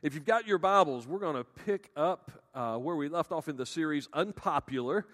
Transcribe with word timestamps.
If 0.00 0.14
you've 0.14 0.24
got 0.24 0.46
your 0.46 0.58
Bibles, 0.58 1.08
we're 1.08 1.18
going 1.18 1.34
to 1.34 1.42
pick 1.66 1.90
up 1.96 2.30
uh, 2.54 2.76
where 2.76 2.94
we 2.94 3.08
left 3.08 3.32
off 3.32 3.48
in 3.48 3.56
the 3.56 3.66
series 3.66 4.08
Unpopular. 4.12 5.04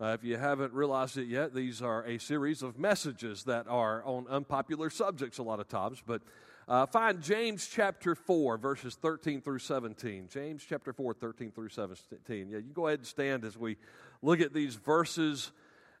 Uh, 0.00 0.16
if 0.16 0.22
you 0.22 0.36
haven't 0.36 0.72
realized 0.72 1.18
it 1.18 1.26
yet, 1.26 1.52
these 1.52 1.82
are 1.82 2.04
a 2.04 2.16
series 2.18 2.62
of 2.62 2.78
messages 2.78 3.42
that 3.42 3.66
are 3.66 4.04
on 4.04 4.28
unpopular 4.28 4.88
subjects 4.88 5.38
a 5.38 5.42
lot 5.42 5.58
of 5.58 5.66
times. 5.66 6.00
But 6.06 6.22
uh, 6.68 6.86
find 6.86 7.20
James 7.20 7.66
chapter 7.66 8.14
4, 8.14 8.56
verses 8.56 8.94
13 8.94 9.40
through 9.40 9.58
17. 9.58 10.28
James 10.30 10.64
chapter 10.64 10.92
4, 10.92 11.12
13 11.12 11.50
through 11.50 11.70
17. 11.70 12.14
Yeah, 12.28 12.58
you 12.58 12.72
go 12.72 12.86
ahead 12.86 13.00
and 13.00 13.08
stand 13.08 13.44
as 13.44 13.58
we 13.58 13.78
look 14.22 14.40
at 14.40 14.54
these 14.54 14.76
verses. 14.76 15.50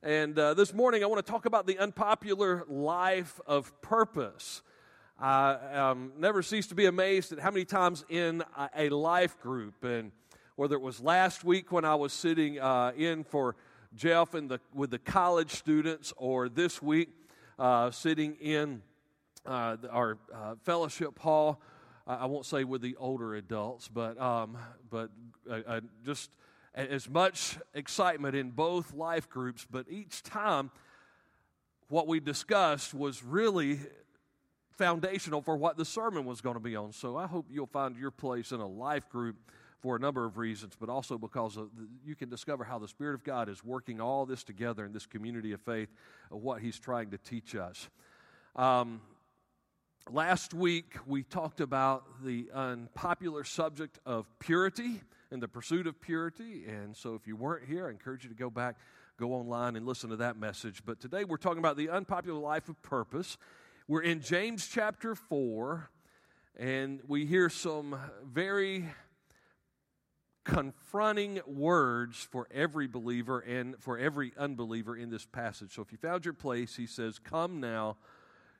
And 0.04 0.38
uh, 0.38 0.54
this 0.54 0.72
morning, 0.72 1.02
I 1.02 1.06
want 1.06 1.26
to 1.26 1.32
talk 1.32 1.46
about 1.46 1.66
the 1.66 1.80
unpopular 1.80 2.64
life 2.68 3.40
of 3.44 3.82
purpose. 3.82 4.62
I 5.22 5.90
um, 5.90 6.12
never 6.16 6.42
cease 6.42 6.66
to 6.68 6.74
be 6.74 6.86
amazed 6.86 7.30
at 7.32 7.40
how 7.40 7.50
many 7.50 7.66
times 7.66 8.06
in 8.08 8.42
a, 8.56 8.70
a 8.74 8.88
life 8.88 9.38
group, 9.40 9.84
and 9.84 10.12
whether 10.56 10.76
it 10.76 10.80
was 10.80 10.98
last 10.98 11.44
week 11.44 11.70
when 11.70 11.84
I 11.84 11.94
was 11.94 12.14
sitting 12.14 12.58
uh, 12.58 12.92
in 12.96 13.24
for 13.24 13.54
Jeff 13.94 14.32
and 14.32 14.50
the, 14.50 14.60
with 14.72 14.90
the 14.90 14.98
college 14.98 15.50
students, 15.50 16.14
or 16.16 16.48
this 16.48 16.80
week 16.80 17.10
uh, 17.58 17.90
sitting 17.90 18.34
in 18.36 18.80
uh, 19.44 19.76
our 19.90 20.16
uh, 20.34 20.54
fellowship 20.62 21.18
hall. 21.18 21.60
I 22.06 22.24
won't 22.24 22.46
say 22.46 22.64
with 22.64 22.80
the 22.80 22.96
older 22.96 23.34
adults, 23.34 23.88
but 23.88 24.18
um, 24.18 24.56
but 24.88 25.10
uh, 25.48 25.60
uh, 25.66 25.80
just 26.02 26.30
as 26.74 27.10
much 27.10 27.58
excitement 27.74 28.34
in 28.34 28.50
both 28.50 28.94
life 28.94 29.28
groups. 29.28 29.66
But 29.70 29.84
each 29.90 30.22
time, 30.22 30.70
what 31.88 32.08
we 32.08 32.20
discussed 32.20 32.94
was 32.94 33.22
really 33.22 33.80
foundational 34.80 35.42
for 35.42 35.58
what 35.58 35.76
the 35.76 35.84
sermon 35.84 36.24
was 36.24 36.40
going 36.40 36.54
to 36.54 36.60
be 36.60 36.74
on. 36.74 36.90
So 36.90 37.14
I 37.14 37.26
hope 37.26 37.44
you'll 37.50 37.66
find 37.66 37.94
your 37.98 38.10
place 38.10 38.50
in 38.50 38.60
a 38.60 38.66
life 38.66 39.10
group 39.10 39.36
for 39.82 39.94
a 39.94 39.98
number 39.98 40.24
of 40.24 40.38
reasons, 40.38 40.74
but 40.80 40.88
also 40.88 41.18
because 41.18 41.56
the, 41.56 41.68
you 42.02 42.14
can 42.14 42.30
discover 42.30 42.64
how 42.64 42.78
the 42.78 42.88
Spirit 42.88 43.14
of 43.14 43.22
God 43.22 43.50
is 43.50 43.62
working 43.62 44.00
all 44.00 44.24
this 44.24 44.42
together 44.42 44.86
in 44.86 44.92
this 44.94 45.04
community 45.04 45.52
of 45.52 45.60
faith, 45.60 45.90
of 46.30 46.40
what 46.40 46.62
He's 46.62 46.78
trying 46.78 47.10
to 47.10 47.18
teach 47.18 47.54
us. 47.54 47.90
Um, 48.56 49.02
last 50.10 50.54
week, 50.54 50.96
we 51.06 51.24
talked 51.24 51.60
about 51.60 52.24
the 52.24 52.48
unpopular 52.54 53.44
subject 53.44 53.98
of 54.06 54.26
purity 54.38 55.02
and 55.30 55.42
the 55.42 55.48
pursuit 55.48 55.86
of 55.86 56.00
purity. 56.00 56.64
And 56.66 56.96
so, 56.96 57.14
if 57.14 57.26
you 57.26 57.36
weren't 57.36 57.68
here, 57.68 57.86
I 57.86 57.90
encourage 57.90 58.24
you 58.24 58.30
to 58.30 58.36
go 58.36 58.48
back, 58.48 58.76
go 59.18 59.34
online, 59.34 59.76
and 59.76 59.84
listen 59.84 60.08
to 60.08 60.16
that 60.16 60.38
message. 60.38 60.80
But 60.86 61.00
today, 61.00 61.24
we're 61.24 61.36
talking 61.36 61.58
about 61.58 61.76
the 61.76 61.90
unpopular 61.90 62.40
life 62.40 62.70
of 62.70 62.80
purpose. 62.80 63.36
We're 63.90 64.02
in 64.02 64.20
James 64.20 64.68
chapter 64.68 65.16
4, 65.16 65.90
and 66.56 67.00
we 67.08 67.26
hear 67.26 67.48
some 67.48 67.98
very 68.24 68.84
confronting 70.44 71.40
words 71.44 72.16
for 72.30 72.46
every 72.54 72.86
believer 72.86 73.40
and 73.40 73.74
for 73.80 73.98
every 73.98 74.32
unbeliever 74.38 74.96
in 74.96 75.10
this 75.10 75.26
passage. 75.26 75.74
So 75.74 75.82
if 75.82 75.90
you 75.90 75.98
found 75.98 76.24
your 76.24 76.34
place, 76.34 76.76
he 76.76 76.86
says, 76.86 77.18
Come 77.18 77.58
now, 77.58 77.96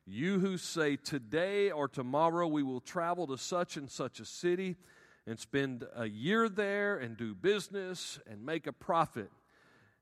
you 0.04 0.40
who 0.40 0.58
say, 0.58 0.96
Today 0.96 1.70
or 1.70 1.86
tomorrow 1.86 2.48
we 2.48 2.64
will 2.64 2.80
travel 2.80 3.28
to 3.28 3.38
such 3.38 3.76
and 3.76 3.88
such 3.88 4.18
a 4.18 4.24
city 4.24 4.74
and 5.28 5.38
spend 5.38 5.86
a 5.94 6.06
year 6.08 6.48
there 6.48 6.96
and 6.96 7.16
do 7.16 7.36
business 7.36 8.18
and 8.26 8.44
make 8.44 8.66
a 8.66 8.72
profit. 8.72 9.30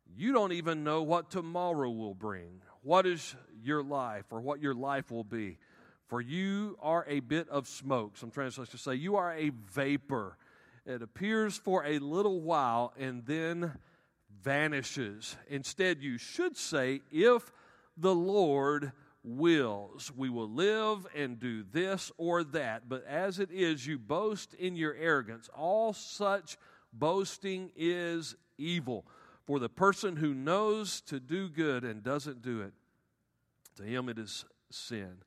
You 0.07 0.33
don't 0.33 0.53
even 0.53 0.85
know 0.85 1.03
what 1.03 1.31
tomorrow 1.31 1.91
will 1.91 2.15
bring. 2.15 2.63
What 2.83 3.07
is 3.07 3.35
your 3.63 3.83
life 3.83 4.27
or 4.31 4.41
what 4.41 4.61
your 4.61 4.75
life 4.75 5.11
will 5.11 5.25
be? 5.25 5.59
For 6.07 6.21
you 6.21 6.79
are 6.81 7.05
a 7.09 7.21
bit 7.21 7.49
of 7.49 7.69
smoke. 7.69 8.17
Some 8.17 8.31
translations 8.31 8.81
say, 8.81 8.95
You 8.95 9.17
are 9.17 9.35
a 9.35 9.51
vapor 9.51 10.37
it 10.89 11.03
appears 11.03 11.59
for 11.59 11.85
a 11.85 11.99
little 11.99 12.41
while 12.41 12.95
and 12.99 13.27
then 13.27 13.75
vanishes. 14.43 15.37
Instead, 15.47 16.03
you 16.03 16.17
should 16.17 16.57
say, 16.57 17.03
If 17.13 17.53
the 17.99 18.15
Lord 18.15 18.93
wills, 19.23 20.11
we 20.17 20.31
will 20.31 20.49
live 20.49 21.07
and 21.15 21.39
do 21.39 21.63
this 21.63 22.11
or 22.17 22.43
that. 22.43 22.89
But 22.89 23.05
as 23.07 23.39
it 23.39 23.51
is, 23.51 23.87
you 23.87 23.99
boast 23.99 24.55
in 24.55 24.77
your 24.77 24.95
arrogance. 24.95 25.51
All 25.55 25.93
such 25.93 26.57
boasting 26.91 27.71
is 27.77 28.35
evil. 28.57 29.05
For 29.49 29.59
the 29.59 29.71
person 29.71 30.17
who 30.17 30.35
knows 30.35 31.01
to 31.07 31.19
do 31.19 31.49
good 31.49 31.83
and 31.83 32.03
doesn't 32.03 32.43
do 32.43 32.61
it, 32.61 32.75
to 33.79 33.83
him 33.83 34.11
it 34.11 34.19
is 34.19 34.45
sin. 34.69 35.23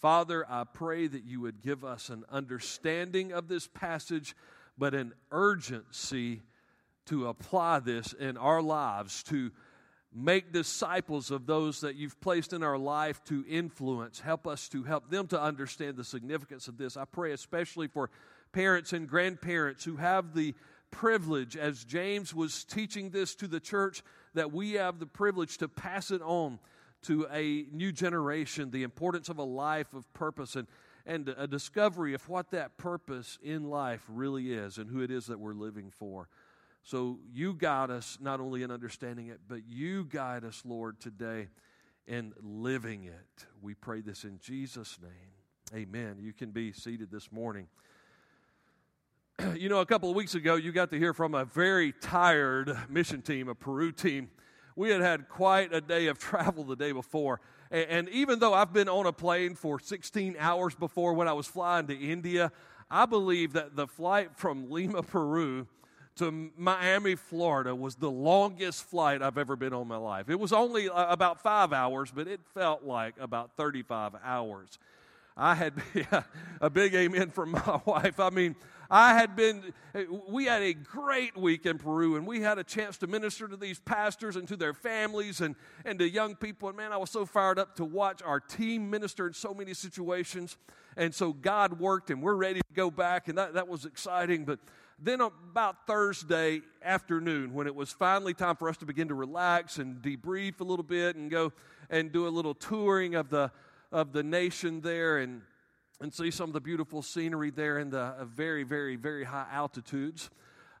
Father, 0.00 0.46
I 0.48 0.62
pray 0.62 1.08
that 1.08 1.24
you 1.24 1.40
would 1.40 1.62
give 1.62 1.84
us 1.84 2.08
an 2.08 2.24
understanding 2.30 3.32
of 3.32 3.48
this 3.48 3.66
passage 3.66 4.36
but 4.78 4.94
an 4.94 5.14
urgency 5.32 6.42
to 7.06 7.26
apply 7.26 7.80
this 7.80 8.12
in 8.12 8.36
our 8.36 8.62
lives, 8.62 9.24
to 9.24 9.50
make 10.14 10.52
disciples 10.52 11.32
of 11.32 11.46
those 11.46 11.80
that 11.80 11.96
you've 11.96 12.20
placed 12.20 12.52
in 12.52 12.62
our 12.62 12.78
life 12.78 13.20
to 13.24 13.44
influence. 13.48 14.20
Help 14.20 14.46
us 14.46 14.68
to 14.68 14.84
help 14.84 15.10
them 15.10 15.26
to 15.26 15.42
understand 15.42 15.96
the 15.96 16.04
significance 16.04 16.68
of 16.68 16.78
this. 16.78 16.96
I 16.96 17.04
pray 17.04 17.32
especially 17.32 17.88
for 17.88 18.10
parents 18.52 18.92
and 18.92 19.08
grandparents 19.08 19.82
who 19.82 19.96
have 19.96 20.34
the 20.34 20.54
privilege, 20.90 21.56
as 21.56 21.84
James 21.84 22.34
was 22.34 22.64
teaching 22.64 23.10
this 23.10 23.34
to 23.36 23.48
the 23.48 23.60
church, 23.60 24.02
that 24.34 24.52
we 24.52 24.72
have 24.72 24.98
the 24.98 25.06
privilege 25.06 25.58
to 25.58 25.68
pass 25.68 26.10
it 26.10 26.22
on 26.22 26.58
to 27.02 27.26
a 27.32 27.66
new 27.72 27.92
generation, 27.92 28.70
the 28.70 28.82
importance 28.82 29.28
of 29.28 29.38
a 29.38 29.44
life 29.44 29.94
of 29.94 30.12
purpose. 30.12 30.56
And 30.56 30.66
and 31.06 31.32
a 31.38 31.46
discovery 31.46 32.14
of 32.14 32.28
what 32.28 32.50
that 32.50 32.76
purpose 32.76 33.38
in 33.40 33.70
life 33.70 34.04
really 34.08 34.52
is 34.52 34.76
and 34.76 34.90
who 34.90 35.02
it 35.02 35.10
is 35.10 35.26
that 35.26 35.38
we're 35.38 35.54
living 35.54 35.92
for. 35.96 36.28
So 36.82 37.18
you 37.32 37.54
guide 37.54 37.90
us 37.90 38.18
not 38.20 38.40
only 38.40 38.62
in 38.62 38.70
understanding 38.70 39.28
it, 39.28 39.40
but 39.48 39.60
you 39.68 40.04
guide 40.04 40.44
us, 40.44 40.62
Lord, 40.64 41.00
today 41.00 41.48
in 42.06 42.32
living 42.42 43.04
it. 43.04 43.46
We 43.62 43.74
pray 43.74 44.00
this 44.00 44.24
in 44.24 44.38
Jesus' 44.40 44.98
name. 45.00 45.80
Amen. 45.80 46.16
You 46.20 46.32
can 46.32 46.50
be 46.50 46.72
seated 46.72 47.10
this 47.10 47.32
morning. 47.32 47.68
you 49.56 49.68
know, 49.68 49.80
a 49.80 49.86
couple 49.86 50.08
of 50.08 50.16
weeks 50.16 50.34
ago, 50.34 50.54
you 50.54 50.72
got 50.72 50.90
to 50.90 50.98
hear 50.98 51.12
from 51.12 51.34
a 51.34 51.44
very 51.44 51.92
tired 51.92 52.76
mission 52.88 53.22
team, 53.22 53.48
a 53.48 53.54
Peru 53.54 53.92
team. 53.92 54.30
We 54.76 54.90
had 54.90 55.00
had 55.00 55.28
quite 55.28 55.74
a 55.74 55.80
day 55.80 56.06
of 56.06 56.18
travel 56.18 56.64
the 56.64 56.76
day 56.76 56.92
before. 56.92 57.40
And 57.70 58.08
even 58.10 58.38
though 58.38 58.54
I've 58.54 58.72
been 58.72 58.88
on 58.88 59.06
a 59.06 59.12
plane 59.12 59.56
for 59.56 59.80
16 59.80 60.36
hours 60.38 60.74
before 60.76 61.14
when 61.14 61.26
I 61.26 61.32
was 61.32 61.46
flying 61.46 61.88
to 61.88 61.98
India, 61.98 62.52
I 62.88 63.06
believe 63.06 63.54
that 63.54 63.74
the 63.74 63.88
flight 63.88 64.30
from 64.36 64.70
Lima, 64.70 65.02
Peru 65.02 65.66
to 66.16 66.50
Miami, 66.56 67.16
Florida 67.16 67.74
was 67.74 67.96
the 67.96 68.10
longest 68.10 68.84
flight 68.84 69.20
I've 69.20 69.36
ever 69.36 69.56
been 69.56 69.72
on 69.72 69.82
in 69.82 69.88
my 69.88 69.96
life. 69.96 70.30
It 70.30 70.38
was 70.38 70.52
only 70.52 70.88
uh, 70.88 71.12
about 71.12 71.42
five 71.42 71.72
hours, 71.72 72.12
but 72.14 72.28
it 72.28 72.40
felt 72.54 72.84
like 72.84 73.16
about 73.20 73.56
35 73.56 74.12
hours. 74.22 74.78
I 75.36 75.54
had 75.54 75.74
a 76.60 76.70
big 76.70 76.94
amen 76.94 77.30
from 77.30 77.50
my 77.50 77.80
wife. 77.84 78.20
I 78.20 78.30
mean, 78.30 78.54
I 78.90 79.14
had 79.14 79.34
been, 79.34 79.72
we 80.28 80.44
had 80.44 80.62
a 80.62 80.74
great 80.74 81.36
week 81.36 81.66
in 81.66 81.78
Peru, 81.78 82.16
and 82.16 82.26
we 82.26 82.40
had 82.40 82.58
a 82.58 82.64
chance 82.64 82.96
to 82.98 83.06
minister 83.06 83.48
to 83.48 83.56
these 83.56 83.80
pastors 83.80 84.36
and 84.36 84.46
to 84.48 84.56
their 84.56 84.74
families 84.74 85.40
and, 85.40 85.56
and 85.84 85.98
to 85.98 86.08
young 86.08 86.36
people. 86.36 86.68
And 86.68 86.76
man, 86.76 86.92
I 86.92 86.96
was 86.96 87.10
so 87.10 87.26
fired 87.26 87.58
up 87.58 87.76
to 87.76 87.84
watch 87.84 88.22
our 88.22 88.40
team 88.40 88.88
minister 88.90 89.26
in 89.26 89.32
so 89.32 89.52
many 89.52 89.74
situations. 89.74 90.56
And 90.96 91.14
so 91.14 91.32
God 91.32 91.80
worked, 91.80 92.10
and 92.10 92.22
we're 92.22 92.34
ready 92.34 92.60
to 92.60 92.74
go 92.74 92.90
back, 92.90 93.28
and 93.28 93.36
that, 93.38 93.54
that 93.54 93.68
was 93.68 93.84
exciting. 93.84 94.44
But 94.44 94.60
then 94.98 95.20
about 95.20 95.86
Thursday 95.86 96.62
afternoon, 96.82 97.52
when 97.52 97.66
it 97.66 97.74
was 97.74 97.92
finally 97.92 98.34
time 98.34 98.56
for 98.56 98.68
us 98.68 98.76
to 98.78 98.86
begin 98.86 99.08
to 99.08 99.14
relax 99.14 99.78
and 99.78 100.00
debrief 100.00 100.60
a 100.60 100.64
little 100.64 100.84
bit 100.84 101.16
and 101.16 101.30
go 101.30 101.52
and 101.90 102.12
do 102.12 102.26
a 102.26 102.30
little 102.30 102.54
touring 102.54 103.14
of 103.14 103.28
the, 103.28 103.50
of 103.92 104.12
the 104.12 104.22
nation 104.22 104.80
there 104.80 105.18
and 105.18 105.42
and 106.00 106.12
see 106.12 106.30
some 106.30 106.50
of 106.50 106.54
the 106.54 106.60
beautiful 106.60 107.02
scenery 107.02 107.50
there 107.50 107.78
in 107.78 107.90
the 107.90 108.00
uh, 108.00 108.24
very, 108.24 108.62
very, 108.64 108.96
very 108.96 109.24
high 109.24 109.46
altitudes. 109.50 110.30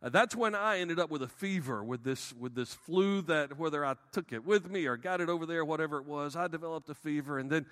Uh, 0.02 0.10
that's 0.10 0.36
when 0.36 0.54
I 0.54 0.78
ended 0.80 0.98
up 0.98 1.10
with 1.10 1.22
a 1.22 1.28
fever, 1.28 1.82
with 1.82 2.04
this, 2.04 2.34
with 2.34 2.54
this 2.54 2.74
flu 2.74 3.22
that 3.22 3.58
whether 3.58 3.84
I 3.84 3.94
took 4.12 4.32
it 4.32 4.44
with 4.44 4.70
me 4.70 4.86
or 4.86 4.96
got 4.96 5.20
it 5.20 5.28
over 5.28 5.46
there, 5.46 5.64
whatever 5.64 5.98
it 5.98 6.04
was, 6.04 6.36
I 6.36 6.48
developed 6.48 6.90
a 6.90 6.94
fever. 6.94 7.38
And 7.38 7.50
then 7.50 7.66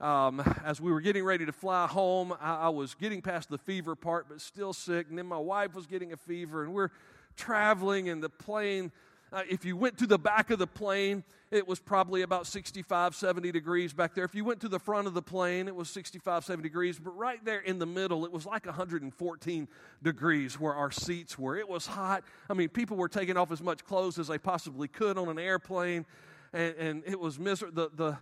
um, 0.00 0.40
as 0.64 0.80
we 0.80 0.90
were 0.90 1.00
getting 1.00 1.24
ready 1.24 1.46
to 1.46 1.52
fly 1.52 1.86
home, 1.86 2.34
I, 2.40 2.56
I 2.56 2.68
was 2.70 2.94
getting 2.94 3.22
past 3.22 3.50
the 3.50 3.58
fever 3.58 3.94
part, 3.94 4.26
but 4.28 4.40
still 4.40 4.72
sick. 4.72 5.06
And 5.08 5.16
then 5.16 5.26
my 5.26 5.38
wife 5.38 5.74
was 5.74 5.86
getting 5.86 6.12
a 6.12 6.16
fever, 6.16 6.64
and 6.64 6.72
we're 6.72 6.90
traveling, 7.36 8.08
and 8.08 8.22
the 8.22 8.28
plane 8.30 8.90
uh, 9.32 9.42
if 9.48 9.64
you 9.64 9.76
went 9.76 9.98
to 9.98 10.06
the 10.06 10.18
back 10.18 10.50
of 10.50 10.58
the 10.58 10.66
plane, 10.66 11.22
it 11.50 11.66
was 11.66 11.80
probably 11.80 12.22
about 12.22 12.46
65, 12.46 13.14
70 13.14 13.52
degrees 13.52 13.92
back 13.92 14.14
there. 14.14 14.24
If 14.24 14.34
you 14.34 14.44
went 14.44 14.60
to 14.60 14.68
the 14.68 14.78
front 14.78 15.06
of 15.06 15.14
the 15.14 15.22
plane, 15.22 15.68
it 15.68 15.74
was 15.74 15.88
65, 15.90 16.44
70 16.44 16.62
degrees. 16.62 16.98
But 16.98 17.16
right 17.16 17.44
there 17.44 17.60
in 17.60 17.78
the 17.78 17.86
middle, 17.86 18.24
it 18.24 18.32
was 18.32 18.46
like 18.46 18.66
114 18.66 19.68
degrees 20.02 20.60
where 20.60 20.74
our 20.74 20.90
seats 20.90 21.38
were. 21.38 21.56
It 21.56 21.68
was 21.68 21.86
hot. 21.86 22.24
I 22.48 22.54
mean, 22.54 22.68
people 22.68 22.96
were 22.96 23.08
taking 23.08 23.36
off 23.36 23.50
as 23.50 23.62
much 23.62 23.84
clothes 23.84 24.18
as 24.18 24.28
they 24.28 24.38
possibly 24.38 24.88
could 24.88 25.18
on 25.18 25.28
an 25.28 25.38
airplane, 25.38 26.06
and, 26.52 26.74
and 26.76 27.02
it 27.06 27.18
was 27.18 27.38
miserable. 27.38 27.88
The, 27.90 27.90
the, 27.96 28.18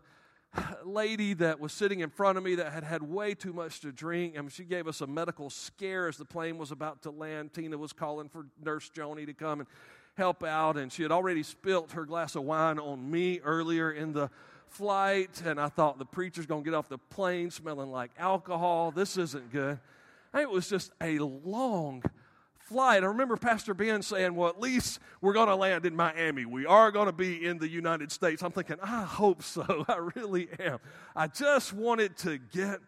lady 0.83 1.35
that 1.35 1.61
was 1.61 1.73
sitting 1.73 2.01
in 2.01 2.09
front 2.09 2.39
of 2.39 2.45
me 2.45 2.55
that 2.55 2.73
had 2.73 2.83
had 2.83 3.03
way 3.03 3.35
too 3.35 3.53
much 3.53 3.81
to 3.81 3.93
drink. 3.93 4.35
I 4.37 4.41
mean, 4.41 4.49
she 4.49 4.65
gave 4.65 4.89
us 4.89 5.01
a 5.01 5.07
medical 5.07 5.51
scare 5.51 6.09
as 6.09 6.17
the 6.17 6.25
plane 6.25 6.59
was 6.59 6.73
about 6.73 7.03
to 7.03 7.11
land. 7.11 7.53
Tina 7.53 7.77
was 7.77 7.93
calling 7.93 8.29
for 8.29 8.47
Nurse 8.63 8.91
Joni 8.95 9.27
to 9.27 9.35
come 9.35 9.61
and 9.61 9.69
help 10.19 10.45
out, 10.45 10.77
and 10.77 10.93
she 10.93 11.03
had 11.03 11.13
already 11.13 11.43
spilt 11.43 11.93
her 11.93 12.05
glass 12.05 12.35
of 12.35 12.43
wine 12.43 12.79
on 12.79 13.11
me 13.11 13.41
earlier 13.43 13.91
in 13.91 14.13
the 14.13 14.29
flight. 14.69 15.41
And 15.47 15.59
I 15.59 15.69
thought 15.69 15.99
the 15.99 16.05
preacher's 16.05 16.45
going 16.45 16.65
to 16.65 16.71
get 16.71 16.77
off 16.77 16.89
the 16.89 16.99
plane 16.99 17.51
smelling 17.51 17.91
like 17.91 18.11
alcohol. 18.19 18.91
This 18.91 19.17
isn't 19.17 19.51
good. 19.51 19.79
It 20.35 20.51
was 20.51 20.69
just 20.69 20.93
a 21.01 21.19
long 21.21 22.03
flight. 22.59 23.03
I 23.03 23.07
remember 23.07 23.37
Pastor 23.37 23.73
Ben 23.73 24.03
saying, 24.03 24.35
Well, 24.35 24.51
at 24.51 24.61
least 24.61 24.99
we're 25.21 25.33
going 25.33 25.49
to 25.49 25.57
land 25.57 25.87
in 25.87 25.97
Miami. 25.97 26.45
We 26.45 26.67
are 26.67 26.91
going 26.91 27.07
to 27.07 27.13
be 27.13 27.47
in 27.47 27.59
the 27.59 27.69
United 27.69 28.13
States. 28.13 28.43
I'm 28.43 28.53
thinking, 28.53 28.77
I 28.83 29.05
hope 29.05 29.43
so. 29.43 29.87
I 29.89 30.11
really 30.15 30.49
am. 30.59 30.79
I 31.17 31.29
just 31.29 31.73
wanted 31.73 32.17
to 32.19 32.39
get 32.39 32.81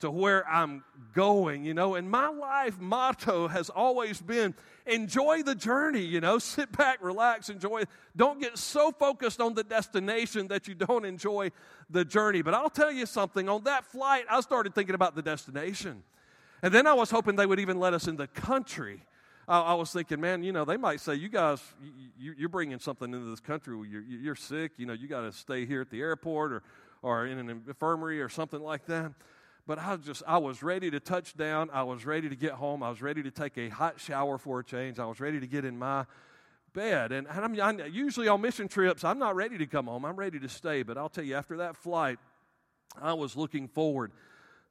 to 0.00 0.10
where 0.10 0.48
I'm 0.48 0.84
going, 1.12 1.64
you 1.64 1.74
know. 1.74 1.94
And 1.94 2.10
my 2.10 2.28
life 2.28 2.78
motto 2.80 3.48
has 3.48 3.70
always 3.70 4.20
been 4.20 4.54
enjoy 4.86 5.42
the 5.42 5.54
journey, 5.54 6.02
you 6.02 6.20
know. 6.20 6.38
Sit 6.38 6.72
back, 6.72 6.98
relax, 7.02 7.48
enjoy. 7.48 7.84
Don't 8.16 8.40
get 8.40 8.58
so 8.58 8.92
focused 8.92 9.40
on 9.40 9.54
the 9.54 9.64
destination 9.64 10.48
that 10.48 10.68
you 10.68 10.74
don't 10.74 11.04
enjoy 11.04 11.50
the 11.90 12.04
journey. 12.04 12.42
But 12.42 12.54
I'll 12.54 12.70
tell 12.70 12.92
you 12.92 13.06
something 13.06 13.48
on 13.48 13.64
that 13.64 13.86
flight, 13.86 14.24
I 14.30 14.40
started 14.40 14.74
thinking 14.74 14.94
about 14.94 15.14
the 15.14 15.22
destination. 15.22 16.02
And 16.62 16.72
then 16.72 16.86
I 16.86 16.94
was 16.94 17.10
hoping 17.10 17.36
they 17.36 17.46
would 17.46 17.60
even 17.60 17.78
let 17.78 17.94
us 17.94 18.08
in 18.08 18.16
the 18.16 18.26
country. 18.26 19.02
I, 19.46 19.74
was 19.74 19.92
thinking, 19.92 20.20
man, 20.20 20.42
you 20.42 20.52
know, 20.52 20.64
they 20.64 20.78
might 20.78 21.00
say, 21.00 21.14
you 21.14 21.28
guys, 21.28 21.60
you, 22.18 22.34
you're 22.38 22.48
bringing 22.48 22.78
something 22.78 23.12
into 23.12 23.28
this 23.28 23.40
country. 23.40 23.76
You're, 23.86 24.02
you're 24.02 24.34
sick. 24.34 24.72
You 24.78 24.86
know, 24.86 24.94
you 24.94 25.06
got 25.06 25.20
to 25.20 25.32
stay 25.32 25.66
here 25.66 25.82
at 25.82 25.90
the 25.90 26.00
airport 26.00 26.52
or, 26.52 26.62
or 27.02 27.26
in 27.26 27.38
an 27.38 27.50
infirmary 27.50 28.22
or 28.22 28.30
something 28.30 28.60
like 28.60 28.86
that. 28.86 29.12
But 29.66 29.78
I 29.78 29.96
just, 29.96 30.22
I 30.26 30.38
was 30.38 30.62
ready 30.62 30.90
to 30.90 31.00
touch 31.00 31.36
down. 31.36 31.70
I 31.72 31.84
was 31.84 32.04
ready 32.04 32.28
to 32.28 32.36
get 32.36 32.52
home. 32.52 32.82
I 32.82 32.90
was 32.90 33.00
ready 33.00 33.22
to 33.22 33.30
take 33.30 33.56
a 33.56 33.70
hot 33.70 33.98
shower 33.98 34.36
for 34.36 34.60
a 34.60 34.64
change. 34.64 34.98
I 34.98 35.06
was 35.06 35.20
ready 35.20 35.40
to 35.40 35.46
get 35.46 35.64
in 35.64 35.78
my 35.78 36.04
bed. 36.74 37.12
And, 37.12 37.26
and 37.26 37.60
I'm, 37.60 37.80
I, 37.80 37.86
usually 37.86 38.28
on 38.28 38.42
mission 38.42 38.68
trips, 38.68 39.04
I'm 39.04 39.18
not 39.18 39.34
ready 39.36 39.56
to 39.58 39.66
come 39.66 39.86
home. 39.86 40.04
I'm 40.04 40.16
ready 40.16 40.38
to 40.40 40.48
stay. 40.50 40.82
But 40.82 40.98
I'll 40.98 41.08
tell 41.08 41.24
you, 41.24 41.34
after 41.34 41.58
that 41.58 41.76
flight, 41.76 42.18
I 43.00 43.14
was 43.14 43.36
looking 43.36 43.68
forward 43.68 44.12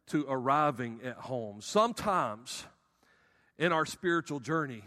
to 0.08 0.26
arriving 0.30 1.00
at 1.04 1.16
home. 1.16 1.62
Sometimes 1.62 2.66
in 3.58 3.72
our 3.72 3.88
spiritual 3.88 4.40
journey, 4.40 4.84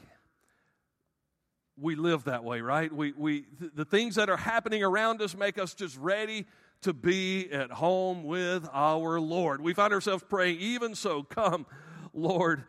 we 1.78 1.96
live 1.96 2.24
that 2.24 2.44
way, 2.44 2.60
right? 2.60 2.92
We, 2.92 3.12
we, 3.12 3.44
the 3.74 3.84
things 3.84 4.14
that 4.14 4.30
are 4.30 4.36
happening 4.36 4.82
around 4.82 5.20
us 5.20 5.36
make 5.36 5.58
us 5.58 5.74
just 5.74 5.96
ready 5.98 6.46
to 6.82 6.92
be 6.92 7.50
at 7.50 7.70
home 7.70 8.24
with 8.24 8.68
our 8.72 9.20
Lord. 9.20 9.60
We 9.60 9.74
find 9.74 9.92
ourselves 9.92 10.24
praying, 10.28 10.60
even 10.60 10.94
so, 10.94 11.22
come, 11.22 11.66
Lord, 12.12 12.64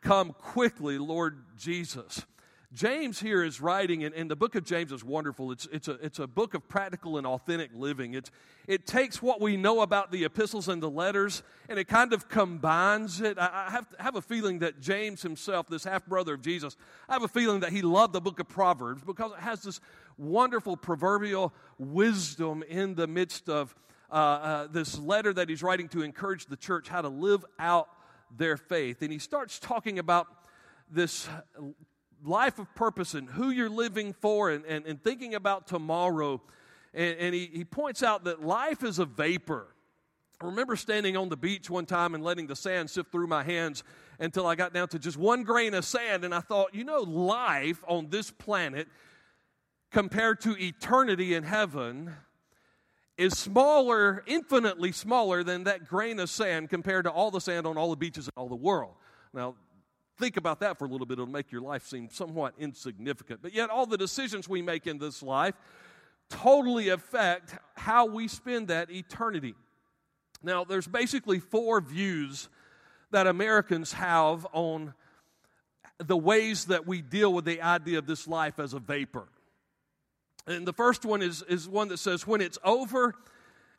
come 0.00 0.32
quickly, 0.32 0.98
Lord 0.98 1.44
Jesus. 1.56 2.24
James 2.72 3.18
here 3.18 3.42
is 3.42 3.60
writing, 3.60 4.04
and, 4.04 4.14
and, 4.14 4.30
the 4.30 4.36
book 4.36 4.54
of 4.54 4.64
James 4.64 4.92
is 4.92 5.02
wonderful. 5.02 5.50
It's, 5.50 5.66
it's, 5.72 5.88
a, 5.88 5.94
it's 5.94 6.20
a 6.20 6.28
book 6.28 6.54
of 6.54 6.68
practical 6.68 7.18
and 7.18 7.26
authentic 7.26 7.70
living. 7.74 8.14
It's, 8.14 8.30
it 8.68 8.86
takes 8.86 9.20
what 9.20 9.40
we 9.40 9.56
know 9.56 9.80
about 9.80 10.12
the 10.12 10.24
epistles 10.24 10.68
and 10.68 10.80
the 10.80 10.88
letters, 10.88 11.42
and 11.68 11.80
it 11.80 11.88
kind 11.88 12.12
of 12.12 12.28
combines 12.28 13.20
it. 13.20 13.40
I, 13.40 13.66
I 13.66 13.70
have, 13.72 13.88
have 13.98 14.14
a 14.14 14.22
feeling 14.22 14.60
that 14.60 14.80
James 14.80 15.20
himself, 15.20 15.66
this 15.66 15.82
half 15.82 16.06
brother 16.06 16.34
of 16.34 16.42
Jesus, 16.42 16.76
I 17.08 17.14
have 17.14 17.24
a 17.24 17.28
feeling 17.28 17.58
that 17.60 17.72
he 17.72 17.82
loved 17.82 18.12
the 18.12 18.20
book 18.20 18.38
of 18.38 18.48
Proverbs 18.48 19.02
because 19.02 19.32
it 19.32 19.40
has 19.40 19.62
this 19.62 19.80
wonderful 20.20 20.76
proverbial 20.76 21.52
wisdom 21.78 22.62
in 22.68 22.94
the 22.94 23.06
midst 23.06 23.48
of 23.48 23.74
uh, 24.10 24.14
uh, 24.14 24.66
this 24.70 24.98
letter 24.98 25.32
that 25.32 25.48
he's 25.48 25.62
writing 25.62 25.88
to 25.88 26.02
encourage 26.02 26.46
the 26.46 26.56
church 26.56 26.88
how 26.88 27.00
to 27.00 27.08
live 27.08 27.44
out 27.58 27.88
their 28.36 28.56
faith. 28.56 29.02
And 29.02 29.12
he 29.12 29.18
starts 29.18 29.58
talking 29.58 29.98
about 29.98 30.26
this 30.90 31.28
life 32.24 32.58
of 32.58 32.72
purpose 32.74 33.14
and 33.14 33.28
who 33.30 33.50
you're 33.50 33.70
living 33.70 34.12
for 34.12 34.50
and, 34.50 34.64
and, 34.66 34.84
and 34.84 35.02
thinking 35.02 35.34
about 35.34 35.66
tomorrow. 35.66 36.42
And, 36.92 37.16
and 37.18 37.34
he, 37.34 37.50
he 37.52 37.64
points 37.64 38.02
out 38.02 38.24
that 38.24 38.44
life 38.44 38.84
is 38.84 38.98
a 38.98 39.04
vapor. 39.04 39.74
I 40.40 40.46
remember 40.46 40.76
standing 40.76 41.16
on 41.16 41.28
the 41.28 41.36
beach 41.36 41.70
one 41.70 41.86
time 41.86 42.14
and 42.14 42.24
letting 42.24 42.46
the 42.46 42.56
sand 42.56 42.90
sift 42.90 43.12
through 43.12 43.26
my 43.26 43.42
hands 43.42 43.84
until 44.18 44.46
I 44.46 44.54
got 44.54 44.74
down 44.74 44.88
to 44.88 44.98
just 44.98 45.16
one 45.16 45.44
grain 45.44 45.74
of 45.74 45.84
sand. 45.84 46.24
And 46.24 46.34
I 46.34 46.40
thought, 46.40 46.74
you 46.74 46.84
know, 46.84 47.00
life 47.00 47.82
on 47.86 48.08
this 48.10 48.30
planet 48.30 48.88
compared 49.90 50.40
to 50.42 50.56
eternity 50.58 51.34
in 51.34 51.42
heaven 51.42 52.14
is 53.16 53.36
smaller, 53.36 54.24
infinitely 54.26 54.92
smaller 54.92 55.44
than 55.44 55.64
that 55.64 55.86
grain 55.86 56.18
of 56.20 56.30
sand 56.30 56.70
compared 56.70 57.04
to 57.04 57.10
all 57.10 57.30
the 57.30 57.40
sand 57.40 57.66
on 57.66 57.76
all 57.76 57.90
the 57.90 57.96
beaches 57.96 58.26
in 58.26 58.32
all 58.36 58.48
the 58.48 58.56
world. 58.56 58.94
Now, 59.34 59.56
think 60.18 60.36
about 60.36 60.60
that 60.60 60.78
for 60.78 60.86
a 60.86 60.88
little 60.88 61.06
bit. 61.06 61.14
It'll 61.14 61.26
make 61.26 61.52
your 61.52 61.60
life 61.60 61.86
seem 61.86 62.08
somewhat 62.10 62.54
insignificant. 62.58 63.42
But 63.42 63.52
yet, 63.52 63.68
all 63.68 63.84
the 63.84 63.98
decisions 63.98 64.48
we 64.48 64.62
make 64.62 64.86
in 64.86 64.98
this 64.98 65.22
life 65.22 65.54
totally 66.30 66.88
affect 66.88 67.56
how 67.74 68.06
we 68.06 68.28
spend 68.28 68.68
that 68.68 68.90
eternity. 68.90 69.54
Now, 70.42 70.64
there's 70.64 70.86
basically 70.86 71.40
four 71.40 71.80
views 71.80 72.48
that 73.10 73.26
Americans 73.26 73.92
have 73.92 74.46
on 74.52 74.94
the 75.98 76.16
ways 76.16 76.66
that 76.66 76.86
we 76.86 77.02
deal 77.02 77.32
with 77.34 77.44
the 77.44 77.60
idea 77.60 77.98
of 77.98 78.06
this 78.06 78.26
life 78.26 78.58
as 78.58 78.72
a 78.72 78.78
vapor. 78.78 79.28
And 80.46 80.66
the 80.66 80.72
first 80.72 81.04
one 81.04 81.22
is, 81.22 81.42
is 81.42 81.68
one 81.68 81.88
that 81.88 81.98
says, 81.98 82.26
when 82.26 82.40
it's 82.40 82.58
over, 82.64 83.14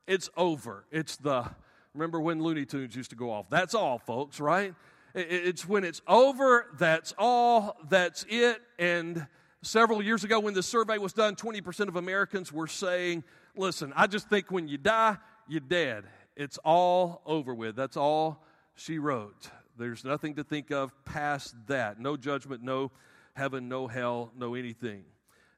it's 0.07 0.29
over. 0.37 0.85
It's 0.91 1.17
the, 1.17 1.49
remember 1.93 2.19
when 2.19 2.41
Looney 2.41 2.65
Tunes 2.65 2.95
used 2.95 3.09
to 3.09 3.15
go 3.15 3.31
off? 3.31 3.49
That's 3.49 3.73
all, 3.73 3.97
folks, 3.97 4.39
right? 4.39 4.73
It's 5.13 5.67
when 5.67 5.83
it's 5.83 6.01
over, 6.07 6.67
that's 6.79 7.13
all, 7.17 7.75
that's 7.89 8.25
it. 8.29 8.61
And 8.79 9.27
several 9.61 10.01
years 10.01 10.23
ago, 10.23 10.39
when 10.39 10.53
the 10.53 10.63
survey 10.63 10.97
was 10.97 11.13
done, 11.13 11.35
20% 11.35 11.87
of 11.87 11.95
Americans 11.95 12.51
were 12.51 12.67
saying, 12.67 13.23
Listen, 13.55 13.91
I 13.95 14.07
just 14.07 14.29
think 14.29 14.49
when 14.49 14.67
you 14.67 14.77
die, 14.77 15.17
you're 15.47 15.59
dead. 15.59 16.05
It's 16.35 16.57
all 16.63 17.21
over 17.25 17.53
with. 17.53 17.75
That's 17.75 17.97
all 17.97 18.45
she 18.75 18.97
wrote. 18.97 19.49
There's 19.77 20.05
nothing 20.05 20.35
to 20.35 20.43
think 20.43 20.71
of 20.71 20.93
past 21.03 21.55
that. 21.67 21.99
No 21.99 22.15
judgment, 22.15 22.63
no 22.63 22.91
heaven, 23.35 23.67
no 23.67 23.87
hell, 23.87 24.31
no 24.37 24.55
anything. 24.55 25.03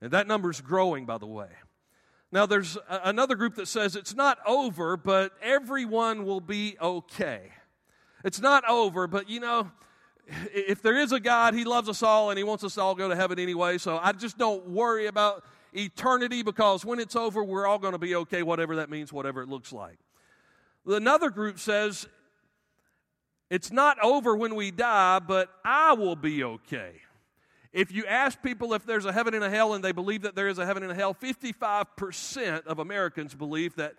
And 0.04 0.12
that 0.12 0.28
number's 0.28 0.60
growing, 0.60 1.06
by 1.06 1.18
the 1.18 1.26
way. 1.26 1.48
Now, 2.30 2.46
there's 2.46 2.78
another 2.90 3.36
group 3.36 3.56
that 3.56 3.70
says 3.70 3.96
it's 3.96 4.14
not 4.14 4.38
over, 4.46 4.98
but 4.98 5.32
everyone 5.42 6.26
will 6.26 6.42
be 6.42 6.76
okay. 6.82 7.52
It's 8.26 8.42
not 8.42 8.68
over, 8.70 9.08
but 9.08 9.30
you 9.30 9.40
know, 9.40 9.72
if 10.54 10.82
there 10.82 10.98
is 10.98 11.14
a 11.14 11.22
God, 11.22 11.54
He 11.54 11.64
loves 11.64 11.88
us 11.88 12.04
all 12.04 12.32
and 12.32 12.38
He 12.38 12.44
wants 12.44 12.66
us 12.66 12.74
to 12.76 12.82
all 12.82 12.96
go 12.96 13.08
to 13.08 13.16
heaven 13.16 13.40
anyway. 13.40 13.78
So 13.78 13.98
I 13.98 14.12
just 14.12 14.38
don't 14.38 14.68
worry 14.68 15.08
about 15.08 15.46
eternity 15.72 16.44
because 16.44 16.84
when 16.84 17.00
it's 17.00 17.16
over, 17.16 17.42
we're 17.42 17.66
all 17.66 17.80
going 17.80 17.94
to 17.94 17.98
be 17.98 18.14
okay, 18.16 18.44
whatever 18.44 18.76
that 18.76 18.90
means, 18.90 19.14
whatever 19.14 19.42
it 19.42 19.48
looks 19.48 19.72
like. 19.72 20.00
Another 20.86 21.30
group 21.30 21.60
says 21.60 22.10
it's 23.50 23.72
not 23.72 23.98
over 24.04 24.36
when 24.36 24.56
we 24.56 24.70
die, 24.70 25.20
but 25.20 25.50
I 25.64 25.94
will 25.94 26.18
be 26.18 26.44
okay. 26.44 26.96
If 27.74 27.92
you 27.92 28.06
ask 28.06 28.42
people 28.42 28.74
if 28.74 28.86
there's 28.86 29.06
a 29.06 29.12
heaven 29.12 29.34
and 29.34 29.44
a 29.44 29.50
hell 29.50 29.74
and 29.74 29.84
they 29.84 29.92
believe 29.92 30.22
that 30.22 30.36
there 30.36 30.48
is 30.48 30.60
a 30.60 30.66
heaven 30.66 30.84
and 30.84 30.92
a 30.92 30.96
hell, 30.96 31.16
55% 31.16 32.68
of 32.68 32.78
Americans 32.78 33.34
believe 33.34 33.76
that 33.76 33.96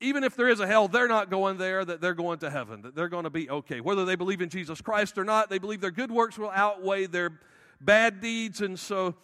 even 0.00 0.22
if 0.22 0.36
there 0.36 0.48
is 0.48 0.60
a 0.60 0.66
hell, 0.66 0.86
they're 0.86 1.08
not 1.08 1.30
going 1.30 1.56
there, 1.56 1.84
that 1.84 2.00
they're 2.00 2.14
going 2.14 2.38
to 2.40 2.50
heaven, 2.50 2.82
that 2.82 2.94
they're 2.94 3.08
going 3.08 3.24
to 3.24 3.30
be 3.30 3.50
okay. 3.50 3.80
Whether 3.80 4.04
they 4.04 4.16
believe 4.16 4.40
in 4.40 4.50
Jesus 4.50 4.80
Christ 4.80 5.18
or 5.18 5.24
not, 5.24 5.50
they 5.50 5.58
believe 5.58 5.80
their 5.80 5.90
good 5.90 6.12
works 6.12 6.38
will 6.38 6.50
outweigh 6.50 7.06
their 7.06 7.40
bad 7.80 8.20
deeds. 8.20 8.60
And 8.60 8.78
so 8.78 9.14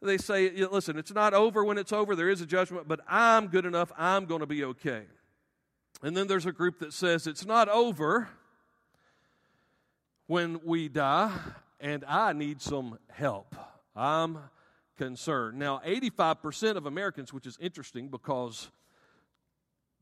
they 0.00 0.18
say, 0.18 0.50
listen, 0.50 0.98
it's 0.98 1.14
not 1.14 1.34
over 1.34 1.64
when 1.64 1.78
it's 1.78 1.92
over. 1.92 2.14
There 2.14 2.28
is 2.28 2.40
a 2.40 2.46
judgment, 2.46 2.86
but 2.86 3.00
I'm 3.08 3.48
good 3.48 3.64
enough. 3.64 3.90
I'm 3.96 4.26
going 4.26 4.40
to 4.40 4.46
be 4.46 4.64
okay. 4.64 5.02
And 6.02 6.16
then 6.16 6.26
there's 6.26 6.46
a 6.46 6.52
group 6.52 6.80
that 6.80 6.92
says 6.92 7.26
it's 7.26 7.46
not 7.46 7.68
over 7.68 8.28
when 10.26 10.60
we 10.64 10.88
die, 10.88 11.36
and 11.82 12.04
I 12.06 12.32
need 12.32 12.62
some 12.62 12.98
help. 13.10 13.54
I'm 13.94 14.38
concerned. 14.96 15.58
Now, 15.58 15.82
85% 15.84 16.76
of 16.76 16.86
Americans, 16.86 17.32
which 17.32 17.46
is 17.46 17.58
interesting 17.60 18.08
because 18.08 18.70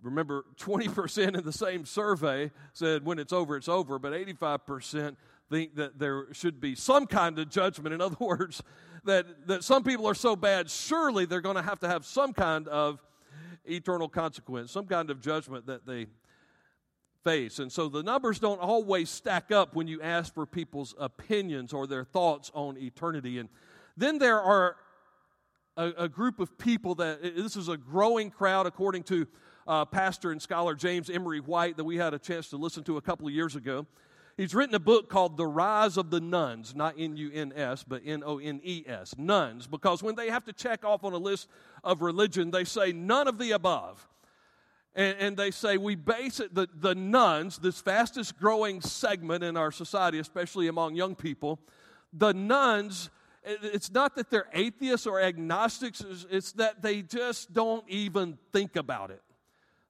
Remember, 0.03 0.47
20% 0.59 1.37
in 1.37 1.45
the 1.45 1.53
same 1.53 1.85
survey 1.85 2.51
said 2.73 3.05
when 3.05 3.19
it's 3.19 3.33
over, 3.33 3.57
it's 3.57 3.69
over, 3.69 3.99
but 3.99 4.13
85% 4.13 5.17
think 5.51 5.75
that 5.75 5.99
there 5.99 6.33
should 6.33 6.61
be 6.61 6.75
some 6.75 7.07
kind 7.07 7.39
of 7.39 7.51
judgment. 7.51 7.93
In 7.93 8.01
other 8.01 8.17
words, 8.21 8.63
that, 9.05 9.47
that 9.47 9.65
some 9.65 9.83
people 9.83 10.09
are 10.09 10.15
so 10.15 10.37
bad, 10.37 10.71
surely 10.71 11.27
they're 11.27 11.41
going 11.41 11.57
to 11.57 11.63
have 11.63 11.81
to 11.81 11.89
have 11.89 12.07
some 12.07 12.33
kind 12.33 12.67
of 12.69 13.03
eternal 13.65 14.09
consequence, 14.09 14.73
some 14.73 14.87
kind 14.87 15.11
of 15.11 15.21
judgment 15.21 15.67
that 15.67 15.87
they 15.87 16.07
face. 17.25 17.59
And 17.59 17.71
so 17.71 17.89
the 17.89 18.03
numbers 18.03 18.39
don't 18.39 18.61
always 18.61 19.11
stack 19.11 19.53
up 19.53 19.75
when 19.75 19.87
you 19.87 20.01
ask 20.03 20.33
for 20.35 20.47
people's 20.47 20.95
opinions 20.99 21.73
or 21.73 21.87
their 21.87 22.05
thoughts 22.05 22.51
on 22.55 22.79
eternity. 22.79 23.39
And 23.39 23.49
then 23.97 24.19
there 24.19 24.41
are 24.41 24.77
a, 25.77 25.93
a 25.99 26.09
group 26.09 26.41
of 26.41 26.59
people 26.59 26.95
that 26.97 27.23
this 27.23 27.57
is 27.57 27.69
a 27.69 27.77
growing 27.77 28.31
crowd 28.31 28.67
according 28.67 29.05
to 29.05 29.27
uh, 29.67 29.85
pastor 29.85 30.33
and 30.33 30.41
scholar 30.41 30.75
James 30.75 31.11
Emery 31.11 31.41
White 31.41 31.77
that 31.77 31.85
we 31.85 31.97
had 31.97 32.15
a 32.15 32.19
chance 32.19 32.49
to 32.51 32.57
listen 32.57 32.83
to 32.85 32.97
a 32.97 33.03
couple 33.03 33.27
of 33.27 33.33
years 33.33 33.57
ago. 33.57 33.87
He's 34.37 34.55
written 34.55 34.75
a 34.75 34.81
book 34.81 35.11
called 35.11 35.37
The 35.37 35.47
Rise 35.47 35.99
of 35.99 36.11
the 36.11 36.21
Nones, 36.21 36.75
not 36.75 36.95
N 36.99 37.17
U 37.17 37.31
N 37.33 37.53
S, 37.55 37.85
but 37.87 38.01
N 38.07 38.23
O 38.25 38.39
N 38.39 38.61
E 38.65 38.85
S, 38.87 39.15
nones, 39.19 39.67
because 39.67 40.03
when 40.03 40.15
they 40.15 40.31
have 40.31 40.45
to 40.47 40.53
check 40.53 40.83
off 40.83 41.05
on 41.05 41.13
a 41.13 41.19
list 41.19 41.47
of 41.85 42.01
religion, 42.01 42.51
they 42.51 42.65
say 42.65 42.91
none 42.91 43.29
of 43.29 43.37
the 43.37 43.51
above. 43.51 44.09
And, 44.95 45.17
and, 45.19 45.37
they 45.37 45.53
say 45.53 45.77
we 45.77 45.95
base 45.95 46.41
it, 46.41 46.53
the, 46.53 46.69
the 46.75 46.97
nones, 46.97 47.59
this 47.59 47.81
fastest 47.81 48.37
growing 48.39 48.81
segment 48.81 49.45
in 49.45 49.57
our 49.57 49.71
society, 49.71 50.19
especially 50.19 50.67
among 50.67 50.97
young 50.97 51.15
people, 51.15 51.61
the 52.13 52.35
nones, 52.35 53.09
it's 53.45 53.93
not 53.93 54.17
that 54.17 54.31
they're 54.31 54.49
atheists 54.53 55.07
or 55.07 55.21
agnostics, 55.21 56.05
it's 56.29 56.53
that 56.53 56.83
they 56.83 57.03
just 57.03 57.53
don't 57.53 57.85
even 57.89 58.37
think 58.53 58.75
about 58.75 59.13
it. 59.13 59.23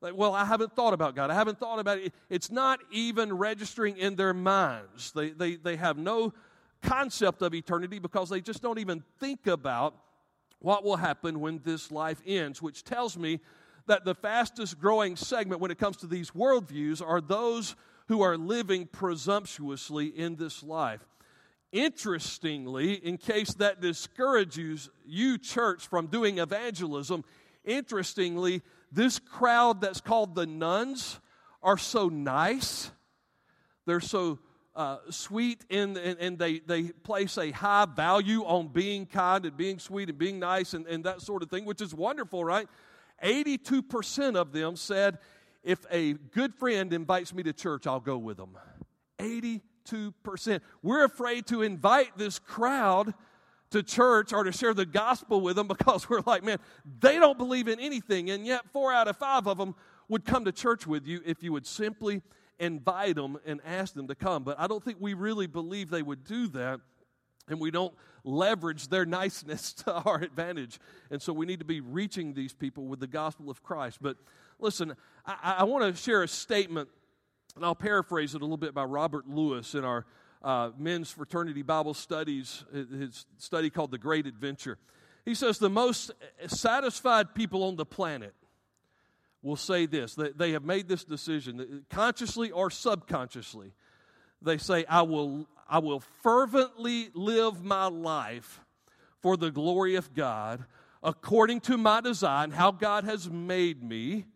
Like, 0.02 0.16
well, 0.16 0.35
I 0.35 0.45
haven't 0.45 0.75
thought 0.75 0.95
about 0.95 1.14
God. 1.14 1.30
I 1.30 1.35
haven't 1.35 1.59
thought 1.59 1.78
about 1.78 1.99
it. 1.99 2.14
It's 2.30 2.50
not 2.50 2.80
even 2.90 3.37
registering 3.37 3.99
in 3.99 4.16
their 4.16 4.33
minds. 4.33 5.12
They, 5.12 5.30
they, 5.30 5.57
they 5.57 5.76
have 5.76 5.99
no 5.99 6.33
concept 6.83 7.42
of 7.42 7.54
eternity 7.54 7.99
because 7.99 8.30
they 8.30 8.40
just 8.40 8.62
don't 8.62 8.78
even 8.78 9.02
think 9.19 9.47
about 9.47 9.95
what 10.61 10.85
will 10.85 10.97
happen 10.97 11.40
when 11.40 11.61
this 11.64 11.90
life 11.90 12.21
ends, 12.26 12.62
which 12.62 12.85
tells 12.85 13.19
me 13.19 13.40
that 13.87 14.04
the 14.04 14.14
fastest 14.14 14.78
growing 14.78 15.16
segment 15.16 15.60
when 15.60 15.70
it 15.70 15.78
comes 15.78 15.96
to 15.99 16.06
these 16.06 16.30
worldviews 16.30 17.04
are 17.06 17.20
those 17.20 17.76
who 18.08 18.22
are 18.22 18.37
living 18.37 18.87
presumptuously 18.87 20.06
in 20.06 20.37
this 20.37 20.62
life. 20.62 21.00
Interestingly, 21.72 22.94
in 22.94 23.16
case 23.16 23.54
that 23.54 23.80
discourages 23.80 24.90
you, 25.06 25.38
church, 25.38 25.87
from 25.87 26.08
doing 26.08 26.38
evangelism, 26.38 27.25
interestingly, 27.64 28.62
this 28.90 29.20
crowd 29.20 29.80
that's 29.80 30.00
called 30.00 30.34
the 30.34 30.46
nones 30.46 31.20
are 31.62 31.78
so 31.78 32.08
nice. 32.08 32.90
They're 33.87 34.00
so 34.00 34.40
uh, 34.75 34.99
sweet 35.10 35.64
in, 35.68 35.96
and, 35.96 36.18
and, 36.18 36.38
they, 36.38 36.60
they 36.60 36.84
place 36.84 37.37
a 37.38 37.50
high 37.50 37.84
value 37.84 38.42
on 38.44 38.68
being 38.68 39.06
kind 39.06 39.44
and 39.44 39.56
being 39.56 39.78
sweet 39.78 40.08
and 40.08 40.18
being 40.18 40.38
nice 40.38 40.75
and, 40.75 40.87
and 40.87 41.04
that 41.04 41.20
sort 41.20 41.42
of 41.42 41.50
thing, 41.50 41.64
which 41.64 41.80
is 41.80 41.94
wonderful, 41.94 42.44
right? 42.44 42.68
82% 43.22 44.36
of 44.36 44.52
them 44.52 44.76
said, 44.76 45.18
if 45.62 45.84
a 45.90 46.14
good 46.14 46.54
friend 46.54 46.92
invites 46.92 47.34
me 47.34 47.42
to 47.42 47.52
church, 47.52 47.86
I'll 47.86 48.00
go 48.00 48.16
with 48.16 48.38
them. 48.38 48.56
82%. 49.18 50.60
We're 50.82 51.04
afraid 51.04 51.46
to 51.48 51.62
invite 51.62 52.16
this 52.16 52.38
crowd 52.38 53.14
to 53.70 53.82
church 53.82 54.32
or 54.32 54.44
to 54.44 54.52
share 54.52 54.74
the 54.74 54.86
gospel 54.86 55.40
with 55.40 55.56
them 55.56 55.68
because 55.68 56.08
we're 56.08 56.22
like, 56.26 56.42
man, 56.42 56.58
they 57.00 57.18
don't 57.18 57.38
believe 57.38 57.68
in 57.68 57.78
anything. 57.78 58.30
And 58.30 58.46
yet, 58.46 58.62
four 58.72 58.92
out 58.92 59.08
of 59.08 59.16
five 59.16 59.46
of 59.46 59.58
them 59.58 59.74
would 60.08 60.24
come 60.24 60.44
to 60.44 60.52
church 60.52 60.86
with 60.86 61.06
you 61.06 61.20
if 61.24 61.42
you 61.42 61.52
would 61.52 61.66
simply 61.66 62.22
invite 62.58 63.14
them 63.16 63.38
and 63.46 63.60
ask 63.64 63.94
them 63.94 64.08
to 64.08 64.14
come. 64.14 64.44
But 64.44 64.58
I 64.58 64.66
don't 64.66 64.84
think 64.84 64.98
we 65.00 65.14
really 65.14 65.46
believe 65.46 65.90
they 65.90 66.02
would 66.02 66.24
do 66.24 66.48
that. 66.48 66.80
And 67.49 67.61
we 67.61 67.70
don't 67.70 67.94
leverage 68.25 68.88
their 68.88 69.06
niceness 69.06 69.73
to 69.85 69.92
our 69.92 70.16
advantage. 70.16 70.78
And 71.11 71.20
so 71.20 71.32
we 71.32 71.47
need 71.47 71.59
to 71.61 71.64
be 71.64 71.80
reaching 71.80 72.35
these 72.35 72.52
people 72.52 72.87
with 72.87 73.00
the 73.00 73.06
gospel 73.06 73.50
of 73.50 73.62
Christ. 73.62 73.99
But 74.00 74.16
listen, 74.59 74.94
I, 75.26 75.56
I 75.59 75.64
want 75.64 75.85
to 75.85 76.00
share 76.00 76.23
a 76.23 76.28
statement, 76.28 76.88
and 77.56 77.64
I'll 77.64 77.75
paraphrase 77.75 78.35
it 78.35 78.40
a 78.40 78.44
little 78.44 78.56
bit 78.56 78.75
by 78.75 78.85
Robert 78.85 79.28
Lewis 79.28 79.75
in 79.75 79.85
our 79.85 80.06
uh, 80.42 80.70
men's 80.78 81.11
fraternity 81.11 81.62
Bible 81.62 81.94
studies, 81.94 82.64
his 82.73 83.26
study 83.37 83.68
called 83.68 83.90
The 83.90 83.99
Great 83.99 84.26
Adventure. 84.26 84.78
He 85.25 85.35
says 85.35 85.59
the 85.59 85.68
most 85.68 86.12
satisfied 86.47 87.35
people 87.35 87.62
on 87.64 87.76
the 87.76 87.85
planet 87.85 88.35
will 89.42 89.56
say 89.56 89.87
this 89.87 90.14
that 90.14 90.38
they 90.38 90.52
have 90.52 90.64
made 90.64 90.88
this 90.88 91.04
decision, 91.04 91.85
consciously 91.90 92.50
or 92.50 92.70
subconsciously. 92.70 93.73
They 94.42 94.56
say, 94.56 94.87
I 94.87 95.02
will, 95.02 95.47
I 95.70 95.78
will 95.78 96.00
fervently 96.00 97.10
live 97.14 97.64
my 97.64 97.86
life 97.86 98.60
for 99.20 99.36
the 99.36 99.52
glory 99.52 99.94
of 99.94 100.12
God 100.12 100.64
according 101.00 101.60
to 101.60 101.78
my 101.78 102.00
design, 102.00 102.50
how 102.50 102.72
God 102.72 103.04
has 103.04 103.30
made 103.30 103.82
me. 103.82 104.26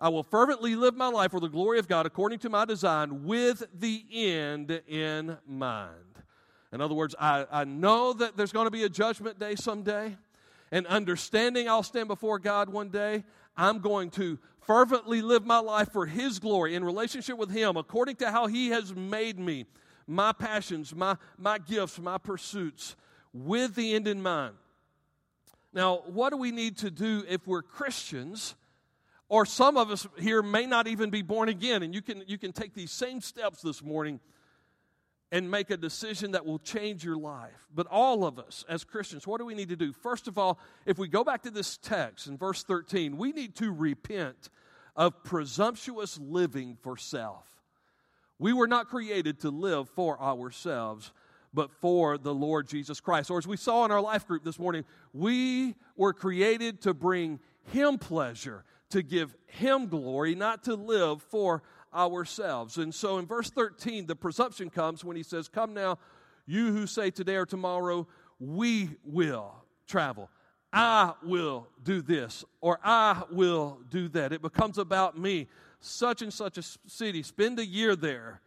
I 0.00 0.08
will 0.08 0.24
fervently 0.24 0.74
live 0.74 0.96
my 0.96 1.08
life 1.08 1.30
for 1.30 1.38
the 1.40 1.48
glory 1.48 1.78
of 1.78 1.86
God 1.86 2.04
according 2.04 2.40
to 2.40 2.50
my 2.50 2.64
design 2.64 3.24
with 3.24 3.62
the 3.72 4.04
end 4.12 4.82
in 4.88 5.38
mind. 5.46 5.94
In 6.72 6.80
other 6.80 6.94
words, 6.94 7.14
I, 7.20 7.46
I 7.50 7.64
know 7.64 8.12
that 8.14 8.36
there's 8.36 8.52
going 8.52 8.66
to 8.66 8.70
be 8.70 8.84
a 8.84 8.88
judgment 8.88 9.38
day 9.38 9.54
someday, 9.54 10.16
and 10.72 10.86
understanding 10.86 11.68
I'll 11.68 11.82
stand 11.82 12.08
before 12.08 12.38
God 12.38 12.68
one 12.68 12.88
day, 12.88 13.24
I'm 13.56 13.80
going 13.80 14.10
to 14.12 14.38
fervently 14.60 15.22
live 15.22 15.44
my 15.44 15.58
life 15.58 15.92
for 15.92 16.06
His 16.06 16.38
glory 16.38 16.74
in 16.74 16.84
relationship 16.84 17.36
with 17.36 17.50
Him 17.50 17.76
according 17.76 18.16
to 18.16 18.30
how 18.30 18.46
He 18.46 18.68
has 18.68 18.94
made 18.94 19.38
me, 19.38 19.66
my 20.06 20.32
passions, 20.32 20.94
my, 20.94 21.16
my 21.38 21.58
gifts, 21.58 21.98
my 21.98 22.18
pursuits, 22.18 22.96
with 23.32 23.74
the 23.74 23.94
end 23.94 24.08
in 24.08 24.22
mind. 24.22 24.54
Now, 25.72 26.02
what 26.06 26.30
do 26.30 26.36
we 26.36 26.50
need 26.50 26.78
to 26.78 26.90
do 26.90 27.24
if 27.28 27.46
we're 27.46 27.62
Christians? 27.62 28.54
Or 29.28 29.46
some 29.46 29.76
of 29.76 29.90
us 29.90 30.08
here 30.18 30.42
may 30.42 30.66
not 30.66 30.88
even 30.88 31.10
be 31.10 31.22
born 31.22 31.48
again, 31.48 31.84
and 31.84 31.94
you 31.94 32.02
can, 32.02 32.24
you 32.26 32.36
can 32.36 32.52
take 32.52 32.74
these 32.74 32.90
same 32.90 33.20
steps 33.20 33.62
this 33.62 33.82
morning 33.82 34.18
and 35.32 35.50
make 35.50 35.70
a 35.70 35.76
decision 35.76 36.32
that 36.32 36.44
will 36.44 36.58
change 36.58 37.04
your 37.04 37.16
life. 37.16 37.68
But 37.74 37.86
all 37.86 38.24
of 38.24 38.38
us 38.38 38.64
as 38.68 38.84
Christians, 38.84 39.26
what 39.26 39.38
do 39.38 39.46
we 39.46 39.54
need 39.54 39.68
to 39.68 39.76
do? 39.76 39.92
First 39.92 40.26
of 40.26 40.38
all, 40.38 40.58
if 40.86 40.98
we 40.98 41.08
go 41.08 41.22
back 41.22 41.42
to 41.42 41.50
this 41.50 41.76
text 41.76 42.26
in 42.26 42.36
verse 42.36 42.62
13, 42.64 43.16
we 43.16 43.32
need 43.32 43.54
to 43.56 43.72
repent 43.72 44.50
of 44.96 45.22
presumptuous 45.22 46.18
living 46.18 46.76
for 46.82 46.96
self. 46.96 47.46
We 48.38 48.52
were 48.52 48.66
not 48.66 48.88
created 48.88 49.40
to 49.40 49.50
live 49.50 49.88
for 49.90 50.20
ourselves, 50.20 51.12
but 51.54 51.70
for 51.70 52.18
the 52.18 52.34
Lord 52.34 52.66
Jesus 52.68 53.00
Christ. 53.00 53.30
Or 53.30 53.38
as 53.38 53.46
we 53.46 53.56
saw 53.56 53.84
in 53.84 53.90
our 53.90 54.00
life 54.00 54.26
group 54.26 54.44
this 54.44 54.58
morning, 54.58 54.84
we 55.12 55.74
were 55.96 56.12
created 56.12 56.80
to 56.82 56.94
bring 56.94 57.38
Him 57.72 57.98
pleasure, 57.98 58.64
to 58.90 59.02
give 59.02 59.34
Him 59.46 59.86
glory, 59.86 60.34
not 60.34 60.64
to 60.64 60.74
live 60.74 61.22
for 61.22 61.62
ourselves. 61.94 62.78
And 62.78 62.94
so 62.94 63.18
in 63.18 63.26
verse 63.26 63.50
13, 63.50 64.06
the 64.06 64.16
presumption 64.16 64.70
comes 64.70 65.04
when 65.04 65.16
he 65.16 65.22
says, 65.22 65.48
Come 65.48 65.74
now, 65.74 65.98
you 66.46 66.72
who 66.72 66.86
say 66.86 67.10
today 67.10 67.36
or 67.36 67.46
tomorrow, 67.46 68.06
we 68.38 68.90
will 69.04 69.54
travel. 69.86 70.30
I 70.72 71.14
will 71.22 71.66
do 71.82 72.00
this 72.00 72.44
or 72.60 72.78
I 72.84 73.22
will 73.30 73.80
do 73.90 74.08
that. 74.10 74.32
It 74.32 74.42
becomes 74.42 74.78
about 74.78 75.18
me. 75.18 75.48
Such 75.80 76.22
and 76.22 76.32
such 76.32 76.58
a 76.58 76.62
city, 76.62 77.22
spend 77.22 77.58
a 77.58 77.64
year 77.64 77.96
there 77.96 78.40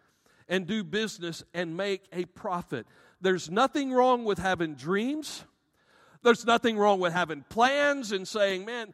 and 0.48 0.68
do 0.68 0.84
business 0.84 1.44
and 1.54 1.76
make 1.76 2.04
a 2.12 2.26
profit. 2.26 2.86
There's 3.22 3.50
nothing 3.50 3.92
wrong 3.92 4.24
with 4.24 4.38
having 4.38 4.76
dreams. 4.76 5.44
There's 6.22 6.46
nothing 6.46 6.78
wrong 6.78 7.00
with 7.00 7.14
having 7.14 7.44
plans 7.50 8.12
and 8.12 8.28
saying, 8.28 8.66
man, 8.66 8.94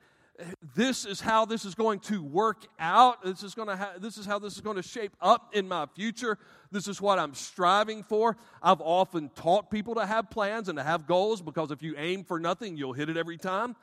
this 0.75 1.05
is 1.05 1.19
how 1.19 1.45
this 1.45 1.65
is 1.65 1.75
going 1.75 1.99
to 2.01 2.23
work 2.23 2.65
out. 2.79 3.23
This 3.23 3.43
is, 3.43 3.53
going 3.53 3.67
to 3.67 3.75
ha- 3.75 3.93
this 3.99 4.17
is 4.17 4.25
how 4.25 4.39
this 4.39 4.55
is 4.55 4.61
going 4.61 4.77
to 4.77 4.83
shape 4.83 5.15
up 5.21 5.53
in 5.53 5.67
my 5.67 5.85
future. 5.95 6.37
This 6.71 6.87
is 6.87 7.01
what 7.01 7.19
I'm 7.19 7.33
striving 7.33 8.03
for. 8.03 8.37
I've 8.61 8.81
often 8.81 9.29
taught 9.35 9.69
people 9.69 9.95
to 9.95 10.05
have 10.05 10.29
plans 10.29 10.69
and 10.69 10.77
to 10.77 10.83
have 10.83 11.07
goals 11.07 11.41
because 11.41 11.71
if 11.71 11.81
you 11.81 11.95
aim 11.97 12.23
for 12.23 12.39
nothing, 12.39 12.77
you'll 12.77 12.93
hit 12.93 13.09
it 13.09 13.17
every 13.17 13.37
time. 13.37 13.75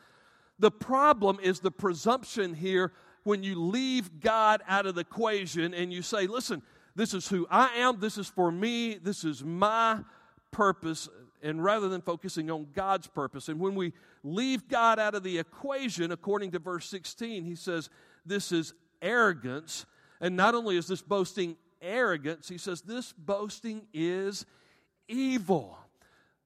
The 0.58 0.70
problem 0.70 1.38
is 1.42 1.60
the 1.60 1.70
presumption 1.70 2.54
here 2.54 2.92
when 3.25 3.42
you 3.42 3.60
leave 3.60 4.20
God 4.20 4.62
out 4.68 4.86
of 4.86 4.94
the 4.94 5.02
equation 5.02 5.75
and 5.75 5.92
you 5.92 6.00
say, 6.00 6.26
listen, 6.26 6.62
this 6.94 7.12
is 7.12 7.28
who 7.28 7.46
I 7.50 7.68
am, 7.76 8.00
this 8.00 8.16
is 8.16 8.28
for 8.28 8.50
me, 8.50 8.94
this 8.94 9.25
is 9.25 9.44
my 9.44 10.00
purpose, 10.50 11.08
and 11.46 11.62
rather 11.62 11.88
than 11.88 12.00
focusing 12.00 12.50
on 12.50 12.66
God's 12.74 13.06
purpose. 13.06 13.48
And 13.48 13.60
when 13.60 13.76
we 13.76 13.92
leave 14.24 14.68
God 14.68 14.98
out 14.98 15.14
of 15.14 15.22
the 15.22 15.38
equation, 15.38 16.10
according 16.10 16.50
to 16.50 16.58
verse 16.58 16.88
16, 16.88 17.44
he 17.44 17.54
says, 17.54 17.88
This 18.24 18.50
is 18.50 18.74
arrogance. 19.00 19.86
And 20.20 20.36
not 20.36 20.56
only 20.56 20.76
is 20.76 20.88
this 20.88 21.02
boasting 21.02 21.56
arrogance, 21.80 22.48
he 22.48 22.58
says, 22.58 22.82
This 22.82 23.12
boasting 23.12 23.86
is 23.94 24.44
evil. 25.06 25.78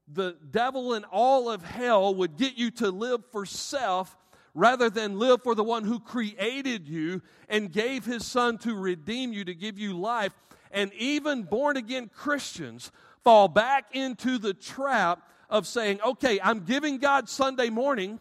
The 0.07 0.37
devil 0.50 0.92
and 0.92 1.07
all 1.11 1.49
of 1.49 1.64
hell 1.64 2.14
would 2.16 2.37
get 2.37 2.59
you 2.59 2.71
to 2.73 2.90
live 2.90 3.23
for 3.33 3.47
self 3.47 4.14
rather 4.52 4.90
than 4.90 5.19
live 5.19 5.42
for 5.42 5.54
the 5.54 5.64
one 5.64 5.85
who 5.85 5.99
created 5.99 6.87
you 6.87 7.23
and 7.49 7.73
gave 7.73 8.04
his 8.04 8.26
son 8.26 8.59
to 8.59 8.75
redeem 8.75 9.33
you, 9.33 9.45
to 9.45 9.54
give 9.54 9.78
you 9.78 9.97
life. 9.97 10.35
And 10.73 10.92
even 10.95 11.45
born 11.45 11.76
again 11.76 12.11
Christians 12.12 12.90
fall 13.25 13.49
back 13.49 13.95
into 13.95 14.39
the 14.39 14.55
trap 14.55 15.23
of 15.49 15.67
saying, 15.67 16.00
okay, 16.05 16.41
I'm 16.43 16.61
giving 16.61 16.99
God 16.99 17.29
Sunday 17.29 17.71
morning. 17.71 18.21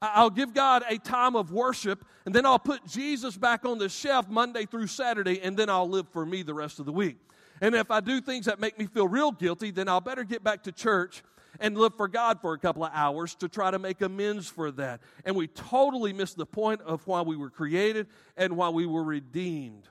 I'll 0.00 0.30
give 0.30 0.52
God 0.52 0.82
a 0.88 0.98
time 0.98 1.36
of 1.36 1.52
worship, 1.52 2.04
and 2.26 2.34
then 2.34 2.44
I'll 2.44 2.58
put 2.58 2.84
Jesus 2.86 3.36
back 3.36 3.64
on 3.64 3.78
the 3.78 3.88
shelf 3.88 4.28
Monday 4.28 4.66
through 4.66 4.88
Saturday, 4.88 5.40
and 5.40 5.56
then 5.56 5.70
I'll 5.70 5.88
live 5.88 6.08
for 6.08 6.26
me 6.26 6.42
the 6.42 6.54
rest 6.54 6.80
of 6.80 6.86
the 6.86 6.92
week. 6.92 7.18
And 7.60 7.76
if 7.76 7.88
I 7.92 8.00
do 8.00 8.20
things 8.20 8.46
that 8.46 8.58
make 8.58 8.76
me 8.80 8.86
feel 8.86 9.06
real 9.06 9.30
guilty, 9.30 9.70
then 9.70 9.88
I'll 9.88 10.00
better 10.00 10.24
get 10.24 10.42
back 10.42 10.64
to 10.64 10.72
church 10.72 11.22
and 11.60 11.78
live 11.78 11.94
for 11.96 12.08
God 12.08 12.40
for 12.40 12.52
a 12.54 12.58
couple 12.58 12.82
of 12.82 12.90
hours 12.92 13.36
to 13.36 13.48
try 13.48 13.70
to 13.70 13.78
make 13.78 14.00
amends 14.00 14.48
for 14.48 14.72
that. 14.72 15.00
And 15.24 15.36
we 15.36 15.46
totally 15.46 16.12
miss 16.12 16.34
the 16.34 16.46
point 16.46 16.80
of 16.80 17.06
why 17.06 17.22
we 17.22 17.36
were 17.36 17.50
created 17.50 18.08
and 18.36 18.56
why 18.56 18.70
we 18.70 18.86
were 18.86 19.04
redeemed. 19.04 19.86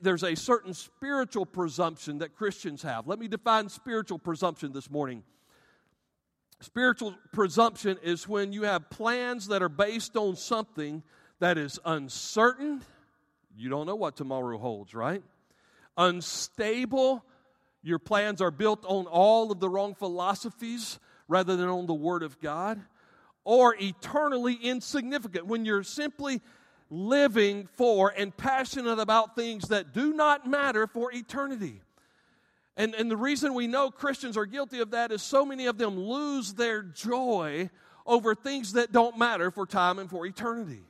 There's 0.00 0.22
a 0.22 0.34
certain 0.34 0.72
spiritual 0.72 1.44
presumption 1.44 2.18
that 2.18 2.34
Christians 2.34 2.82
have. 2.82 3.06
Let 3.06 3.18
me 3.18 3.28
define 3.28 3.68
spiritual 3.68 4.18
presumption 4.18 4.72
this 4.72 4.90
morning. 4.90 5.22
Spiritual 6.60 7.14
presumption 7.32 7.98
is 8.02 8.26
when 8.26 8.52
you 8.52 8.62
have 8.62 8.88
plans 8.88 9.48
that 9.48 9.62
are 9.62 9.68
based 9.68 10.16
on 10.16 10.36
something 10.36 11.02
that 11.38 11.58
is 11.58 11.78
uncertain. 11.84 12.82
You 13.54 13.68
don't 13.68 13.86
know 13.86 13.96
what 13.96 14.16
tomorrow 14.16 14.56
holds, 14.56 14.94
right? 14.94 15.22
Unstable. 15.98 17.22
Your 17.82 17.98
plans 17.98 18.40
are 18.40 18.50
built 18.50 18.84
on 18.86 19.04
all 19.06 19.52
of 19.52 19.60
the 19.60 19.68
wrong 19.68 19.94
philosophies 19.94 20.98
rather 21.28 21.56
than 21.56 21.68
on 21.68 21.84
the 21.86 21.94
Word 21.94 22.22
of 22.22 22.40
God. 22.40 22.80
Or 23.44 23.76
eternally 23.78 24.54
insignificant 24.54 25.46
when 25.46 25.66
you're 25.66 25.82
simply 25.82 26.40
living 26.90 27.68
for 27.74 28.12
and 28.16 28.36
passionate 28.36 28.98
about 28.98 29.34
things 29.34 29.68
that 29.68 29.92
do 29.92 30.12
not 30.12 30.48
matter 30.48 30.86
for 30.86 31.12
eternity. 31.12 31.80
And, 32.76 32.94
and 32.94 33.10
the 33.10 33.16
reason 33.16 33.54
we 33.54 33.66
know 33.66 33.90
Christians 33.90 34.36
are 34.36 34.46
guilty 34.46 34.80
of 34.80 34.90
that 34.90 35.12
is 35.12 35.22
so 35.22 35.44
many 35.46 35.66
of 35.66 35.78
them 35.78 35.98
lose 35.98 36.54
their 36.54 36.82
joy 36.82 37.70
over 38.06 38.34
things 38.34 38.72
that 38.72 38.92
don't 38.92 39.18
matter 39.18 39.50
for 39.50 39.66
time 39.66 39.98
and 39.98 40.10
for 40.10 40.26
eternity. 40.26 40.82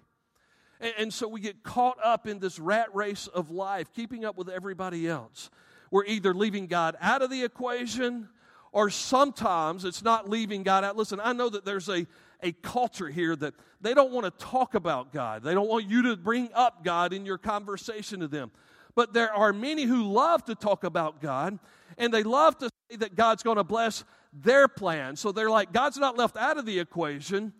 And, 0.80 0.94
and 0.98 1.14
so 1.14 1.28
we 1.28 1.40
get 1.40 1.62
caught 1.62 1.98
up 2.02 2.26
in 2.26 2.38
this 2.38 2.58
rat 2.58 2.94
race 2.94 3.26
of 3.26 3.50
life, 3.50 3.92
keeping 3.94 4.24
up 4.24 4.36
with 4.36 4.48
everybody 4.48 5.08
else. 5.08 5.50
We're 5.90 6.06
either 6.06 6.34
leaving 6.34 6.66
God 6.66 6.96
out 7.00 7.22
of 7.22 7.30
the 7.30 7.44
equation 7.44 8.28
or 8.72 8.90
sometimes 8.90 9.84
it's 9.84 10.02
not 10.02 10.28
leaving 10.28 10.64
God 10.64 10.82
out. 10.82 10.96
Listen, 10.96 11.20
I 11.22 11.32
know 11.32 11.48
that 11.48 11.64
there's 11.64 11.88
a, 11.88 12.06
a 12.44 12.52
culture 12.52 13.08
here 13.08 13.34
that 13.34 13.54
they 13.80 13.94
don't 13.94 14.12
want 14.12 14.24
to 14.26 14.44
talk 14.44 14.74
about 14.74 15.12
God. 15.12 15.42
They 15.42 15.54
don't 15.54 15.68
want 15.68 15.88
you 15.88 16.02
to 16.02 16.16
bring 16.16 16.50
up 16.54 16.84
God 16.84 17.12
in 17.12 17.26
your 17.26 17.38
conversation 17.38 18.20
to 18.20 18.28
them. 18.28 18.52
But 18.94 19.12
there 19.12 19.32
are 19.32 19.52
many 19.52 19.84
who 19.84 20.04
love 20.04 20.44
to 20.44 20.54
talk 20.54 20.84
about 20.84 21.20
God, 21.20 21.58
and 21.98 22.14
they 22.14 22.22
love 22.22 22.56
to 22.58 22.70
say 22.90 22.96
that 22.98 23.16
God's 23.16 23.42
going 23.42 23.56
to 23.56 23.64
bless 23.64 24.04
their 24.32 24.68
plan. 24.68 25.16
So 25.16 25.32
they're 25.32 25.50
like, 25.50 25.72
God's 25.72 25.96
not 25.96 26.16
left 26.16 26.36
out 26.36 26.58
of 26.58 26.66
the 26.66 26.78
equation. 26.78 27.52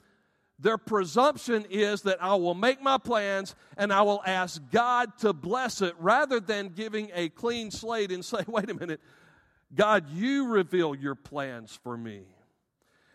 Their 0.59 0.79
presumption 0.79 1.67
is 1.69 2.03
that 2.03 2.23
I 2.23 2.35
will 2.37 2.55
make 2.55 2.81
my 2.81 2.99
plans 2.99 3.57
and 3.77 3.93
I 3.93 4.03
will 4.03 4.23
ask 4.25 4.63
God 4.71 5.19
to 5.19 5.33
bless 5.33 5.83
it 5.83 5.95
rather 5.99 6.39
than 6.39 6.69
giving 6.69 7.11
a 7.13 7.29
clean 7.29 7.71
slate 7.71 8.13
and 8.13 8.25
say, 8.25 8.39
wait 8.47 8.71
a 8.71 8.75
minute, 8.75 9.01
God, 9.75 10.09
you 10.11 10.49
reveal 10.49 10.95
your 10.95 11.17
plans 11.17 11.79
for 11.83 11.97
me. 11.97 12.23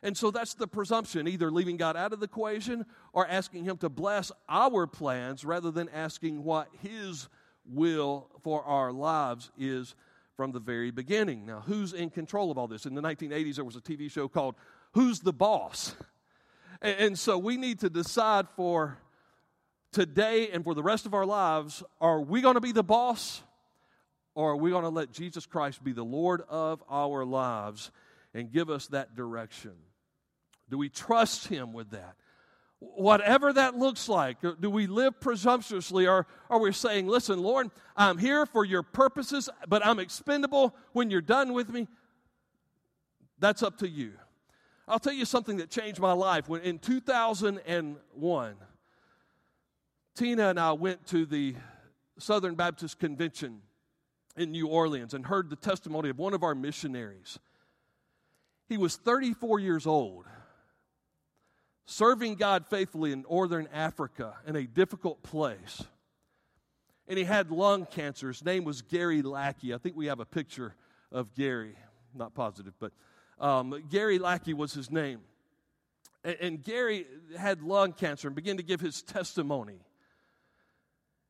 And 0.02 0.16
so 0.16 0.32
that's 0.32 0.54
the 0.54 0.68
presumption 0.68 1.28
either 1.28 1.52
leaving 1.52 1.78
God 1.78 1.98
out 1.98 2.14
of 2.14 2.20
the 2.20 2.26
equation 2.26 2.86
or 3.14 3.28
asking 3.28 3.66
Him 3.66 3.78
to 3.78 3.90
bless 3.90 4.32
our 4.48 4.88
plans 4.88 5.44
rather 5.44 5.72
than 5.72 5.90
asking 5.90 6.44
what 6.44 6.70
His 6.82 7.28
will 7.66 8.30
for 8.42 8.64
our 8.64 8.92
lives 8.92 9.52
is 9.58 9.96
from 10.36 10.52
the 10.52 10.60
very 10.60 10.92
beginning. 10.92 11.46
Now, 11.46 11.64
who's 11.66 11.94
in 11.94 12.10
control 12.10 12.50
of 12.50 12.58
all 12.58 12.68
this? 12.68 12.86
In 12.86 12.96
the 12.96 13.02
1980s, 13.02 13.56
there 13.56 13.66
was 13.66 13.76
a 13.76 13.82
TV 13.82 14.10
show 14.10 14.28
called 14.28 14.56
Who's 14.94 15.20
the 15.20 15.34
Boss? 15.34 15.96
And, 16.82 17.20
so 17.20 17.38
we 17.38 17.58
need 17.58 17.80
to 17.80 17.90
decide 17.90 18.48
for 18.56 18.98
today 19.92 20.50
and 20.50 20.64
for 20.64 20.74
the 20.74 20.82
rest 20.82 21.06
of 21.06 21.14
our 21.14 21.26
lives 21.26 21.84
are 22.00 22.22
we 22.22 22.40
going 22.40 22.56
to 22.56 22.62
be 22.62 22.72
the 22.72 22.84
boss 22.84 23.42
or 24.34 24.52
are 24.52 24.56
we 24.56 24.70
going 24.70 24.84
to 24.84 24.90
let 24.90 25.12
Jesus 25.12 25.46
Christ 25.46 25.84
be 25.84 25.92
the 25.92 26.06
Lord 26.06 26.42
of 26.48 26.82
our 26.90 27.26
lives 27.26 27.92
and 28.34 28.50
give 28.50 28.70
us 28.70 28.88
that 28.88 29.16
direction? 29.16 29.74
Do 30.70 30.78
we 30.78 30.90
trust 30.90 31.48
Him 31.48 31.74
with 31.74 31.92
that? 31.92 32.16
whatever 32.80 33.52
that 33.54 33.76
looks 33.76 34.08
like. 34.08 34.38
Do 34.42 34.70
we 34.70 34.88
live 34.88 35.20
presumptuously 35.20 36.08
or 36.08 36.26
are 36.50 36.60
we 36.60 36.72
saying, 36.72 37.08
listen, 37.08 37.42
Lord, 37.42 37.70
I'm 37.96 38.18
here 38.18 38.46
for 38.46 38.64
your 38.64 38.84
purposes, 38.84 39.50
but 39.68 39.86
I'm 39.86 40.00
expendable 40.00 40.76
when 40.94 41.10
you're 41.10 41.22
done 41.22 41.54
with 41.54 41.70
me? 41.70 41.88
That's 43.38 43.64
up 43.64 43.78
to 43.80 43.90
you. 43.90 44.14
I'll 44.88 45.00
tell 45.00 45.14
you 45.14 45.26
something 45.26 45.58
that 45.58 45.70
changed 45.70 46.00
my 46.00 46.14
life. 46.14 46.50
When 46.50 46.62
in 46.62 46.80
2001, 46.80 48.56
Tina 50.16 50.50
and 50.50 50.60
I 50.60 50.72
went 50.72 51.06
to 51.08 51.26
the 51.26 51.56
Southern 52.18 52.56
Baptist 52.56 52.98
Convention 53.00 53.62
in 54.36 54.52
New 54.52 54.68
Orleans 54.68 55.14
and 55.14 55.26
heard 55.26 55.50
the 55.50 55.56
testimony 55.56 56.10
of 56.10 56.18
one 56.18 56.34
of 56.34 56.44
our 56.44 56.56
missionaries. 56.56 57.40
He 58.68 58.78
was 58.78 58.96
34 58.96 59.60
years 59.60 59.86
old 59.86 60.26
serving 61.90 62.36
God 62.36 62.68
faithfully 62.68 63.12
in 63.12 63.24
northern 63.24 63.68
Africa 63.74 64.36
in 64.46 64.56
a 64.56 64.64
difficult 64.64 65.24
place. 65.24 65.84
And 67.08 67.18
he 67.18 67.24
had 67.24 67.52
lung 67.52 67.88
cancer. 67.88 68.28
His 68.28 68.46
name 68.46 68.64
was 68.64 68.84
Gary 68.84 69.24
Lackey. 69.24 69.74
I 69.74 69.80
think 69.80 69.96
we 69.96 70.06
have 70.06 70.20
a 70.20 70.26
picture 70.26 70.76
of 71.12 71.34
Gary. 71.34 71.76
Not 72.14 72.36
positive, 72.36 72.74
but 72.80 72.92
um, 73.40 73.84
Gary 73.90 74.20
Lackey 74.20 74.54
was 74.54 74.74
his 74.74 74.92
name. 74.92 75.22
And, 76.24 76.38
and, 76.42 76.64
Gary 76.64 77.08
had 77.38 77.62
lung 77.62 77.94
cancer 77.94 78.28
and 78.28 78.36
began 78.36 78.58
to 78.58 78.64
give 78.64 78.82
his 78.82 79.02
testimony. 79.02 79.80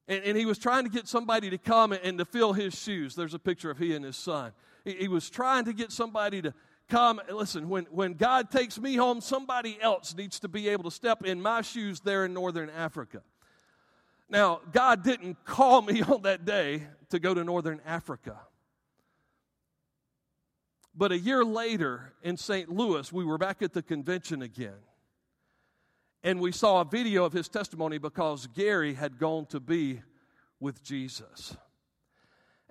And, 0.07 0.23
and, 0.23 0.37
he 0.37 0.45
was 0.45 0.57
trying 0.57 0.83
to 0.85 0.89
get 0.89 1.07
somebody 1.07 1.49
to 1.51 1.57
come 1.57 1.91
and, 1.91 2.17
to 2.17 2.25
fill 2.25 2.53
his 2.53 2.73
shoes. 2.77 3.13
There's 3.13 3.35
a 3.35 3.39
picture 3.39 3.69
of 3.69 3.77
he 3.77 3.93
and 3.93 4.03
his 4.03 4.17
son. 4.17 4.51
He, 4.83 4.93
he 4.93 5.07
was 5.07 5.29
trying 5.29 5.65
to 5.65 5.73
get 5.73 5.91
somebody 5.91 6.41
to, 6.41 6.53
come, 6.89 7.21
listen, 7.31 7.69
when, 7.69 7.85
when 7.91 8.13
God 8.13 8.51
takes 8.51 8.79
me 8.79 8.95
home, 8.95 9.21
somebody 9.21 9.77
else 9.81 10.15
needs 10.15 10.39
to 10.41 10.47
be 10.47 10.69
able 10.69 10.83
to 10.85 10.91
step 10.91 11.23
in 11.23 11.41
my 11.41 11.61
shoes 11.61 11.99
there 12.01 12.25
in 12.25 12.33
northern 12.33 12.69
Africa. 12.69 13.21
Now, 14.29 14.61
God 14.71 15.03
didn't 15.03 15.43
call 15.45 15.81
me 15.81 16.01
on 16.07 16.23
that 16.23 16.45
day 16.45 16.83
to 17.09 17.19
go 17.19 17.33
to 17.33 17.43
northern 17.43 17.81
Africa. 17.85 18.39
But 20.95 21.11
a 21.11 21.17
year 21.17 21.45
later 21.45 22.13
in 22.23 22.35
St. 22.35 22.69
Louis, 22.69 23.11
we 23.13 23.23
were 23.23 23.37
back 23.37 23.61
at 23.61 23.73
the 23.73 23.81
convention 23.81 24.41
again. 24.41 24.81
And 26.23 26.41
we 26.41 26.51
saw 26.51 26.81
a 26.81 26.85
video 26.85 27.23
of 27.23 27.31
his 27.31 27.47
testimony 27.47 27.97
because 27.97 28.47
Gary 28.47 28.93
had 28.93 29.17
gone 29.17 29.45
to 29.47 29.61
be 29.61 30.01
with 30.59 30.83
Jesus. 30.83 31.55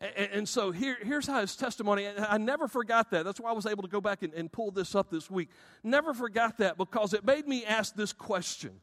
And, 0.00 0.30
and, 0.32 0.48
so 0.48 0.70
here, 0.70 0.96
here's 1.02 1.26
how 1.26 1.40
his 1.40 1.56
testimony, 1.56 2.06
I 2.06 2.38
never 2.38 2.68
forgot 2.68 3.11
that. 3.11 3.24
That's 3.24 3.40
why 3.40 3.50
I 3.50 3.52
was 3.52 3.66
able 3.66 3.82
to 3.82 3.88
go 3.88 4.00
back 4.00 4.22
and, 4.22 4.32
and 4.32 4.50
pull 4.50 4.70
this 4.70 4.94
up 4.94 5.11
this 5.11 5.28
week. 5.28 5.48
Never 5.82 6.14
forgot 6.14 6.58
that 6.58 6.78
because 6.78 7.14
it 7.14 7.24
made 7.24 7.48
me 7.48 7.64
ask 7.64 7.96
this 7.96 8.12
question. 8.12 8.80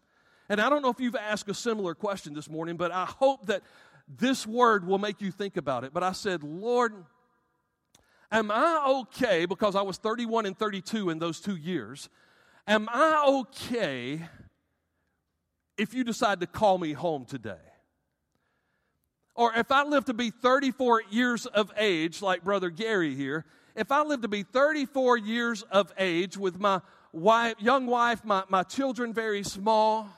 And 0.50 0.60
I 0.60 0.70
don't 0.70 0.82
know 0.82 0.90
if 0.90 1.00
you've 1.00 1.16
asked 1.16 1.50
a 1.50 1.54
similar 1.54 1.96
question 1.96 2.34
this 2.34 2.50
morning, 2.50 2.76
but 2.76 2.92
I 2.92 3.06
hope 3.06 3.46
that 3.46 3.64
this 4.08 4.46
word 4.46 4.86
will 4.86 4.98
make 4.98 5.22
you 5.22 5.32
think 5.32 5.56
about 5.56 5.86
it. 5.86 5.94
But 5.94 6.04
I 6.04 6.12
said, 6.12 6.44
Lord, 6.44 6.94
am 8.32 8.52
I 8.52 8.86
okay, 9.02 9.46
because 9.46 9.76
I 9.76 9.82
was 9.84 9.98
31 9.98 10.46
and 10.46 10.58
32 10.58 11.10
in 11.10 11.20
those 11.20 11.40
two 11.40 11.56
years, 11.56 12.10
am 12.68 12.90
I 12.92 13.24
okay 13.40 14.22
if 15.78 15.94
you 15.94 16.04
decide 16.04 16.42
to 16.42 16.48
call 16.48 16.78
me 16.78 16.92
home 16.92 17.26
today? 17.26 17.56
Or 19.36 19.54
if 19.54 19.70
I 19.72 19.84
live 19.84 20.06
to 20.06 20.14
be 20.14 20.30
34 20.30 21.04
years 21.10 21.46
of 21.46 21.72
age, 21.78 22.22
like 22.22 22.44
Brother 22.44 22.70
Gary 22.70 23.16
here, 23.16 23.46
if 23.76 23.92
I 23.92 24.02
live 24.02 24.22
to 24.22 24.30
be 24.30 24.44
34 24.44 25.18
years 25.18 25.62
of 25.64 25.94
age 25.98 26.38
with 26.38 26.58
my 26.58 26.80
wife, 27.12 27.56
young 27.60 27.86
wife, 27.86 28.24
my, 28.24 28.44
my 28.48 28.64
children 28.64 29.14
very 29.14 29.44
small, 29.44 30.10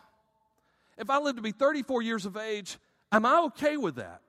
if 1.00 1.10
I 1.10 1.18
live 1.18 1.36
to 1.38 1.42
be 1.42 1.52
34 1.52 2.04
years 2.04 2.26
of 2.28 2.38
age, 2.38 2.78
am 3.12 3.26
I 3.26 3.40
okay 3.46 3.76
with 3.78 3.96
that? 3.96 4.22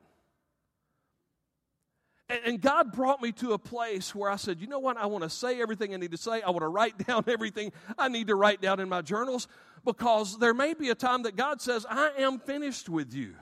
And, 2.30 2.40
and 2.46 2.60
God 2.60 2.92
brought 2.92 3.20
me 3.20 3.32
to 3.32 3.52
a 3.52 3.58
place 3.58 4.14
where 4.14 4.30
I 4.30 4.36
said, 4.36 4.58
you 4.58 4.66
know 4.66 4.78
what? 4.78 4.96
I 4.96 5.04
want 5.04 5.24
to 5.24 5.30
say 5.30 5.60
everything 5.60 5.92
I 5.92 5.98
need 5.98 6.12
to 6.12 6.18
say. 6.18 6.40
I 6.40 6.48
want 6.48 6.62
to 6.62 6.68
write 6.68 6.96
down 7.06 7.24
everything 7.26 7.72
I 7.98 8.08
need 8.08 8.28
to 8.28 8.34
write 8.34 8.62
down 8.62 8.80
in 8.80 8.88
my 8.88 9.02
journals 9.02 9.48
because 9.84 10.38
there 10.38 10.54
may 10.54 10.72
be 10.72 10.88
a 10.88 10.94
time 10.94 11.24
that 11.24 11.36
God 11.36 11.60
says, 11.60 11.84
I 11.88 12.12
am 12.18 12.38
finished 12.38 12.88
with 12.88 13.12
you 13.12 13.34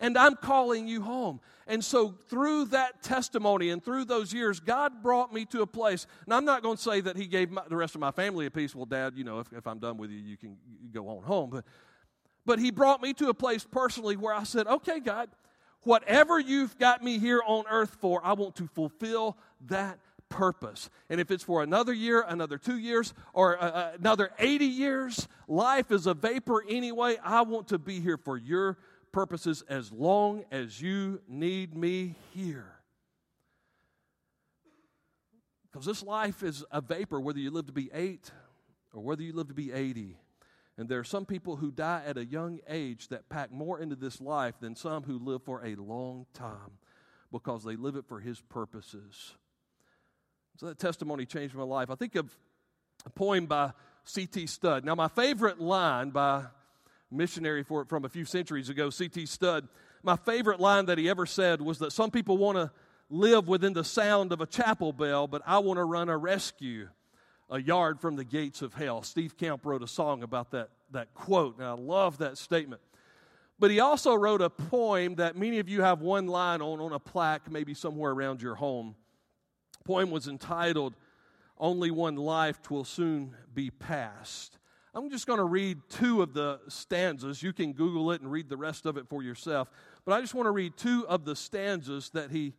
and 0.00 0.16
I'm 0.16 0.34
calling 0.34 0.88
you 0.88 1.02
home. 1.02 1.40
And 1.66 1.84
so, 1.84 2.14
through 2.28 2.66
that 2.66 3.02
testimony 3.02 3.70
and 3.70 3.84
through 3.84 4.06
those 4.06 4.32
years, 4.32 4.58
God 4.58 5.02
brought 5.02 5.32
me 5.32 5.44
to 5.46 5.62
a 5.62 5.66
place. 5.66 6.06
And 6.24 6.34
I'm 6.34 6.44
not 6.44 6.62
going 6.62 6.76
to 6.76 6.82
say 6.82 7.00
that 7.02 7.16
He 7.16 7.26
gave 7.26 7.50
my, 7.50 7.62
the 7.68 7.76
rest 7.76 7.94
of 7.94 8.00
my 8.00 8.10
family 8.10 8.46
a 8.46 8.50
peace. 8.50 8.74
Well, 8.74 8.86
Dad, 8.86 9.12
you 9.14 9.22
know, 9.22 9.38
if, 9.38 9.52
if 9.52 9.66
I'm 9.66 9.78
done 9.78 9.96
with 9.96 10.10
you, 10.10 10.18
you 10.18 10.36
can 10.36 10.56
go 10.92 11.08
on 11.08 11.22
home. 11.22 11.50
But, 11.50 11.64
but 12.44 12.58
He 12.58 12.72
brought 12.72 13.00
me 13.00 13.12
to 13.14 13.28
a 13.28 13.34
place 13.34 13.64
personally 13.70 14.16
where 14.16 14.34
I 14.34 14.42
said, 14.42 14.66
okay, 14.66 14.98
God, 14.98 15.28
whatever 15.82 16.40
you've 16.40 16.76
got 16.78 17.04
me 17.04 17.18
here 17.20 17.42
on 17.46 17.64
earth 17.70 17.98
for, 18.00 18.20
I 18.24 18.32
want 18.32 18.56
to 18.56 18.66
fulfill 18.66 19.36
that 19.66 20.00
purpose. 20.28 20.90
And 21.08 21.20
if 21.20 21.30
it's 21.30 21.44
for 21.44 21.62
another 21.62 21.92
year, 21.92 22.24
another 22.26 22.56
two 22.56 22.78
years, 22.78 23.12
or 23.32 23.62
uh, 23.62 23.66
uh 23.66 23.92
another 23.98 24.30
80 24.38 24.64
years, 24.64 25.28
life 25.46 25.92
is 25.92 26.06
a 26.06 26.14
vapor 26.14 26.64
anyway. 26.68 27.16
I 27.22 27.42
want 27.42 27.68
to 27.68 27.78
be 27.78 28.00
here 28.00 28.16
for 28.16 28.36
your 28.36 28.78
purposes 29.12 29.62
as 29.68 29.92
long 29.92 30.44
as 30.50 30.80
you 30.80 31.20
need 31.28 31.76
me 31.76 32.14
here. 32.32 32.72
Because 35.70 35.86
this 35.86 36.02
life 36.02 36.42
is 36.42 36.64
a 36.70 36.80
vapor, 36.80 37.20
whether 37.20 37.38
you 37.38 37.50
live 37.50 37.66
to 37.66 37.72
be 37.72 37.90
eight 37.92 38.30
or 38.92 39.02
whether 39.02 39.22
you 39.22 39.32
live 39.32 39.48
to 39.48 39.54
be 39.54 39.72
80. 39.72 40.16
And 40.76 40.88
there 40.88 40.98
are 40.98 41.04
some 41.04 41.26
people 41.26 41.56
who 41.56 41.70
die 41.70 42.02
at 42.06 42.16
a 42.16 42.24
young 42.24 42.60
age 42.68 43.08
that 43.08 43.28
pack 43.28 43.52
more 43.52 43.78
into 43.78 43.96
this 43.96 44.20
life 44.20 44.54
than 44.60 44.74
some 44.74 45.02
who 45.02 45.18
live 45.18 45.42
for 45.42 45.64
a 45.64 45.74
long 45.76 46.26
time 46.32 46.78
because 47.30 47.64
they 47.64 47.76
live 47.76 47.96
it 47.96 48.06
for 48.08 48.18
His 48.18 48.40
purposes. 48.40 49.34
So 50.56 50.66
that 50.66 50.78
testimony 50.78 51.26
changed 51.26 51.54
my 51.54 51.62
life. 51.62 51.90
I 51.90 51.94
think 51.94 52.16
of 52.16 52.36
a 53.06 53.10
poem 53.10 53.46
by 53.46 53.72
C.T. 54.04 54.46
Studd. 54.46 54.84
Now, 54.84 54.94
my 54.94 55.08
favorite 55.08 55.60
line 55.60 56.10
by 56.10 56.46
missionary 57.10 57.62
for, 57.62 57.84
from 57.84 58.04
a 58.04 58.08
few 58.08 58.24
centuries 58.24 58.68
ago, 58.68 58.90
C.T. 58.90 59.26
Studd, 59.26 59.68
my 60.02 60.16
favorite 60.16 60.60
line 60.60 60.86
that 60.86 60.98
he 60.98 61.08
ever 61.08 61.26
said 61.26 61.60
was 61.60 61.78
that 61.78 61.92
some 61.92 62.10
people 62.10 62.38
want 62.38 62.56
to 62.56 62.70
live 63.10 63.48
within 63.48 63.72
the 63.72 63.84
sound 63.84 64.32
of 64.32 64.40
a 64.40 64.46
chapel 64.46 64.92
bell, 64.92 65.26
but 65.26 65.42
I 65.46 65.58
want 65.58 65.78
to 65.78 65.84
run 65.84 66.08
a 66.08 66.16
rescue 66.16 66.88
a 67.50 67.60
yard 67.60 68.00
from 68.00 68.16
the 68.16 68.24
gates 68.24 68.62
of 68.62 68.74
hell. 68.74 69.02
Steve 69.02 69.36
Camp 69.36 69.66
wrote 69.66 69.82
a 69.82 69.88
song 69.88 70.22
about 70.22 70.52
that, 70.52 70.70
that 70.92 71.12
quote, 71.14 71.58
and 71.58 71.66
I 71.66 71.72
love 71.72 72.18
that 72.18 72.38
statement. 72.38 72.80
But 73.58 73.70
he 73.70 73.80
also 73.80 74.14
wrote 74.14 74.40
a 74.40 74.48
poem 74.48 75.16
that 75.16 75.36
many 75.36 75.58
of 75.58 75.68
you 75.68 75.82
have 75.82 76.00
one 76.00 76.28
line 76.28 76.62
on 76.62 76.80
on 76.80 76.92
a 76.92 76.98
plaque, 76.98 77.50
maybe 77.50 77.74
somewhere 77.74 78.12
around 78.12 78.40
your 78.40 78.54
home. 78.54 78.94
The 79.78 79.84
poem 79.84 80.10
was 80.10 80.28
entitled, 80.28 80.94
Only 81.58 81.90
One 81.90 82.16
Life 82.16 82.62
Twill 82.62 82.84
Soon 82.84 83.34
Be 83.52 83.70
Past. 83.70 84.59
I'm 84.92 85.08
just 85.08 85.26
going 85.26 85.38
to 85.38 85.44
read 85.44 85.78
two 85.88 86.20
of 86.20 86.34
the 86.34 86.60
stanzas. 86.68 87.42
You 87.42 87.52
can 87.52 87.72
Google 87.72 88.10
it 88.10 88.20
and 88.20 88.30
read 88.30 88.48
the 88.48 88.56
rest 88.56 88.86
of 88.86 88.96
it 88.96 89.08
for 89.08 89.22
yourself. 89.22 89.70
But 90.04 90.14
I 90.14 90.20
just 90.20 90.34
want 90.34 90.46
to 90.46 90.50
read 90.50 90.76
two 90.76 91.06
of 91.08 91.24
the 91.24 91.36
stanzas 91.36 92.10
that 92.10 92.30
he 92.30 92.54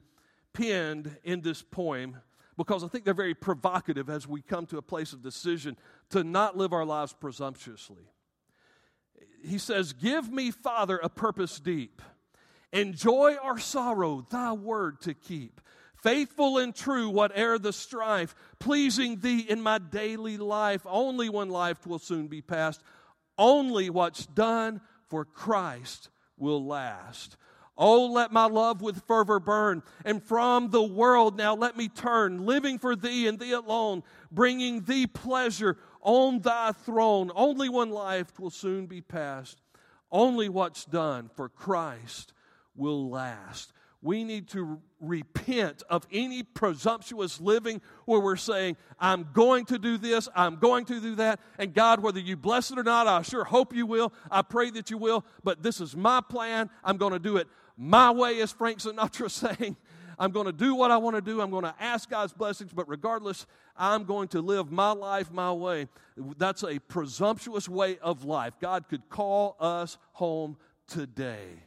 penned 0.54 1.18
in 1.24 1.42
this 1.42 1.62
poem 1.62 2.18
because 2.58 2.84
I 2.84 2.88
think 2.88 3.06
they're 3.06 3.14
very 3.14 3.34
provocative 3.34 4.10
as 4.10 4.28
we 4.28 4.42
come 4.42 4.66
to 4.68 4.78
a 4.78 4.82
place 4.82 5.14
of 5.14 5.22
decision 5.22 5.78
to 6.12 6.24
not 6.24 6.58
live 6.58 6.74
our 6.74 6.86
lives 6.86 7.14
presumptuously. 7.14 8.04
He 9.44 9.58
says, 9.58 9.94
Give 9.94 10.32
me, 10.32 10.52
Father, 10.52 11.00
a 11.02 11.10
purpose 11.10 11.60
deep. 11.60 12.02
Enjoy 12.72 13.36
our 13.42 13.58
sorrow, 13.58 14.26
thy 14.30 14.54
word 14.54 15.02
to 15.02 15.14
keep. 15.14 15.60
Faithful 16.02 16.58
and 16.58 16.74
true, 16.74 17.10
whate'er 17.10 17.60
the 17.60 17.74
strife, 17.74 18.34
pleasing 18.60 19.20
thee 19.20 19.46
in 19.48 19.62
my 19.62 19.78
daily 19.78 20.38
life. 20.38 20.82
Only 20.86 21.30
one 21.30 21.50
life 21.50 21.86
will 21.86 22.00
soon 22.00 22.28
be 22.28 22.42
past. 22.42 22.82
Only 23.38 23.90
what's 23.90 24.26
done 24.26 24.82
for 25.10 25.26
Christ 25.26 26.10
will 26.38 26.66
last. 26.66 27.38
Oh, 27.78 28.08
let 28.08 28.32
my 28.32 28.46
love 28.46 28.82
with 28.82 29.04
fervor 29.08 29.40
burn, 29.40 29.82
and 30.04 30.22
from 30.22 30.70
the 30.70 30.84
world 30.84 31.38
now 31.38 31.56
let 31.56 31.78
me 31.78 31.88
turn, 31.88 32.46
living 32.46 32.78
for 32.78 32.96
thee 32.96 33.28
and 33.28 33.40
thee 33.40 33.54
alone, 33.54 34.04
bringing 34.32 34.82
thee 34.82 35.08
pleasure 35.08 35.78
on 36.02 36.40
thy 36.42 36.74
throne. 36.74 37.32
Only 37.34 37.70
one 37.70 37.90
life 37.90 38.40
will 38.40 38.50
soon 38.50 38.88
be 38.88 39.02
past. 39.02 39.62
Only 40.12 40.50
what's 40.50 40.84
done 40.86 41.30
for 41.36 41.48
Christ 41.48 42.34
will 42.76 43.10
last. 43.10 43.72
We 44.02 44.24
need 44.24 44.48
to 44.50 44.82
repent 45.00 45.84
of 45.90 46.08
any 46.12 46.42
presumptuous 46.42 47.40
living 47.40 47.82
where 48.06 48.20
we're 48.20 48.36
saying, 48.36 48.78
I'm 49.00 49.28
going 49.34 49.66
to 49.66 49.78
do 49.78 49.98
this, 49.98 50.28
I'm 50.36 50.56
going 50.56 50.86
to 50.86 51.00
do 51.00 51.16
that, 51.16 51.40
and 51.60 51.74
God, 51.74 52.02
whether 52.02 52.20
you 52.20 52.36
bless 52.36 52.72
it 52.72 52.80
or 52.80 52.84
not, 52.84 53.08
I 53.08 53.22
sure 53.22 53.44
hope 53.44 53.76
you 53.76 53.86
will. 53.86 54.12
I 54.30 54.42
pray 54.42 54.72
that 54.72 54.90
you 54.90 54.98
will, 54.98 55.24
but 55.44 55.62
this 55.62 55.82
is 55.82 55.96
my 55.96 56.22
plan. 56.22 56.70
I'm 56.84 56.98
going 56.98 57.14
to 57.14 57.20
do 57.20 57.38
it 57.38 57.48
my 57.78 58.12
way, 58.12 58.42
as 58.42 58.52
Frank 58.52 58.80
Sinatra 58.80 59.26
is 59.28 59.34
saying. 59.34 59.78
I'm 60.20 60.30
going 60.32 60.46
to 60.46 60.52
do 60.52 60.76
what 60.76 60.92
I 60.92 60.98
want 60.98 61.16
to 61.16 61.22
do. 61.22 61.42
I'm 61.42 61.50
going 61.50 61.64
to 61.64 61.74
ask 61.80 62.08
God's 62.08 62.32
blessings, 62.32 62.72
but 62.74 62.88
regardless, 62.88 63.48
I'm 63.76 64.04
going 64.04 64.28
to 64.30 64.42
live 64.42 64.72
my 64.72 64.92
life 64.92 65.32
my 65.32 65.52
way. 65.52 65.88
That's 66.38 66.64
a 66.64 66.78
presumptuous 66.78 67.68
way 67.68 67.98
of 67.98 68.24
life. 68.24 68.54
God 68.60 68.88
could 68.88 69.10
call 69.10 69.56
us 69.60 69.98
home 70.12 70.58
today. 70.88 71.64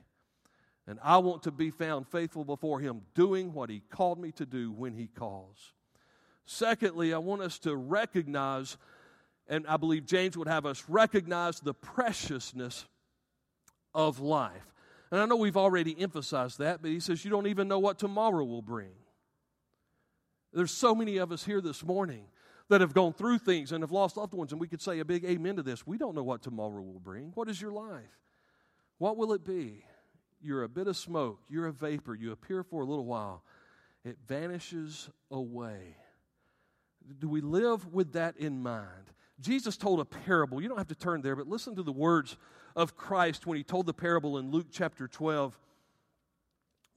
And 0.86 0.98
I 1.02 1.18
want 1.18 1.44
to 1.44 1.50
be 1.50 1.70
found 1.70 2.08
faithful 2.08 2.44
before 2.44 2.80
Him, 2.80 3.02
doing 3.14 3.52
what 3.52 3.70
He 3.70 3.80
called 3.90 4.18
me 4.18 4.32
to 4.32 4.46
do 4.46 4.70
when 4.70 4.94
He 4.94 5.06
calls. 5.06 5.72
Secondly, 6.46 7.14
I 7.14 7.18
want 7.18 7.42
us 7.42 7.58
to 7.60 7.74
recognize, 7.74 8.76
and 9.48 9.66
I 9.66 9.78
believe 9.78 10.04
James 10.04 10.36
would 10.36 10.48
have 10.48 10.66
us 10.66 10.84
recognize 10.88 11.60
the 11.60 11.72
preciousness 11.72 12.84
of 13.94 14.20
life. 14.20 14.72
And 15.10 15.20
I 15.20 15.26
know 15.26 15.36
we've 15.36 15.56
already 15.56 15.98
emphasized 15.98 16.58
that, 16.58 16.82
but 16.82 16.90
he 16.90 17.00
says, 17.00 17.24
You 17.24 17.30
don't 17.30 17.46
even 17.46 17.68
know 17.68 17.78
what 17.78 17.98
tomorrow 17.98 18.44
will 18.44 18.62
bring. 18.62 18.92
There's 20.52 20.70
so 20.70 20.94
many 20.94 21.16
of 21.16 21.32
us 21.32 21.44
here 21.44 21.60
this 21.60 21.84
morning 21.84 22.26
that 22.68 22.80
have 22.80 22.94
gone 22.94 23.12
through 23.12 23.38
things 23.38 23.72
and 23.72 23.82
have 23.82 23.92
lost 23.92 24.16
loved 24.16 24.34
ones, 24.34 24.52
and 24.52 24.60
we 24.60 24.68
could 24.68 24.82
say 24.82 24.98
a 24.98 25.04
big 25.04 25.24
amen 25.24 25.56
to 25.56 25.62
this. 25.62 25.86
We 25.86 25.98
don't 25.98 26.14
know 26.14 26.22
what 26.22 26.42
tomorrow 26.42 26.82
will 26.82 27.00
bring. 27.00 27.32
What 27.34 27.48
is 27.48 27.60
your 27.60 27.72
life? 27.72 28.18
What 28.98 29.16
will 29.16 29.32
it 29.32 29.44
be? 29.44 29.84
You're 30.44 30.62
a 30.62 30.68
bit 30.68 30.87
of 30.88 30.96
smoke, 30.96 31.40
you're 31.48 31.66
a 31.66 31.72
vapor, 31.72 32.14
you 32.14 32.30
appear 32.30 32.62
for 32.62 32.83
a 32.83 32.85
little 32.85 33.07
while, 33.07 33.42
it 34.04 34.18
vanishes 34.28 35.09
away. 35.30 35.96
Do 37.18 37.30
we 37.30 37.40
live 37.40 37.94
with 37.94 38.12
that 38.12 38.37
in 38.37 38.62
mind? 38.62 39.11
Jesus 39.40 39.78
told 39.78 40.00
a 40.00 40.04
parable. 40.04 40.61
You 40.61 40.68
don't 40.68 40.76
have 40.76 40.88
to 40.88 40.94
turn 40.94 41.22
there, 41.22 41.35
but 41.35 41.48
listen 41.48 41.74
to 41.76 41.83
the 41.83 41.92
words 41.92 42.37
of 42.76 42.94
Christ 42.94 43.46
when 43.46 43.57
he 43.57 43.64
told 43.64 43.87
the 43.87 43.94
parable 43.94 44.37
in 44.37 44.50
Luke 44.50 44.66
chapter 44.70 45.09
12, 45.09 45.59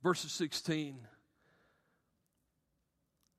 verses 0.03 0.31
16. 0.33 0.97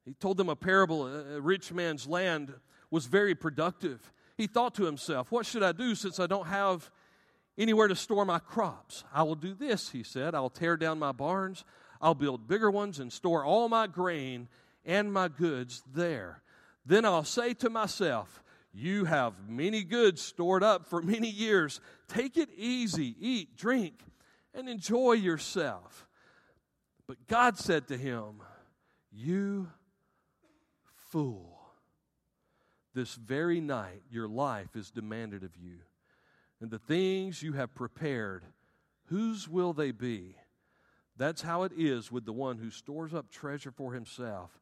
He 0.07 0.15
told 0.15 0.39
them 0.39 0.49
a 0.49 0.57
parable. 0.57 1.07
A 1.07 1.41
rich 1.41 1.71
man's 1.71 2.07
land 2.07 2.55
was 2.91 3.07
very 3.07 3.35
productive. 3.35 4.11
He 4.39 4.47
thought 4.47 4.75
to 4.77 4.85
himself, 4.85 5.31
What 5.31 5.45
should 5.45 5.63
I 5.63 5.73
do 5.73 5.95
since 5.95 6.19
I 6.19 6.27
don't 6.27 6.47
have 6.47 6.91
anywhere 7.59 7.89
to 7.89 7.97
store 7.97 8.25
my 8.25 8.39
crops? 8.39 9.05
I 9.13 9.25
will 9.25 9.35
do 9.35 9.53
this, 9.53 9.91
he 9.91 10.03
said. 10.03 10.35
I'll 10.35 10.49
tear 10.49 10.77
down 10.77 10.99
my 10.99 11.13
barns, 11.13 11.65
I'll 12.01 12.15
build 12.15 12.49
bigger 12.49 12.71
ones, 12.71 12.99
and 12.99 13.13
store 13.13 13.45
all 13.45 13.69
my 13.69 13.87
grain 13.87 14.49
and 14.87 15.13
my 15.13 15.29
goods 15.29 15.83
there. 15.93 16.43
Then 16.87 17.05
I'll 17.05 17.25
say 17.25 17.53
to 17.55 17.69
myself, 17.69 18.43
you 18.73 19.07
have 19.07 19.35
many 19.49 19.83
goods 19.83 20.23
stored 20.23 20.63
up 20.63 20.87
for 20.87 21.03
many 21.03 21.29
years. 21.29 21.81
Take 22.07 22.37
it 22.37 22.49
easy, 22.57 23.17
eat, 23.19 23.57
drink, 23.57 24.03
and 24.55 24.69
enjoy 24.69 25.15
yourself. 25.15 26.07
But 27.07 27.27
God 27.27 27.59
said 27.59 27.89
to 27.89 27.97
him, 27.97 28.43
You 29.11 29.69
fool. 31.11 31.59
This 32.95 33.15
very 33.15 33.61
night 33.61 34.03
your 34.11 34.29
life 34.29 34.77
is 34.77 34.91
demanded 34.91 35.43
of 35.43 35.57
you. 35.57 35.79
And 36.61 36.71
the 36.71 36.79
things 36.79 37.43
you 37.43 37.53
have 37.53 37.75
prepared, 37.75 38.45
whose 39.07 39.49
will 39.49 39.73
they 39.73 39.93
be? 39.93 40.37
That's 41.17 41.43
how 41.43 41.65
it 41.65 41.73
is 41.77 42.13
with 42.13 42.25
the 42.25 42.33
one 42.33 42.59
who 42.59 42.71
stores 42.71 43.15
up 43.15 43.31
treasure 43.31 43.73
for 43.73 43.93
himself 43.93 44.59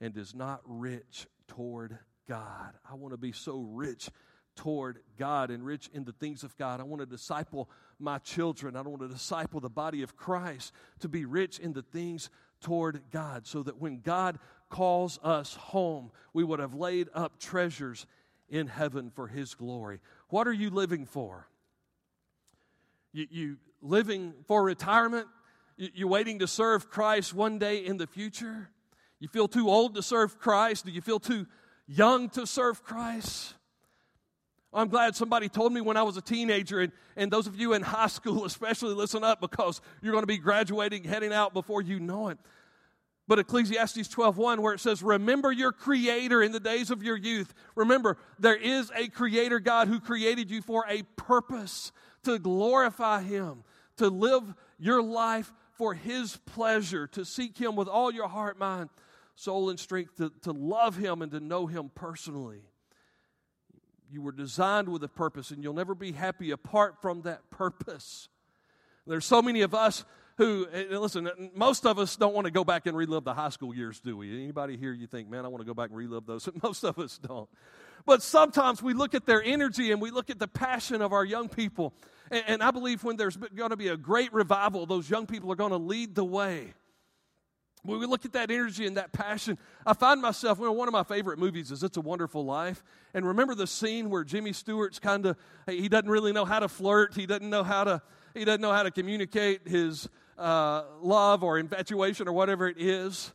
and 0.00 0.16
is 0.16 0.34
not 0.34 0.60
rich 0.64 1.26
toward 1.46 1.98
God. 2.28 2.74
I 2.88 2.94
want 2.94 3.12
to 3.12 3.18
be 3.18 3.32
so 3.32 3.60
rich 3.60 4.10
toward 4.56 5.00
God 5.18 5.50
and 5.50 5.64
rich 5.64 5.88
in 5.92 6.04
the 6.04 6.12
things 6.12 6.42
of 6.42 6.56
God. 6.56 6.80
I 6.80 6.84
want 6.84 7.00
to 7.00 7.06
disciple 7.06 7.70
my 7.98 8.18
children. 8.18 8.76
I 8.76 8.82
don't 8.82 8.98
want 8.98 9.02
to 9.02 9.08
disciple 9.08 9.60
the 9.60 9.70
body 9.70 10.02
of 10.02 10.16
Christ 10.16 10.72
to 11.00 11.08
be 11.08 11.24
rich 11.24 11.58
in 11.58 11.72
the 11.72 11.82
things 11.82 12.30
toward 12.60 13.02
God 13.10 13.46
so 13.46 13.62
that 13.62 13.80
when 13.80 14.00
God 14.00 14.38
calls 14.68 15.18
us 15.22 15.54
home, 15.54 16.10
we 16.32 16.44
would 16.44 16.60
have 16.60 16.74
laid 16.74 17.08
up 17.14 17.38
treasures 17.38 18.06
in 18.50 18.66
heaven 18.66 19.10
for 19.14 19.28
His 19.28 19.54
glory. 19.54 20.00
What 20.28 20.46
are 20.46 20.52
you 20.52 20.70
living 20.70 21.06
for? 21.06 21.46
You, 23.12 23.26
you 23.30 23.56
living 23.80 24.34
for 24.46 24.62
retirement? 24.62 25.26
You, 25.76 25.88
you 25.94 26.08
waiting 26.08 26.40
to 26.40 26.46
serve 26.46 26.90
Christ 26.90 27.32
one 27.32 27.58
day 27.58 27.84
in 27.84 27.96
the 27.96 28.06
future? 28.06 28.68
You 29.18 29.28
feel 29.28 29.48
too 29.48 29.68
old 29.68 29.94
to 29.94 30.02
serve 30.02 30.38
Christ? 30.38 30.84
Do 30.84 30.92
you 30.92 31.00
feel 31.00 31.20
too 31.20 31.46
young 31.90 32.28
to 32.30 32.46
serve 32.46 32.82
Christ. 32.84 33.54
I'm 34.72 34.88
glad 34.88 35.16
somebody 35.16 35.48
told 35.48 35.72
me 35.72 35.80
when 35.80 35.96
I 35.96 36.04
was 36.04 36.16
a 36.16 36.22
teenager, 36.22 36.78
and, 36.78 36.92
and 37.16 37.30
those 37.30 37.48
of 37.48 37.58
you 37.58 37.72
in 37.72 37.82
high 37.82 38.06
school 38.06 38.44
especially, 38.46 38.94
listen 38.94 39.24
up 39.24 39.40
because 39.40 39.80
you're 40.00 40.12
going 40.12 40.22
to 40.22 40.28
be 40.28 40.38
graduating, 40.38 41.04
heading 41.04 41.32
out 41.32 41.52
before 41.52 41.82
you 41.82 41.98
know 41.98 42.28
it. 42.28 42.38
But 43.30 43.38
Ecclesiastes 43.38 44.08
12:1, 44.08 44.58
where 44.58 44.74
it 44.74 44.80
says, 44.80 45.04
Remember 45.04 45.52
your 45.52 45.70
creator 45.70 46.42
in 46.42 46.50
the 46.50 46.58
days 46.58 46.90
of 46.90 47.04
your 47.04 47.16
youth. 47.16 47.54
Remember, 47.76 48.16
there 48.40 48.56
is 48.56 48.90
a 48.92 49.06
creator 49.06 49.60
God 49.60 49.86
who 49.86 50.00
created 50.00 50.50
you 50.50 50.60
for 50.60 50.84
a 50.88 51.04
purpose 51.14 51.92
to 52.24 52.40
glorify 52.40 53.22
him, 53.22 53.62
to 53.98 54.08
live 54.08 54.52
your 54.80 55.00
life 55.00 55.52
for 55.74 55.94
his 55.94 56.38
pleasure, 56.38 57.06
to 57.06 57.24
seek 57.24 57.56
him 57.56 57.76
with 57.76 57.86
all 57.86 58.12
your 58.12 58.26
heart, 58.26 58.58
mind, 58.58 58.90
soul, 59.36 59.70
and 59.70 59.78
strength 59.78 60.16
to, 60.16 60.32
to 60.42 60.50
love 60.50 60.96
Him 60.96 61.22
and 61.22 61.30
to 61.30 61.38
know 61.38 61.68
Him 61.68 61.92
personally. 61.94 62.62
You 64.10 64.22
were 64.22 64.32
designed 64.32 64.88
with 64.88 65.04
a 65.04 65.08
purpose, 65.08 65.52
and 65.52 65.62
you'll 65.62 65.72
never 65.72 65.94
be 65.94 66.10
happy 66.10 66.50
apart 66.50 67.00
from 67.00 67.22
that 67.22 67.48
purpose. 67.48 68.28
There's 69.06 69.24
so 69.24 69.40
many 69.40 69.60
of 69.60 69.72
us 69.72 70.04
who, 70.40 70.66
eh, 70.72 70.84
eh, 70.90 70.98
listen, 70.98 71.26
eh, 71.26 71.48
most 71.54 71.84
of 71.84 71.98
us 71.98 72.16
don't 72.16 72.34
want 72.34 72.46
to 72.46 72.50
go 72.50 72.64
back 72.64 72.86
and 72.86 72.96
relive 72.96 73.24
the 73.24 73.34
high 73.34 73.50
school 73.50 73.74
years, 73.74 74.00
do 74.00 74.16
we? 74.16 74.42
Anybody 74.42 74.78
here, 74.78 74.94
you 74.94 75.06
think, 75.06 75.28
man, 75.28 75.44
I 75.44 75.48
want 75.48 75.60
to 75.60 75.66
go 75.66 75.74
back 75.74 75.90
and 75.90 75.98
relive 75.98 76.24
those? 76.24 76.48
Most 76.62 76.82
of 76.82 76.98
us 76.98 77.18
don't. 77.18 77.46
But 78.06 78.22
sometimes 78.22 78.82
we 78.82 78.94
look 78.94 79.14
at 79.14 79.26
their 79.26 79.42
energy 79.42 79.92
and 79.92 80.00
we 80.00 80.10
look 80.10 80.30
at 80.30 80.38
the 80.38 80.48
passion 80.48 81.02
of 81.02 81.12
our 81.12 81.26
young 81.26 81.50
people. 81.50 81.92
And, 82.30 82.42
and 82.46 82.62
I 82.62 82.70
believe 82.70 83.04
when 83.04 83.18
there's 83.18 83.36
going 83.36 83.68
to 83.68 83.76
be 83.76 83.88
a 83.88 83.98
great 83.98 84.32
revival, 84.32 84.86
those 84.86 85.10
young 85.10 85.26
people 85.26 85.52
are 85.52 85.56
going 85.56 85.72
to 85.72 85.76
lead 85.76 86.14
the 86.14 86.24
way. 86.24 86.72
When 87.82 88.00
we 88.00 88.06
look 88.06 88.24
at 88.24 88.32
that 88.32 88.50
energy 88.50 88.86
and 88.86 88.96
that 88.96 89.12
passion, 89.12 89.58
I 89.84 89.92
find 89.92 90.22
myself, 90.22 90.58
you 90.58 90.64
know, 90.64 90.72
one 90.72 90.88
of 90.88 90.92
my 90.92 91.02
favorite 91.02 91.38
movies 91.38 91.70
is 91.70 91.82
It's 91.82 91.98
a 91.98 92.00
Wonderful 92.00 92.46
Life. 92.46 92.82
And 93.12 93.26
remember 93.26 93.54
the 93.54 93.66
scene 93.66 94.08
where 94.08 94.24
Jimmy 94.24 94.54
Stewart's 94.54 94.98
kind 94.98 95.26
of, 95.26 95.36
he 95.66 95.90
doesn't 95.90 96.08
really 96.08 96.32
know 96.32 96.46
how 96.46 96.60
to 96.60 96.68
flirt, 96.68 97.14
he 97.14 97.26
doesn't 97.26 97.50
know 97.50 97.62
how 97.62 97.84
to, 97.84 98.02
he 98.32 98.46
doesn't 98.46 98.62
know 98.62 98.72
how 98.72 98.84
to 98.84 98.90
communicate 98.90 99.68
his 99.68 100.08
uh, 100.40 100.84
love 101.02 101.44
or 101.44 101.58
infatuation 101.58 102.26
or 102.26 102.32
whatever 102.32 102.66
it 102.66 102.76
is 102.78 103.32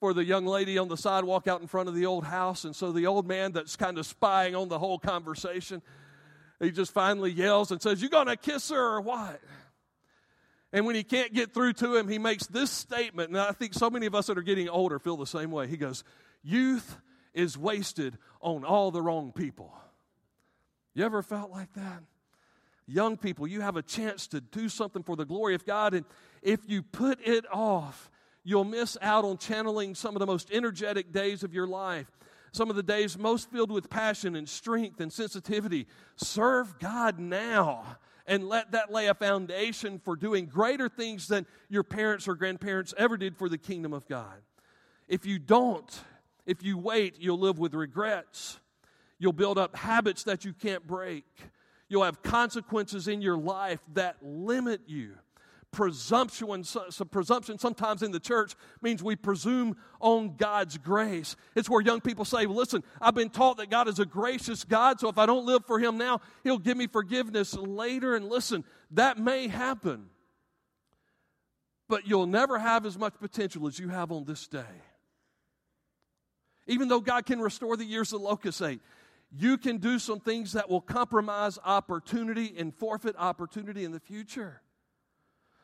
for 0.00 0.12
the 0.12 0.24
young 0.24 0.44
lady 0.44 0.76
on 0.78 0.88
the 0.88 0.96
sidewalk 0.96 1.46
out 1.46 1.60
in 1.60 1.66
front 1.66 1.88
of 1.88 1.94
the 1.94 2.06
old 2.06 2.24
house. 2.24 2.64
And 2.64 2.74
so 2.74 2.92
the 2.92 3.06
old 3.06 3.26
man 3.26 3.52
that's 3.52 3.76
kind 3.76 3.98
of 3.98 4.06
spying 4.06 4.54
on 4.54 4.68
the 4.68 4.78
whole 4.78 4.98
conversation, 4.98 5.82
he 6.60 6.70
just 6.70 6.92
finally 6.92 7.30
yells 7.30 7.70
and 7.70 7.80
says, 7.80 8.02
You 8.02 8.08
gonna 8.08 8.36
kiss 8.36 8.70
her 8.70 8.96
or 8.96 9.00
what? 9.00 9.40
And 10.72 10.84
when 10.84 10.94
he 10.94 11.02
can't 11.02 11.32
get 11.32 11.54
through 11.54 11.74
to 11.74 11.96
him, 11.96 12.08
he 12.08 12.18
makes 12.18 12.46
this 12.46 12.70
statement. 12.70 13.30
And 13.30 13.38
I 13.38 13.52
think 13.52 13.72
so 13.72 13.88
many 13.88 14.06
of 14.06 14.14
us 14.14 14.26
that 14.26 14.36
are 14.36 14.42
getting 14.42 14.68
older 14.68 14.98
feel 14.98 15.16
the 15.16 15.26
same 15.26 15.50
way. 15.50 15.66
He 15.66 15.76
goes, 15.76 16.04
Youth 16.42 16.98
is 17.32 17.56
wasted 17.56 18.18
on 18.40 18.64
all 18.64 18.90
the 18.90 19.00
wrong 19.00 19.32
people. 19.32 19.72
You 20.94 21.04
ever 21.04 21.22
felt 21.22 21.50
like 21.50 21.72
that? 21.74 22.02
Young 22.86 23.16
people, 23.16 23.46
you 23.46 23.60
have 23.60 23.76
a 23.76 23.82
chance 23.82 24.26
to 24.28 24.40
do 24.40 24.68
something 24.68 25.02
for 25.02 25.14
the 25.14 25.26
glory 25.26 25.54
of 25.54 25.64
God. 25.64 25.94
And 25.94 26.04
if 26.42 26.60
you 26.66 26.82
put 26.82 27.18
it 27.26 27.44
off, 27.52 28.10
you'll 28.44 28.64
miss 28.64 28.96
out 29.02 29.24
on 29.24 29.38
channeling 29.38 29.94
some 29.94 30.14
of 30.14 30.20
the 30.20 30.26
most 30.26 30.50
energetic 30.50 31.12
days 31.12 31.42
of 31.42 31.52
your 31.52 31.66
life. 31.66 32.10
Some 32.52 32.70
of 32.70 32.76
the 32.76 32.82
days 32.82 33.18
most 33.18 33.50
filled 33.50 33.70
with 33.70 33.90
passion 33.90 34.34
and 34.34 34.48
strength 34.48 35.00
and 35.00 35.12
sensitivity. 35.12 35.86
Serve 36.16 36.78
God 36.78 37.18
now 37.18 37.98
and 38.26 38.48
let 38.48 38.72
that 38.72 38.92
lay 38.92 39.06
a 39.06 39.14
foundation 39.14 39.98
for 39.98 40.16
doing 40.16 40.46
greater 40.46 40.88
things 40.88 41.28
than 41.28 41.46
your 41.68 41.82
parents 41.82 42.28
or 42.28 42.34
grandparents 42.34 42.94
ever 42.96 43.16
did 43.16 43.36
for 43.36 43.48
the 43.48 43.58
kingdom 43.58 43.92
of 43.92 44.06
God. 44.06 44.42
If 45.08 45.24
you 45.24 45.38
don't, 45.38 46.00
if 46.46 46.62
you 46.62 46.78
wait, 46.78 47.16
you'll 47.18 47.38
live 47.38 47.58
with 47.58 47.74
regrets. 47.74 48.60
You'll 49.18 49.32
build 49.32 49.58
up 49.58 49.76
habits 49.76 50.24
that 50.24 50.44
you 50.44 50.52
can't 50.52 50.86
break. 50.86 51.24
You'll 51.88 52.04
have 52.04 52.22
consequences 52.22 53.08
in 53.08 53.22
your 53.22 53.38
life 53.38 53.80
that 53.94 54.16
limit 54.22 54.82
you 54.86 55.14
presumption, 55.70 56.64
some 56.64 57.08
presumption 57.10 57.58
sometimes 57.58 58.02
in 58.02 58.10
the 58.10 58.20
church 58.20 58.54
means 58.82 59.02
we 59.02 59.16
presume 59.16 59.76
on 60.00 60.36
God's 60.36 60.78
grace. 60.78 61.36
It's 61.54 61.68
where 61.68 61.80
young 61.80 62.00
people 62.00 62.24
say, 62.24 62.46
listen, 62.46 62.82
I've 63.00 63.14
been 63.14 63.30
taught 63.30 63.58
that 63.58 63.70
God 63.70 63.88
is 63.88 63.98
a 63.98 64.06
gracious 64.06 64.64
God, 64.64 64.98
so 64.98 65.08
if 65.08 65.18
I 65.18 65.26
don't 65.26 65.46
live 65.46 65.64
for 65.66 65.78
Him 65.78 65.98
now, 65.98 66.20
He'll 66.42 66.58
give 66.58 66.76
me 66.76 66.86
forgiveness 66.86 67.54
later. 67.54 68.16
And 68.16 68.28
listen, 68.28 68.64
that 68.92 69.18
may 69.18 69.48
happen, 69.48 70.06
but 71.88 72.06
you'll 72.06 72.26
never 72.26 72.58
have 72.58 72.86
as 72.86 72.98
much 72.98 73.14
potential 73.20 73.66
as 73.66 73.78
you 73.78 73.88
have 73.88 74.10
on 74.10 74.24
this 74.24 74.46
day. 74.48 74.64
Even 76.66 76.88
though 76.88 77.00
God 77.00 77.24
can 77.24 77.40
restore 77.40 77.76
the 77.76 77.84
years 77.84 78.10
the 78.10 78.18
locusts 78.18 78.60
ate, 78.60 78.80
you 79.30 79.58
can 79.58 79.78
do 79.78 79.98
some 79.98 80.20
things 80.20 80.52
that 80.52 80.70
will 80.70 80.80
compromise 80.80 81.58
opportunity 81.64 82.54
and 82.56 82.74
forfeit 82.74 83.14
opportunity 83.18 83.84
in 83.84 83.92
the 83.92 84.00
future. 84.00 84.62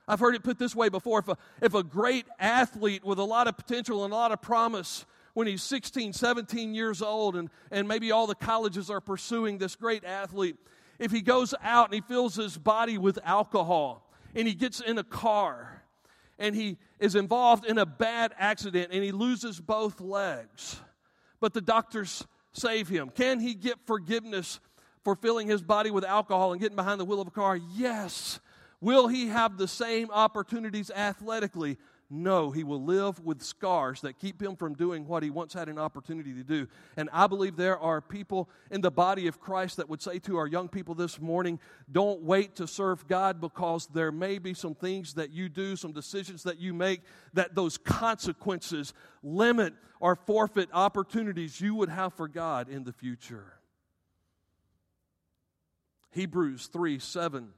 I've 0.06 0.20
heard 0.20 0.34
it 0.34 0.42
put 0.42 0.58
this 0.58 0.74
way 0.74 0.88
before 0.88 1.20
if 1.20 1.28
a, 1.28 1.36
if 1.62 1.74
a 1.74 1.82
great 1.82 2.26
athlete 2.38 3.04
with 3.04 3.18
a 3.18 3.24
lot 3.24 3.48
of 3.48 3.56
potential 3.56 4.04
and 4.04 4.12
a 4.12 4.16
lot 4.16 4.32
of 4.32 4.42
promise, 4.42 5.06
when 5.34 5.46
he's 5.46 5.62
16, 5.62 6.12
17 6.12 6.74
years 6.74 7.02
old, 7.02 7.36
and, 7.36 7.50
and 7.70 7.86
maybe 7.88 8.12
all 8.12 8.26
the 8.26 8.34
colleges 8.34 8.88
are 8.88 9.00
pursuing 9.00 9.58
this 9.58 9.76
great 9.76 10.04
athlete, 10.04 10.56
if 10.98 11.10
he 11.10 11.20
goes 11.20 11.54
out 11.62 11.86
and 11.86 11.94
he 11.94 12.00
fills 12.00 12.36
his 12.36 12.56
body 12.56 12.98
with 12.98 13.18
alcohol 13.24 14.08
and 14.34 14.46
he 14.46 14.54
gets 14.54 14.80
in 14.80 14.96
a 14.96 15.04
car 15.04 15.82
and 16.38 16.54
he 16.54 16.78
is 17.00 17.14
involved 17.14 17.64
in 17.64 17.78
a 17.78 17.86
bad 17.86 18.32
accident 18.38 18.90
and 18.92 19.02
he 19.02 19.12
loses 19.12 19.60
both 19.60 20.00
legs, 20.00 20.80
but 21.40 21.52
the 21.52 21.60
doctors 21.60 22.26
save 22.52 22.88
him, 22.88 23.10
can 23.10 23.40
he 23.40 23.54
get 23.54 23.74
forgiveness 23.86 24.60
for 25.02 25.16
filling 25.16 25.48
his 25.48 25.62
body 25.62 25.90
with 25.90 26.04
alcohol 26.04 26.52
and 26.52 26.60
getting 26.60 26.76
behind 26.76 27.00
the 27.00 27.04
wheel 27.04 27.20
of 27.20 27.26
a 27.26 27.32
car? 27.32 27.56
Yes. 27.56 28.38
Will 28.84 29.08
he 29.08 29.28
have 29.28 29.56
the 29.56 29.66
same 29.66 30.10
opportunities 30.10 30.90
athletically? 30.90 31.78
No, 32.10 32.50
he 32.50 32.64
will 32.64 32.84
live 32.84 33.18
with 33.24 33.40
scars 33.40 34.02
that 34.02 34.18
keep 34.18 34.42
him 34.42 34.56
from 34.56 34.74
doing 34.74 35.06
what 35.06 35.22
he 35.22 35.30
once 35.30 35.54
had 35.54 35.70
an 35.70 35.78
opportunity 35.78 36.34
to 36.34 36.44
do. 36.44 36.68
And 36.98 37.08
I 37.10 37.26
believe 37.26 37.56
there 37.56 37.78
are 37.78 38.02
people 38.02 38.50
in 38.70 38.82
the 38.82 38.90
body 38.90 39.26
of 39.26 39.40
Christ 39.40 39.78
that 39.78 39.88
would 39.88 40.02
say 40.02 40.18
to 40.18 40.36
our 40.36 40.46
young 40.46 40.68
people 40.68 40.94
this 40.94 41.18
morning 41.18 41.60
don't 41.90 42.20
wait 42.20 42.56
to 42.56 42.66
serve 42.66 43.08
God 43.08 43.40
because 43.40 43.86
there 43.86 44.12
may 44.12 44.36
be 44.36 44.52
some 44.52 44.74
things 44.74 45.14
that 45.14 45.30
you 45.30 45.48
do, 45.48 45.76
some 45.76 45.92
decisions 45.92 46.42
that 46.42 46.58
you 46.58 46.74
make, 46.74 47.00
that 47.32 47.54
those 47.54 47.78
consequences 47.78 48.92
limit 49.22 49.72
or 49.98 50.14
forfeit 50.14 50.68
opportunities 50.74 51.58
you 51.58 51.74
would 51.74 51.88
have 51.88 52.12
for 52.12 52.28
God 52.28 52.68
in 52.68 52.84
the 52.84 52.92
future. 52.92 53.54
Hebrews 56.10 56.66
3 56.66 56.98
7 56.98 57.54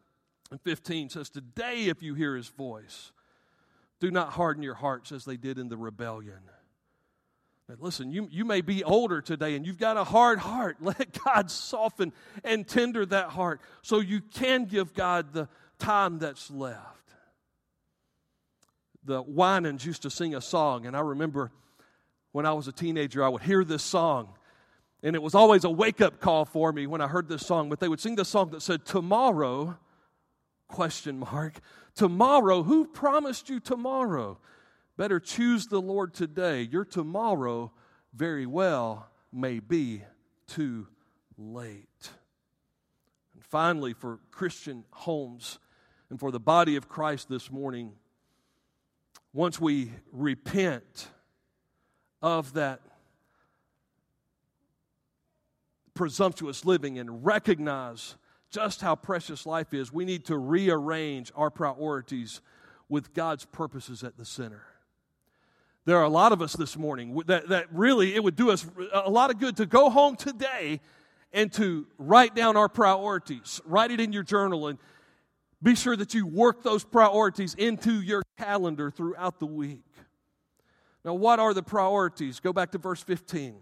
and 0.50 0.60
15 0.60 1.10
says, 1.10 1.30
Today, 1.30 1.84
if 1.84 2.02
you 2.02 2.14
hear 2.14 2.36
his 2.36 2.48
voice, 2.48 3.12
do 4.00 4.10
not 4.10 4.32
harden 4.32 4.62
your 4.62 4.74
hearts 4.74 5.12
as 5.12 5.24
they 5.24 5.36
did 5.36 5.58
in 5.58 5.68
the 5.68 5.76
rebellion. 5.76 6.40
Now, 7.68 7.74
listen, 7.80 8.12
you, 8.12 8.28
you 8.30 8.44
may 8.44 8.60
be 8.60 8.84
older 8.84 9.20
today 9.20 9.56
and 9.56 9.66
you've 9.66 9.78
got 9.78 9.96
a 9.96 10.04
hard 10.04 10.38
heart. 10.38 10.76
Let 10.80 11.18
God 11.24 11.50
soften 11.50 12.12
and 12.44 12.66
tender 12.66 13.04
that 13.06 13.30
heart 13.30 13.60
so 13.82 14.00
you 14.00 14.20
can 14.20 14.66
give 14.66 14.94
God 14.94 15.32
the 15.32 15.48
time 15.78 16.18
that's 16.18 16.50
left. 16.50 16.80
The 19.04 19.22
Winans 19.22 19.84
used 19.84 20.02
to 20.02 20.10
sing 20.10 20.34
a 20.34 20.40
song, 20.40 20.84
and 20.86 20.96
I 20.96 21.00
remember 21.00 21.52
when 22.32 22.44
I 22.44 22.52
was 22.52 22.66
a 22.66 22.72
teenager, 22.72 23.22
I 23.22 23.28
would 23.28 23.42
hear 23.42 23.64
this 23.64 23.84
song, 23.84 24.30
and 25.02 25.14
it 25.14 25.22
was 25.22 25.34
always 25.34 25.64
a 25.64 25.70
wake 25.70 26.00
up 26.00 26.20
call 26.20 26.44
for 26.44 26.72
me 26.72 26.88
when 26.88 27.00
I 27.00 27.06
heard 27.06 27.28
this 27.28 27.46
song. 27.46 27.68
But 27.68 27.78
they 27.78 27.88
would 27.88 28.00
sing 28.00 28.16
this 28.16 28.28
song 28.28 28.50
that 28.50 28.62
said, 28.62 28.84
Tomorrow 28.84 29.78
question 30.68 31.18
mark. 31.18 31.60
Tomorrow 31.94 32.62
who 32.62 32.86
promised 32.86 33.48
you 33.48 33.60
tomorrow? 33.60 34.38
Better 34.96 35.20
choose 35.20 35.66
the 35.66 35.80
lord 35.80 36.14
today. 36.14 36.62
Your 36.62 36.84
tomorrow 36.84 37.72
very 38.14 38.46
well 38.46 39.08
may 39.32 39.60
be 39.60 40.02
too 40.46 40.86
late. 41.36 42.10
And 43.34 43.44
finally 43.44 43.92
for 43.92 44.20
christian 44.30 44.84
homes 44.90 45.58
and 46.08 46.18
for 46.18 46.30
the 46.30 46.40
body 46.40 46.76
of 46.76 46.88
christ 46.88 47.28
this 47.28 47.50
morning 47.50 47.92
once 49.32 49.60
we 49.60 49.92
repent 50.12 51.08
of 52.22 52.54
that 52.54 52.80
presumptuous 55.92 56.64
living 56.64 56.98
and 56.98 57.24
recognize 57.24 58.16
just 58.56 58.80
how 58.80 58.94
precious 58.94 59.44
life 59.44 59.74
is, 59.74 59.92
we 59.92 60.06
need 60.06 60.24
to 60.24 60.38
rearrange 60.38 61.30
our 61.36 61.50
priorities 61.50 62.40
with 62.88 63.12
God's 63.12 63.44
purposes 63.44 64.02
at 64.02 64.16
the 64.16 64.24
center. 64.24 64.62
There 65.84 65.98
are 65.98 66.04
a 66.04 66.08
lot 66.08 66.32
of 66.32 66.40
us 66.40 66.54
this 66.54 66.74
morning 66.74 67.20
that, 67.26 67.50
that 67.50 67.66
really 67.70 68.14
it 68.14 68.24
would 68.24 68.34
do 68.34 68.50
us 68.50 68.66
a 68.94 69.10
lot 69.10 69.30
of 69.30 69.38
good 69.38 69.58
to 69.58 69.66
go 69.66 69.90
home 69.90 70.16
today 70.16 70.80
and 71.34 71.52
to 71.52 71.86
write 71.98 72.34
down 72.34 72.56
our 72.56 72.70
priorities. 72.70 73.60
Write 73.66 73.90
it 73.90 74.00
in 74.00 74.14
your 74.14 74.22
journal 74.22 74.68
and 74.68 74.78
be 75.62 75.74
sure 75.74 75.94
that 75.94 76.14
you 76.14 76.26
work 76.26 76.62
those 76.62 76.82
priorities 76.82 77.52
into 77.56 78.00
your 78.00 78.22
calendar 78.38 78.90
throughout 78.90 79.38
the 79.38 79.46
week. 79.46 79.84
Now, 81.04 81.12
what 81.12 81.40
are 81.40 81.52
the 81.52 81.62
priorities? 81.62 82.40
Go 82.40 82.54
back 82.54 82.70
to 82.72 82.78
verse 82.78 83.02
15. 83.02 83.56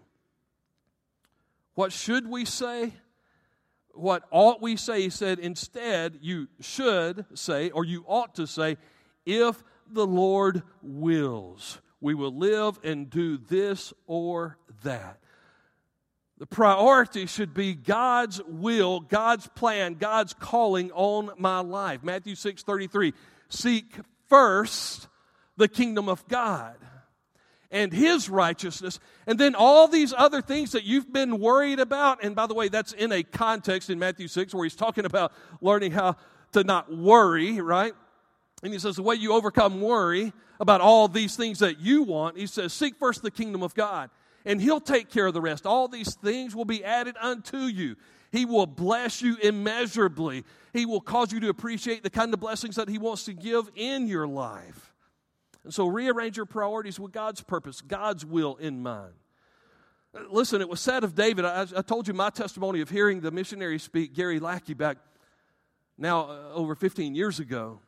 What 1.74 1.92
should 1.92 2.30
we 2.30 2.44
say? 2.44 2.92
What 3.94 4.24
ought 4.30 4.62
we 4.62 4.76
say? 4.76 5.02
He 5.02 5.10
said, 5.10 5.38
instead, 5.38 6.18
you 6.20 6.48
should 6.60 7.24
say, 7.34 7.70
or 7.70 7.84
you 7.84 8.04
ought 8.06 8.34
to 8.36 8.46
say, 8.46 8.76
if 9.26 9.62
the 9.90 10.06
Lord 10.06 10.62
wills, 10.82 11.80
we 12.00 12.14
will 12.14 12.36
live 12.36 12.78
and 12.82 13.08
do 13.08 13.38
this 13.38 13.92
or 14.06 14.58
that. 14.82 15.18
The 16.38 16.46
priority 16.46 17.26
should 17.26 17.54
be 17.54 17.74
God's 17.74 18.40
will, 18.46 19.00
God's 19.00 19.46
plan, 19.48 19.94
God's 19.94 20.34
calling 20.34 20.90
on 20.92 21.30
my 21.38 21.60
life. 21.60 22.02
Matthew 22.02 22.34
6 22.34 22.62
33. 22.62 23.14
Seek 23.48 23.94
first 24.28 25.08
the 25.56 25.68
kingdom 25.68 26.08
of 26.08 26.26
God 26.26 26.76
and 27.74 27.92
his 27.92 28.30
righteousness. 28.30 29.00
And 29.26 29.38
then 29.38 29.56
all 29.56 29.88
these 29.88 30.14
other 30.16 30.40
things 30.40 30.72
that 30.72 30.84
you've 30.84 31.12
been 31.12 31.40
worried 31.40 31.80
about. 31.80 32.22
And 32.22 32.36
by 32.36 32.46
the 32.46 32.54
way, 32.54 32.68
that's 32.68 32.92
in 32.92 33.10
a 33.10 33.24
context 33.24 33.90
in 33.90 33.98
Matthew 33.98 34.28
6 34.28 34.54
where 34.54 34.64
he's 34.64 34.76
talking 34.76 35.04
about 35.04 35.32
learning 35.60 35.90
how 35.90 36.16
to 36.52 36.62
not 36.62 36.96
worry, 36.96 37.60
right? 37.60 37.92
And 38.62 38.72
he 38.72 38.78
says, 38.78 38.94
the 38.96 39.02
way 39.02 39.16
you 39.16 39.32
overcome 39.32 39.80
worry 39.80 40.32
about 40.60 40.80
all 40.80 41.08
these 41.08 41.34
things 41.36 41.58
that 41.58 41.80
you 41.80 42.04
want, 42.04 42.38
he 42.38 42.46
says, 42.46 42.72
seek 42.72 42.94
first 42.96 43.22
the 43.22 43.30
kingdom 43.30 43.64
of 43.64 43.74
God, 43.74 44.08
and 44.46 44.60
he'll 44.60 44.80
take 44.80 45.10
care 45.10 45.26
of 45.26 45.34
the 45.34 45.40
rest. 45.40 45.66
All 45.66 45.88
these 45.88 46.14
things 46.14 46.54
will 46.54 46.64
be 46.64 46.84
added 46.84 47.16
unto 47.20 47.58
you. 47.58 47.96
He 48.30 48.44
will 48.44 48.66
bless 48.66 49.20
you 49.20 49.36
immeasurably. 49.42 50.44
He 50.72 50.86
will 50.86 51.00
cause 51.00 51.32
you 51.32 51.40
to 51.40 51.48
appreciate 51.48 52.04
the 52.04 52.10
kind 52.10 52.32
of 52.32 52.38
blessings 52.38 52.76
that 52.76 52.88
he 52.88 52.98
wants 52.98 53.24
to 53.24 53.32
give 53.32 53.68
in 53.74 54.06
your 54.06 54.28
life. 54.28 54.93
And 55.64 55.72
so 55.72 55.86
rearrange 55.86 56.36
your 56.36 56.46
priorities 56.46 57.00
with 57.00 57.12
God's 57.12 57.42
purpose, 57.42 57.80
God's 57.80 58.24
will 58.24 58.56
in 58.56 58.82
mind. 58.82 59.14
Listen, 60.30 60.60
it 60.60 60.68
was 60.68 60.80
said 60.80 61.02
of 61.02 61.14
David, 61.14 61.44
I, 61.44 61.66
I 61.76 61.82
told 61.82 62.06
you 62.06 62.14
my 62.14 62.30
testimony 62.30 62.80
of 62.80 62.90
hearing 62.90 63.20
the 63.20 63.32
missionary 63.32 63.78
speak, 63.78 64.14
Gary 64.14 64.38
Lackey, 64.38 64.74
back 64.74 64.98
now 65.98 66.28
uh, 66.28 66.52
over 66.52 66.74
15 66.74 67.14
years 67.14 67.40
ago. 67.40 67.80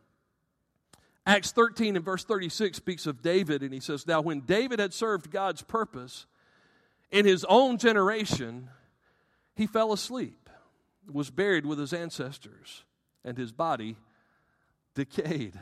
Acts 1.24 1.52
13 1.52 1.96
and 1.96 2.04
verse 2.04 2.24
36 2.24 2.76
speaks 2.76 3.06
of 3.06 3.22
David, 3.22 3.62
and 3.62 3.72
he 3.72 3.80
says, 3.80 4.06
Now, 4.06 4.20
when 4.20 4.40
David 4.40 4.78
had 4.78 4.94
served 4.94 5.30
God's 5.30 5.62
purpose 5.62 6.26
in 7.10 7.26
his 7.26 7.44
own 7.48 7.78
generation, 7.78 8.70
he 9.54 9.66
fell 9.66 9.92
asleep, 9.92 10.48
was 11.10 11.30
buried 11.30 11.66
with 11.66 11.78
his 11.78 11.92
ancestors, 11.92 12.84
and 13.24 13.36
his 13.36 13.52
body 13.52 13.96
decayed. 14.94 15.58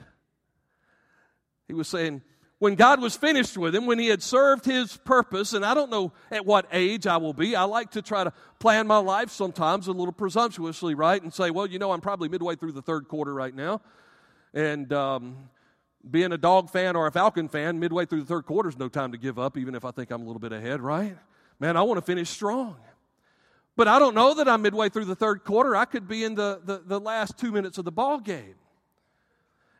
He 1.68 1.74
was 1.74 1.88
saying, 1.88 2.22
when 2.58 2.76
God 2.76 3.00
was 3.00 3.16
finished 3.16 3.58
with 3.58 3.74
him, 3.74 3.86
when 3.86 3.98
he 3.98 4.08
had 4.08 4.22
served 4.22 4.64
his 4.64 4.96
purpose, 4.96 5.52
and 5.52 5.64
I 5.64 5.74
don't 5.74 5.90
know 5.90 6.12
at 6.30 6.46
what 6.46 6.66
age 6.72 7.06
I 7.06 7.16
will 7.16 7.34
be, 7.34 7.56
I 7.56 7.64
like 7.64 7.90
to 7.92 8.02
try 8.02 8.24
to 8.24 8.32
plan 8.58 8.86
my 8.86 8.98
life 8.98 9.30
sometimes 9.30 9.86
a 9.86 9.92
little 9.92 10.12
presumptuously, 10.12 10.94
right? 10.94 11.22
And 11.22 11.32
say, 11.32 11.50
well, 11.50 11.66
you 11.66 11.78
know, 11.78 11.92
I'm 11.92 12.00
probably 12.00 12.28
midway 12.28 12.56
through 12.56 12.72
the 12.72 12.82
third 12.82 13.08
quarter 13.08 13.34
right 13.34 13.54
now. 13.54 13.80
And 14.54 14.92
um, 14.92 15.50
being 16.08 16.32
a 16.32 16.38
dog 16.38 16.70
fan 16.70 16.96
or 16.96 17.06
a 17.06 17.12
Falcon 17.12 17.48
fan, 17.48 17.80
midway 17.80 18.06
through 18.06 18.20
the 18.20 18.26
third 18.26 18.46
quarter 18.46 18.68
is 18.68 18.78
no 18.78 18.88
time 18.88 19.12
to 19.12 19.18
give 19.18 19.38
up, 19.38 19.58
even 19.58 19.74
if 19.74 19.84
I 19.84 19.90
think 19.90 20.10
I'm 20.10 20.22
a 20.22 20.24
little 20.24 20.40
bit 20.40 20.52
ahead, 20.52 20.80
right? 20.80 21.16
Man, 21.58 21.76
I 21.76 21.82
want 21.82 21.98
to 21.98 22.02
finish 22.02 22.30
strong. 22.30 22.76
But 23.76 23.88
I 23.88 23.98
don't 23.98 24.14
know 24.14 24.34
that 24.34 24.48
I'm 24.48 24.62
midway 24.62 24.88
through 24.88 25.06
the 25.06 25.16
third 25.16 25.44
quarter. 25.44 25.74
I 25.74 25.84
could 25.84 26.06
be 26.06 26.22
in 26.22 26.34
the, 26.36 26.60
the, 26.64 26.82
the 26.86 27.00
last 27.00 27.36
two 27.36 27.50
minutes 27.50 27.76
of 27.78 27.84
the 27.84 27.92
ball 27.92 28.20
game. 28.20 28.54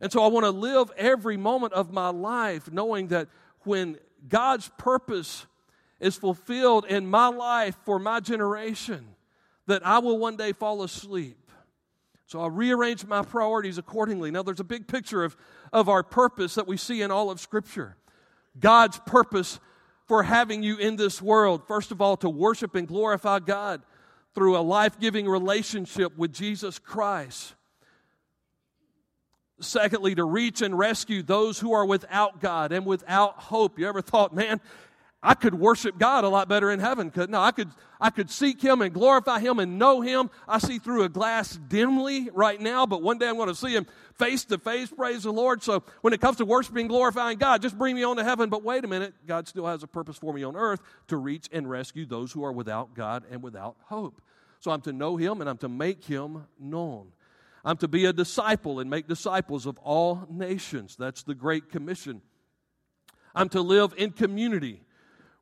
And 0.04 0.12
so 0.12 0.22
I 0.22 0.26
want 0.28 0.44
to 0.44 0.50
live 0.50 0.92
every 0.96 1.36
moment 1.36 1.72
of 1.72 1.90
my 1.90 2.10
life 2.10 2.70
knowing 2.70 3.08
that 3.08 3.26
when 3.62 3.96
God's 4.28 4.70
purpose 4.76 5.46
is 5.98 6.14
fulfilled 6.14 6.84
in 6.84 7.08
my 7.08 7.28
life 7.28 7.74
for 7.84 7.98
my 7.98 8.20
generation, 8.20 9.06
that 9.66 9.84
I 9.84 9.98
will 9.98 10.18
one 10.18 10.36
day 10.36 10.52
fall 10.52 10.82
asleep 10.82 11.38
so 12.26 12.40
I'll 12.40 12.50
rearrange 12.50 13.06
my 13.06 13.22
priorities 13.22 13.78
accordingly. 13.78 14.30
Now, 14.30 14.42
there's 14.42 14.60
a 14.60 14.64
big 14.64 14.88
picture 14.88 15.24
of, 15.24 15.36
of 15.72 15.88
our 15.88 16.02
purpose 16.02 16.54
that 16.54 16.66
we 16.66 16.76
see 16.76 17.02
in 17.02 17.10
all 17.10 17.30
of 17.30 17.38
Scripture. 17.38 17.96
God's 18.58 18.98
purpose 19.06 19.60
for 20.06 20.22
having 20.22 20.62
you 20.62 20.76
in 20.76 20.96
this 20.96 21.20
world. 21.20 21.66
First 21.66 21.90
of 21.90 22.00
all, 22.00 22.16
to 22.18 22.28
worship 22.28 22.74
and 22.74 22.88
glorify 22.88 23.40
God 23.40 23.82
through 24.34 24.56
a 24.56 24.60
life 24.60 24.98
giving 24.98 25.28
relationship 25.28 26.16
with 26.16 26.32
Jesus 26.32 26.78
Christ. 26.78 27.54
Secondly, 29.60 30.14
to 30.16 30.24
reach 30.24 30.62
and 30.62 30.76
rescue 30.76 31.22
those 31.22 31.60
who 31.60 31.72
are 31.72 31.86
without 31.86 32.40
God 32.40 32.72
and 32.72 32.84
without 32.84 33.38
hope. 33.38 33.78
You 33.78 33.88
ever 33.88 34.02
thought, 34.02 34.34
man, 34.34 34.60
I 35.24 35.32
could 35.32 35.54
worship 35.54 35.96
God 35.96 36.24
a 36.24 36.28
lot 36.28 36.48
better 36.48 36.70
in 36.70 36.80
heaven, 36.80 37.10
couldn't 37.10 37.34
I? 37.34 37.46
I 37.46 37.50
could, 37.50 37.70
I 37.98 38.10
could 38.10 38.30
seek 38.30 38.60
Him 38.60 38.82
and 38.82 38.92
glorify 38.92 39.40
Him 39.40 39.58
and 39.58 39.78
know 39.78 40.02
Him. 40.02 40.28
I 40.46 40.58
see 40.58 40.78
through 40.78 41.04
a 41.04 41.08
glass 41.08 41.56
dimly 41.56 42.28
right 42.34 42.60
now, 42.60 42.84
but 42.84 43.00
one 43.00 43.16
day 43.16 43.26
I'm 43.26 43.36
going 43.36 43.48
to 43.48 43.54
see 43.54 43.74
Him 43.74 43.86
face 44.18 44.44
to 44.46 44.58
face. 44.58 44.90
Praise 44.90 45.22
the 45.22 45.32
Lord. 45.32 45.62
So 45.62 45.82
when 46.02 46.12
it 46.12 46.20
comes 46.20 46.36
to 46.36 46.44
worshiping, 46.44 46.88
glorifying 46.88 47.38
God, 47.38 47.62
just 47.62 47.78
bring 47.78 47.96
me 47.96 48.02
on 48.02 48.16
to 48.16 48.24
heaven. 48.24 48.50
But 48.50 48.62
wait 48.62 48.84
a 48.84 48.88
minute, 48.88 49.14
God 49.26 49.48
still 49.48 49.66
has 49.66 49.82
a 49.82 49.86
purpose 49.86 50.18
for 50.18 50.34
me 50.34 50.44
on 50.44 50.56
earth 50.56 50.82
to 51.08 51.16
reach 51.16 51.48
and 51.50 51.70
rescue 51.70 52.04
those 52.04 52.30
who 52.30 52.44
are 52.44 52.52
without 52.52 52.94
God 52.94 53.24
and 53.30 53.42
without 53.42 53.76
hope. 53.84 54.20
So 54.60 54.72
I'm 54.72 54.82
to 54.82 54.92
know 54.92 55.16
Him 55.16 55.40
and 55.40 55.48
I'm 55.48 55.58
to 55.58 55.70
make 55.70 56.04
Him 56.04 56.44
known. 56.60 57.12
I'm 57.64 57.76
to 57.78 57.88
be 57.88 58.04
a 58.04 58.12
disciple 58.12 58.78
and 58.78 58.90
make 58.90 59.08
disciples 59.08 59.64
of 59.64 59.78
all 59.78 60.26
nations. 60.28 60.96
That's 60.96 61.22
the 61.22 61.34
Great 61.34 61.70
Commission. 61.70 62.20
I'm 63.34 63.48
to 63.50 63.60
live 63.62 63.94
in 63.96 64.10
community 64.10 64.82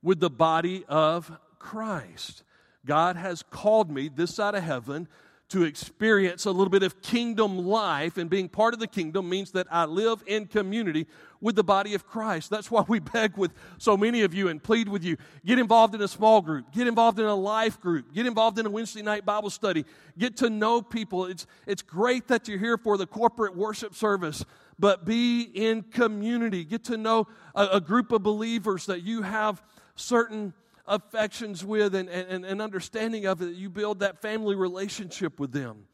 with 0.03 0.21
the 0.21 0.31
body 0.31 0.85
of 0.89 1.33
Christ. 1.59 2.45
God 2.87 3.17
has 3.17 3.43
called 3.43 3.91
me 3.91 4.09
this 4.09 4.35
side 4.35 4.55
of 4.55 4.63
heaven 4.63 5.09
to 5.51 5.65
experience 5.65 6.47
a 6.47 6.51
little 6.51 6.71
bit 6.71 6.83
of 6.83 7.03
kingdom 7.03 7.59
life, 7.59 8.17
and 8.17 8.31
being 8.31 8.49
part 8.49 8.73
of 8.73 8.81
the 8.81 8.87
kingdom 8.87 9.29
means 9.29 9.51
that 9.51 9.67
I 9.71 9.85
live 9.85 10.25
in 10.27 10.47
community 10.47 11.07
with 11.43 11.57
the 11.57 11.65
body 11.65 11.93
of 11.93 12.07
Christ. 12.07 12.49
That's 12.49 12.71
why 12.71 12.85
we 12.89 13.01
beg 13.01 13.37
with 13.37 13.53
so 13.77 13.97
many 13.97 14.23
of 14.23 14.33
you 14.33 14.49
and 14.49 14.63
plead 14.63 14.89
with 14.89 15.05
you 15.05 15.19
get 15.45 15.59
involved 15.59 15.95
in 15.95 16.01
a 16.01 16.09
small 16.09 16.41
group, 16.41 16.73
get 16.73 16.87
involved 16.87 17.19
in 17.19 17.27
a 17.27 17.35
life 17.35 17.79
group, 17.81 18.15
get 18.15 18.25
involved 18.25 18.59
in 18.59 18.65
a 18.65 18.71
Wednesday 18.71 19.03
night 19.03 19.27
Bible 19.27 19.51
study, 19.51 19.85
get 20.17 20.39
to 20.39 20.49
know 20.49 20.81
people. 20.81 21.27
It's, 21.27 21.47
it's 21.67 21.83
great 21.83 22.29
that 22.29 22.49
you're 22.49 22.59
here 22.59 22.79
for 22.79 22.97
the 22.97 23.07
corporate 23.07 23.55
worship 23.55 23.95
service, 23.95 24.45
but 24.79 25.05
be 25.05 25.43
in 25.43 25.83
community. 25.83 26.65
Get 26.65 26.85
to 26.85 26.97
know 26.97 27.27
a, 27.55 27.67
a 27.73 27.81
group 27.81 28.13
of 28.13 28.23
believers 28.23 28.87
that 28.87 29.03
you 29.03 29.23
have 29.23 29.63
certain 29.97 30.55
affections 30.87 31.65
with 31.65 31.95
and, 31.95 32.09
and, 32.09 32.45
and 32.45 32.61
understanding 32.61 33.27
of 33.27 33.41
it, 33.43 33.55
you 33.55 33.71
build 33.71 34.01
that 34.01 34.21
family 34.21 34.55
relationship 34.55 35.39
with 35.39 35.53
them. 35.53 35.85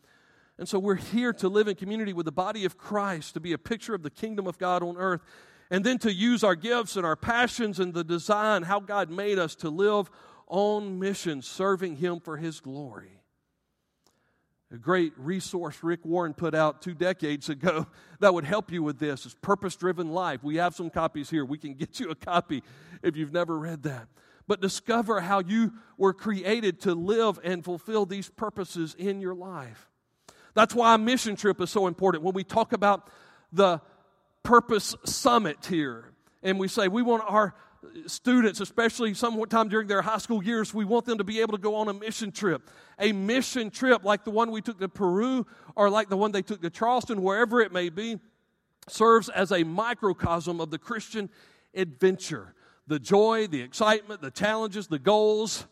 And 0.58 0.68
so 0.68 0.78
we're 0.78 0.96
here 0.96 1.32
to 1.34 1.48
live 1.48 1.68
in 1.68 1.76
community 1.76 2.12
with 2.12 2.26
the 2.26 2.32
body 2.32 2.64
of 2.64 2.76
Christ, 2.76 3.34
to 3.34 3.40
be 3.40 3.52
a 3.52 3.58
picture 3.58 3.94
of 3.94 4.02
the 4.02 4.10
kingdom 4.10 4.46
of 4.46 4.58
God 4.58 4.82
on 4.82 4.96
earth, 4.96 5.22
and 5.70 5.84
then 5.84 5.98
to 5.98 6.12
use 6.12 6.42
our 6.42 6.56
gifts 6.56 6.96
and 6.96 7.06
our 7.06 7.14
passions 7.14 7.78
and 7.78 7.94
the 7.94 8.02
design, 8.02 8.64
how 8.64 8.80
God 8.80 9.10
made 9.10 9.38
us 9.38 9.54
to 9.56 9.70
live 9.70 10.10
on 10.48 10.98
mission, 10.98 11.42
serving 11.42 11.96
Him 11.96 12.20
for 12.20 12.36
His 12.36 12.58
glory. 12.58 13.20
A 14.70 14.76
great 14.76 15.12
resource 15.16 15.78
Rick 15.82 16.04
Warren 16.04 16.34
put 16.34 16.54
out 16.54 16.82
two 16.82 16.94
decades 16.94 17.48
ago 17.48 17.86
that 18.20 18.34
would 18.34 18.44
help 18.44 18.72
you 18.72 18.82
with 18.82 18.98
this 18.98 19.26
is 19.26 19.34
Purpose 19.34 19.76
Driven 19.76 20.10
Life. 20.10 20.42
We 20.42 20.56
have 20.56 20.74
some 20.74 20.90
copies 20.90 21.30
here. 21.30 21.44
We 21.44 21.58
can 21.58 21.74
get 21.74 22.00
you 22.00 22.10
a 22.10 22.14
copy 22.14 22.62
if 23.02 23.16
you've 23.16 23.32
never 23.32 23.58
read 23.58 23.84
that. 23.84 24.08
But 24.46 24.60
discover 24.60 25.20
how 25.20 25.40
you 25.40 25.74
were 25.96 26.14
created 26.14 26.80
to 26.80 26.94
live 26.94 27.38
and 27.44 27.64
fulfill 27.64 28.06
these 28.06 28.28
purposes 28.28 28.94
in 28.98 29.20
your 29.20 29.34
life. 29.34 29.88
That's 30.58 30.74
why 30.74 30.96
a 30.96 30.98
mission 30.98 31.36
trip 31.36 31.60
is 31.60 31.70
so 31.70 31.86
important. 31.86 32.24
When 32.24 32.34
we 32.34 32.42
talk 32.42 32.72
about 32.72 33.10
the 33.52 33.80
Purpose 34.42 34.96
Summit 35.04 35.64
here, 35.64 36.06
and 36.42 36.58
we 36.58 36.66
say 36.66 36.88
we 36.88 37.00
want 37.00 37.22
our 37.28 37.54
students, 38.06 38.58
especially 38.58 39.14
sometime 39.14 39.68
during 39.68 39.86
their 39.86 40.02
high 40.02 40.18
school 40.18 40.42
years, 40.42 40.74
we 40.74 40.84
want 40.84 41.04
them 41.04 41.18
to 41.18 41.22
be 41.22 41.40
able 41.42 41.52
to 41.52 41.62
go 41.62 41.76
on 41.76 41.86
a 41.86 41.94
mission 41.94 42.32
trip. 42.32 42.68
A 42.98 43.12
mission 43.12 43.70
trip 43.70 44.02
like 44.02 44.24
the 44.24 44.32
one 44.32 44.50
we 44.50 44.60
took 44.60 44.80
to 44.80 44.88
Peru 44.88 45.46
or 45.76 45.90
like 45.90 46.08
the 46.08 46.16
one 46.16 46.32
they 46.32 46.42
took 46.42 46.60
to 46.62 46.70
Charleston, 46.70 47.22
wherever 47.22 47.60
it 47.60 47.70
may 47.70 47.88
be, 47.88 48.18
serves 48.88 49.28
as 49.28 49.52
a 49.52 49.62
microcosm 49.62 50.60
of 50.60 50.72
the 50.72 50.78
Christian 50.78 51.30
adventure. 51.72 52.52
The 52.88 52.98
joy, 52.98 53.46
the 53.46 53.60
excitement, 53.60 54.22
the 54.22 54.32
challenges, 54.32 54.88
the 54.88 54.98
goals, 54.98 55.68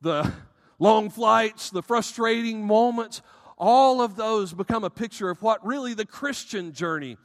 the 0.00 0.32
long 0.80 1.08
flights, 1.08 1.70
the 1.70 1.84
frustrating 1.84 2.66
moments, 2.66 3.22
all 3.62 4.02
of 4.02 4.16
those 4.16 4.52
become 4.52 4.82
a 4.82 4.90
picture 4.90 5.30
of 5.30 5.40
what 5.40 5.64
really 5.64 5.94
the 5.94 6.04
Christian 6.04 6.72
journey 6.72 7.16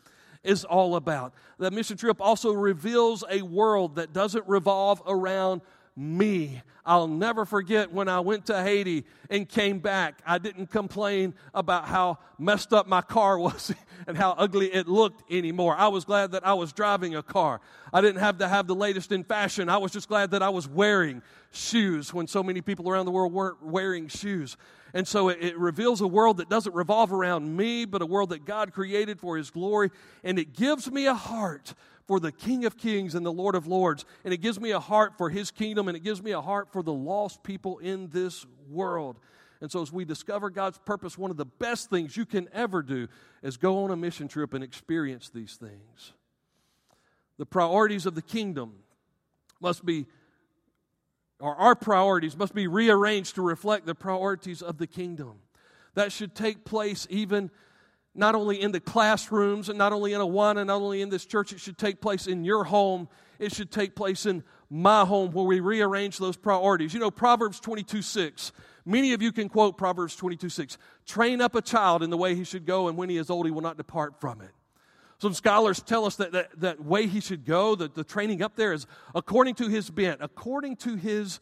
is 0.44 0.64
all 0.64 0.96
about. 0.96 1.34
The 1.58 1.72
mission 1.72 1.98
trip 1.98 2.22
also 2.22 2.54
reveals 2.54 3.24
a 3.28 3.42
world 3.42 3.96
that 3.96 4.14
doesn't 4.14 4.48
revolve 4.48 5.02
around 5.08 5.62
me. 5.96 6.62
I'll 6.86 7.08
never 7.08 7.44
forget 7.44 7.92
when 7.92 8.08
I 8.08 8.20
went 8.20 8.46
to 8.46 8.62
Haiti 8.62 9.04
and 9.32 9.50
came 9.50 9.80
back. 9.80 10.22
I 10.28 10.38
didn't 10.38 10.68
complain 10.68 11.34
about 11.56 11.86
how 11.86 12.20
messed 12.38 12.72
up 12.72 12.86
my 12.86 13.02
car 13.02 13.40
was 13.40 13.74
and 14.06 14.16
how 14.16 14.36
ugly 14.38 14.68
it 14.68 14.88
looked 14.88 15.24
anymore. 15.32 15.76
I 15.76 15.88
was 15.88 16.06
glad 16.06 16.34
that 16.34 16.46
I 16.46 16.54
was 16.54 16.72
driving 16.72 17.16
a 17.16 17.24
car. 17.24 17.62
I 17.92 18.00
didn't 18.02 18.22
have 18.22 18.38
to 18.38 18.48
have 18.48 18.68
the 18.68 18.76
latest 18.76 19.12
in 19.12 19.24
fashion. 19.24 19.70
I 19.70 19.78
was 19.78 19.92
just 19.92 20.08
glad 20.08 20.30
that 20.32 20.44
I 20.44 20.50
was 20.50 20.68
wearing 20.68 21.24
shoes 21.50 22.14
when 22.14 22.28
so 22.28 22.44
many 22.44 22.62
people 22.62 22.88
around 22.88 23.08
the 23.08 23.12
world 23.12 23.34
weren't 23.34 23.64
wearing 23.64 24.08
shoes. 24.08 24.56
And 24.94 25.08
so 25.08 25.30
it, 25.30 25.40
it, 25.42 25.58
reveals 25.58 26.02
a 26.02 26.08
world 26.08 26.38
that 26.38 26.50
doesn't 26.50 26.74
revolve 26.74 27.12
around 27.12 27.56
me, 27.56 27.86
but 27.86 28.02
a 28.02 28.06
world 28.06 28.30
that 28.30 28.46
God 28.46 28.74
created 28.74 29.20
for 29.20 29.38
His 29.38 29.50
glory. 29.50 29.92
And 30.24 30.40
it 30.40 30.54
gives 30.54 30.90
me 30.90 31.06
a 31.06 31.14
heart 31.14 31.74
for 32.06 32.20
the 32.20 32.32
King 32.32 32.66
of 32.66 32.78
Kings 32.78 33.16
and 33.16 33.26
the 33.26 33.32
Lord 33.32 33.56
of 33.56 33.68
Lords. 33.68 34.06
And 34.24 34.34
it 34.34 34.38
gives 34.38 34.60
me 34.60 34.72
a 34.72 34.80
heart 34.80 35.18
for 35.18 35.30
His 35.30 35.52
kingdom, 35.52 35.88
and 35.88 35.98
it 35.98 36.04
gives 36.04 36.24
me 36.24 36.32
a 36.32 36.42
heart 36.42 36.72
for 36.72 36.82
the 36.82 36.94
lost 36.94 37.44
people 37.44 37.80
in 37.80 38.08
this 38.10 38.46
world. 38.70 39.20
And 39.60 39.72
so, 39.72 39.82
as 39.82 39.92
we 39.92 40.06
discover 40.06 40.50
God's 40.50 40.78
purpose, 40.78 41.18
one 41.18 41.32
of 41.32 41.38
the 41.38 41.46
best 41.46 41.90
things 41.90 42.16
you 42.16 42.26
can 42.26 42.48
ever 42.54 42.84
do 42.84 43.08
is 43.42 43.58
go 43.58 43.84
on 43.84 43.92
a 43.92 43.96
mission 43.96 44.28
trip 44.28 44.54
and 44.54 44.64
experience 44.64 45.30
these 45.30 45.56
things. 45.56 46.14
The 47.38 47.46
priorities 47.46 48.06
of 48.06 48.16
the 48.16 48.22
kingdom 48.22 48.74
must 49.60 49.86
be 49.86 50.06
or 51.40 51.56
our 51.56 51.76
priorities 51.76 52.36
must 52.36 52.54
be 52.54 52.68
rearranged 52.68 53.36
to 53.36 53.42
reflect 53.42 53.86
the 53.86 53.96
priorities 53.96 54.62
of 54.62 54.78
the 54.78 54.88
kingdom. 54.88 55.40
That 55.94 56.12
should 56.12 56.36
take 56.36 56.66
place 56.66 57.08
even 57.10 57.52
not 58.16 58.34
only 58.34 58.60
in 58.60 58.72
the 58.72 58.80
classrooms 58.80 59.70
and 59.70 59.78
not 59.78 59.94
only 59.94 60.14
in 60.14 60.22
Awana, 60.22 60.66
not 60.66 60.82
only 60.82 61.02
in 61.02 61.10
this 61.10 61.26
church, 61.26 61.54
it 61.54 61.60
should 61.60 61.78
take 61.78 62.02
place 62.02 62.28
in 62.28 62.44
your 62.44 62.64
home. 62.64 63.08
It 63.40 63.54
should 63.54 63.72
take 63.72 63.96
place 63.96 64.26
in 64.26 64.44
my 64.70 65.06
home 65.06 65.32
where 65.32 65.46
we 65.46 65.60
rearrange 65.60 66.18
those 66.18 66.36
priorities. 66.36 66.94
You 66.94 67.00
know, 67.00 67.12
Proverbs 67.12 67.60
22 67.60 68.02
6. 68.02 68.52
Many 68.86 69.14
of 69.14 69.22
you 69.22 69.32
can 69.32 69.50
quote 69.50 69.78
Proverbs 69.78 70.16
22 70.16 70.50
6. 70.50 70.78
Train 71.06 71.42
up 71.42 71.54
a 71.56 71.62
child 71.62 72.02
in 72.02 72.10
the 72.10 72.18
way 72.18 72.34
he 72.34 72.44
should 72.44 72.66
go, 72.66 72.88
and 72.88 72.98
when 72.98 73.10
he 73.10 73.18
is 73.18 73.30
old, 73.30 73.46
he 73.46 73.52
will 73.52 73.62
not 73.62 73.78
depart 73.78 74.20
from 74.20 74.42
it. 74.42 74.52
Some 75.20 75.34
scholars 75.34 75.82
tell 75.82 76.06
us 76.06 76.16
that 76.18 76.32
that, 76.34 76.60
that 76.60 76.84
way 76.84 77.08
he 77.08 77.20
should 77.20 77.46
go, 77.46 77.76
that 77.76 77.96
the 77.96 78.04
training 78.04 78.42
up 78.42 78.56
there 78.56 78.74
is 78.74 78.86
according 79.16 79.56
to 79.56 79.68
his 79.68 79.90
bent, 79.90 80.20
according 80.22 80.76
to 80.78 80.96
his 80.96 81.40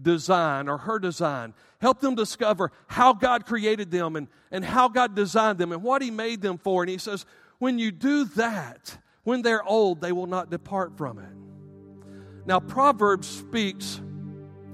design 0.00 0.68
or 0.68 0.78
her 0.78 0.98
design. 0.98 1.54
Help 1.80 2.00
them 2.00 2.14
discover 2.14 2.72
how 2.86 3.12
God 3.12 3.46
created 3.46 3.90
them 3.90 4.16
and, 4.16 4.28
and 4.50 4.64
how 4.64 4.88
God 4.88 5.14
designed 5.14 5.58
them 5.58 5.72
and 5.72 5.82
what 5.82 6.02
He 6.02 6.10
made 6.10 6.40
them 6.40 6.58
for. 6.58 6.82
And 6.82 6.90
He 6.90 6.98
says, 6.98 7.26
when 7.58 7.78
you 7.78 7.90
do 7.90 8.24
that, 8.24 8.98
when 9.24 9.42
they're 9.42 9.64
old, 9.64 10.00
they 10.00 10.12
will 10.12 10.26
not 10.26 10.50
depart 10.50 10.96
from 10.96 11.18
it. 11.18 12.46
Now, 12.46 12.60
Proverbs 12.60 13.28
speaks, 13.28 14.00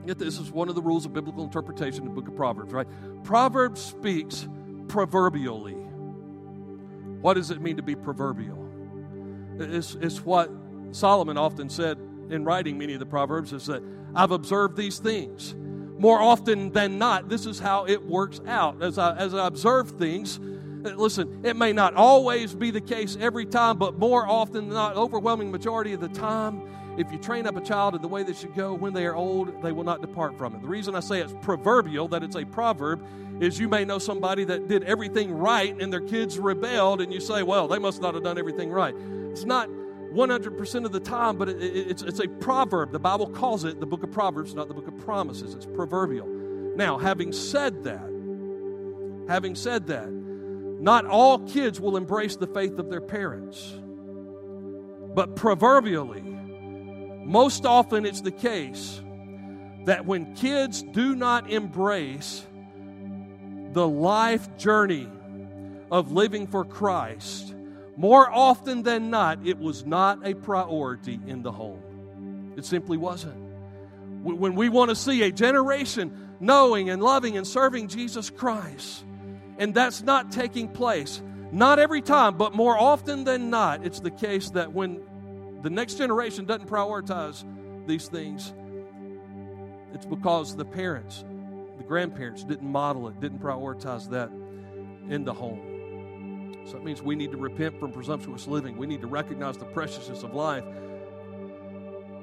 this 0.05 0.39
is 0.39 0.51
one 0.51 0.69
of 0.69 0.75
the 0.75 0.83
rules 0.83 1.07
of 1.07 1.13
biblical 1.13 1.45
interpretation 1.45 2.03
in 2.03 2.09
the 2.09 2.15
book 2.15 2.29
of 2.29 2.37
Proverbs, 2.37 2.73
right? 2.73 2.87
Proverbs 3.25 3.81
speaks 3.81 4.47
proverbially. 4.89 5.77
What 7.25 7.35
does 7.35 7.51
it 7.51 7.63
mean 7.63 7.79
to 7.79 7.83
be 7.83 7.95
proverbial? 7.95 8.69
It's, 9.59 9.95
it's 9.95 10.21
what 10.27 10.51
Solomon 10.93 11.39
often 11.39 11.71
said 11.71 11.97
in 12.29 12.45
writing 12.45 12.77
many 12.77 12.93
of 12.93 13.01
the 13.01 13.07
Proverbs 13.07 13.55
is 13.55 13.65
that 13.65 13.83
I've 14.15 14.31
observed 14.31 14.77
these 14.77 14.99
things. 14.99 15.55
More 15.99 16.21
often 16.21 16.71
than 16.73 16.99
not, 16.99 17.31
this 17.31 17.47
is 17.47 17.59
how 17.59 17.87
it 17.87 18.05
works 18.05 18.43
out. 18.47 18.83
As 18.83 18.99
I, 18.99 19.17
as 19.17 19.33
I 19.33 19.47
observe 19.47 19.93
things, 19.93 20.39
uh, 20.39 20.91
listen, 20.97 21.41
it 21.47 21.57
may 21.57 21.73
not 21.73 21.95
always 21.95 22.55
be 22.55 22.71
the 22.71 22.83
case 22.83 23.17
every 23.19 23.47
time, 23.47 23.79
but 23.79 23.99
more 23.99 24.29
often 24.29 24.69
than 24.69 24.75
not, 24.75 24.95
overwhelming 24.95 25.51
majority 25.51 25.95
of 25.95 26.03
the 26.03 26.11
time, 26.11 26.61
if 26.97 27.11
you 27.11 27.19
train 27.19 27.47
up 27.47 27.57
a 27.57 27.61
child 27.61 27.95
in 27.95 28.03
the 28.03 28.09
way 28.09 28.23
they 28.23 28.33
should 28.33 28.55
go 28.55 28.75
when 28.75 28.93
they 28.93 29.07
are 29.07 29.15
old, 29.15 29.63
they 29.63 29.73
will 29.73 29.85
not 29.85 30.01
depart 30.01 30.39
from 30.39 30.55
it. 30.55 30.63
The 30.63 30.69
reason 30.69 30.95
I 30.95 31.01
say 31.01 31.21
it's 31.21 31.35
proverbial, 31.43 32.09
that 32.09 32.23
it's 32.23 32.37
a 32.37 32.45
proverb, 32.45 33.05
is 33.41 33.59
you 33.59 33.69
may 33.69 33.85
know 33.85 33.99
somebody 33.99 34.45
that 34.45 34.69
did 34.69 34.85
everything 34.85 35.33
right 35.33 35.81
and 35.81 35.93
their 35.93 36.01
kids 36.01 36.39
rebelled, 36.39 37.01
and 37.01 37.13
you 37.13 37.21
say, 37.21 37.43
well, 37.43 37.67
they 37.67 37.79
must 37.79 38.01
not 38.01 38.15
have 38.15 38.23
done 38.23 38.39
everything 38.39 38.71
right. 38.71 38.95
It's 39.31 39.45
not 39.45 39.69
100% 39.69 40.85
of 40.85 40.93
the 40.93 41.01
time, 41.01 41.37
but 41.37 41.49
it, 41.49 41.61
it, 41.61 41.91
it's, 41.91 42.03
it's 42.03 42.21
a 42.21 42.29
proverb. 42.29 42.93
The 42.93 43.01
Bible 43.01 43.29
calls 43.29 43.65
it 43.65 43.81
the 43.81 43.87
book 43.87 44.05
of 44.05 44.13
Proverbs, 44.13 44.55
not 44.55 44.69
the 44.69 44.75
book 44.75 44.87
of 44.87 44.97
promises. 44.99 45.55
It's 45.55 45.67
proverbial. 45.67 46.29
Now, 46.77 46.99
having 46.99 47.33
said 47.33 47.85
that, 47.85 48.09
having 49.29 49.57
said 49.57 49.89
that, 49.89 50.11
not 50.11 51.07
all 51.07 51.41
kids 51.41 51.81
will 51.81 51.97
embrace 51.97 52.37
the 52.37 52.47
faith 52.47 52.79
of 52.79 52.91
their 52.91 53.01
parents. 53.01 53.75
But 55.15 55.35
proverbially, 55.35 56.34
most 57.25 57.67
often 57.67 58.07
it's 58.07 58.21
the 58.21 58.31
case 58.31 59.01
that 59.85 60.07
when 60.07 60.35
kids 60.35 60.83
do 60.83 61.15
not 61.15 61.51
embrace 61.51 62.47
the 63.73 63.87
life 63.87 64.57
journey 64.57 65.09
of 65.91 66.13
living 66.13 66.47
for 66.47 66.65
Christ, 66.65 67.55
more 67.97 68.31
often 68.31 68.83
than 68.83 69.11
not, 69.11 69.47
it 69.47 69.59
was 69.59 69.85
not 69.85 70.27
a 70.27 70.35
priority 70.35 71.21
in 71.27 71.43
the 71.43 71.53
home. 71.53 72.53
It 72.57 72.65
simply 72.65 72.97
wasn't. 72.97 73.37
When 74.23 74.55
we 74.55 74.69
want 74.69 74.91
to 74.91 74.97
see 74.97 75.23
a 75.23 75.31
generation 75.31 76.37
knowing 76.41 76.89
and 76.89 77.03
loving 77.03 77.37
and 77.37 77.47
serving 77.47 77.89
Jesus 77.89 78.31
Christ, 78.31 79.05
and 79.59 79.75
that's 79.75 80.03
not 80.03 80.33
taking 80.33 80.69
place, 80.69 81.21
not 81.53 81.79
every 81.79 82.01
time, 82.01 82.37
but 82.37 82.55
more 82.55 82.77
often 82.77 83.25
than 83.25 83.51
not, 83.51 83.85
it's 83.85 84.01
the 84.01 84.11
case 84.11 84.51
that 84.51 84.73
when 84.73 85.01
the 85.65 85.71
next 85.71 85.95
generation 85.95 86.45
doesn't 86.45 86.69
prioritize 86.69 87.43
these 87.87 88.07
things, 88.07 88.53
it's 89.95 90.05
because 90.05 90.55
the 90.55 90.65
parents, 90.65 91.25
the 91.79 91.85
grandparents 91.85 92.45
didn't 92.45 92.71
model 92.71 93.09
it, 93.09 93.19
didn't 93.19 93.41
prioritize 93.41 94.11
that 94.11 94.31
in 95.09 95.25
the 95.25 95.33
home. 95.33 96.63
So 96.67 96.77
it 96.77 96.85
means 96.85 97.01
we 97.01 97.17
need 97.17 97.31
to 97.31 97.39
repent 97.39 97.81
from 97.81 97.93
presumptuous 97.93 98.47
living. 98.47 98.77
We 98.77 98.87
need 98.87 99.01
to 99.01 99.07
recognize 99.07 99.57
the 99.57 99.65
preciousness 99.65 100.23
of 100.23 100.35
life. 100.35 100.65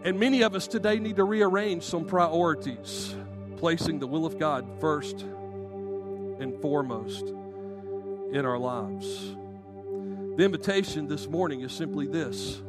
And 0.03 0.19
many 0.19 0.43
of 0.43 0.53
us 0.53 0.67
today 0.67 0.99
need 0.99 1.15
to 1.15 1.23
rearrange 1.23 1.81
some 1.81 2.05
priorities, 2.05 3.15
placing 3.57 3.97
the 3.97 4.07
will 4.07 4.27
of 4.27 4.37
God 4.37 4.67
first 4.79 5.21
and 5.21 6.59
foremost 6.61 7.25
in 8.33 8.45
our 8.45 8.59
lives. 8.59 9.35
The 10.37 10.43
invitation 10.43 11.07
this 11.07 11.27
morning 11.27 11.61
is 11.61 11.71
simply 11.71 12.05
this. 12.05 12.61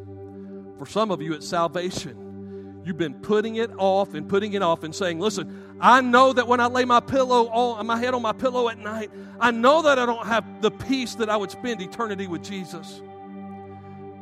For 0.83 0.87
some 0.87 1.13
of 1.13 1.23
you, 1.23 1.33
it's 1.33 1.47
salvation. 1.47 2.83
You've 2.85 2.99
been 2.99 3.15
putting 3.15 3.55
it 3.55 3.71
off 3.79 4.15
and 4.15 4.29
putting 4.29 4.55
it 4.55 4.63
off 4.63 4.83
and 4.83 4.93
saying, 4.93 5.21
Listen, 5.21 5.77
I 5.81 6.01
know 6.01 6.33
that 6.33 6.49
when 6.49 6.59
I 6.59 6.67
lay 6.67 6.85
my 6.85 6.99
pillow 6.99 7.47
on 7.51 7.87
my 7.87 7.97
head 7.97 8.15
on 8.15 8.23
my 8.23 8.33
pillow 8.33 8.69
at 8.69 8.79
night, 8.81 9.13
I 9.39 9.53
know 9.53 9.83
that 9.83 10.01
I 10.01 10.07
don't 10.07 10.27
have 10.27 10.61
the 10.61 10.73
peace 10.73 11.15
that 11.15 11.31
I 11.31 11.37
would 11.37 11.53
spend 11.53 11.81
eternity 11.81 12.27
with 12.27 12.43
Jesus. 12.43 13.01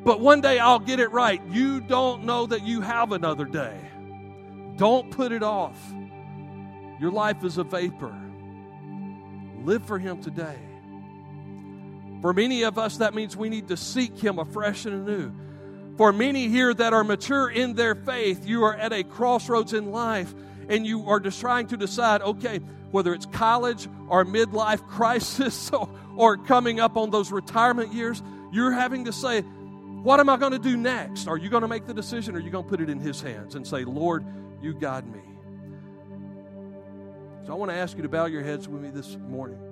But 0.05 0.21
one 0.21 0.43
day 0.43 0.59
I'll 0.59 0.79
get 0.79 1.01
it 1.01 1.11
right. 1.13 1.41
You 1.47 1.81
don't 1.81 2.25
know 2.25 2.45
that 2.45 2.63
you 2.63 2.83
have 2.83 3.13
another 3.13 3.47
day. 3.47 3.81
Don't 4.77 5.11
put 5.11 5.33
it 5.33 5.43
off. 5.43 5.81
Your 7.01 7.11
life 7.11 7.43
is 7.43 7.57
a 7.57 7.65
vapor. 7.65 8.15
Live 9.65 9.87
for 9.87 9.99
Him 9.99 10.21
today. 10.21 10.59
For 12.21 12.35
many 12.35 12.65
of 12.65 12.77
us, 12.77 12.99
that 12.99 13.15
means 13.15 13.35
we 13.35 13.49
need 13.49 13.69
to 13.69 13.79
seek 13.79 14.19
Him 14.19 14.39
afresh 14.39 14.85
and 14.85 15.09
anew. 15.09 15.33
For 16.01 16.15
many 16.15 16.49
here 16.49 16.73
that 16.73 16.95
are 16.95 17.05
mature 17.05 17.51
in 17.51 17.75
their 17.75 17.95
faith, 17.95 18.47
you 18.47 18.65
are 18.65 18.75
at 18.75 18.91
a 18.91 19.05
crossroads 19.05 19.75
in 19.75 19.91
life 19.91 20.35
and 20.71 20.87
you 20.87 21.11
are 21.11 21.21
just 21.21 21.39
trying 21.43 21.67
to 21.67 21.77
decide 21.77 22.23
okay, 22.23 22.61
whether 22.91 23.13
it's 23.13 23.27
college 23.27 23.87
or 24.09 24.25
midlife 24.25 24.89
crisis 24.89 25.71
or, 25.71 25.91
or 26.17 26.39
coming 26.39 26.81
up 26.81 26.97
on 26.97 27.11
those 27.11 27.31
retirement 27.31 27.93
years, 27.93 28.23
you're 28.51 28.73
having 28.73 29.05
to 29.05 29.13
say, 29.13 29.43
what 29.43 30.21
am 30.21 30.31
I 30.31 30.39
going 30.39 30.53
to 30.53 30.59
do 30.59 30.75
next? 30.75 31.27
Are 31.27 31.37
you 31.37 31.51
going 31.51 31.65
to 31.65 31.69
make 31.69 31.85
the 31.85 31.93
decision 31.93 32.35
or 32.35 32.39
are 32.39 32.41
you 32.41 32.49
going 32.51 32.65
to 32.65 32.71
put 32.71 32.81
it 32.81 32.89
in 32.89 32.99
His 32.99 33.21
hands 33.21 33.55
and 33.55 33.67
say, 33.67 33.85
Lord, 33.85 34.25
you 34.63 34.73
guide 34.73 35.07
me? 35.07 35.21
So 37.45 37.53
I 37.53 37.57
want 37.57 37.73
to 37.73 37.77
ask 37.77 37.95
you 37.99 38.03
to 38.05 38.09
bow 38.09 38.25
your 38.25 38.43
heads 38.43 38.67
with 38.67 38.81
me 38.81 38.89
this 38.89 39.19
morning. 39.19 39.70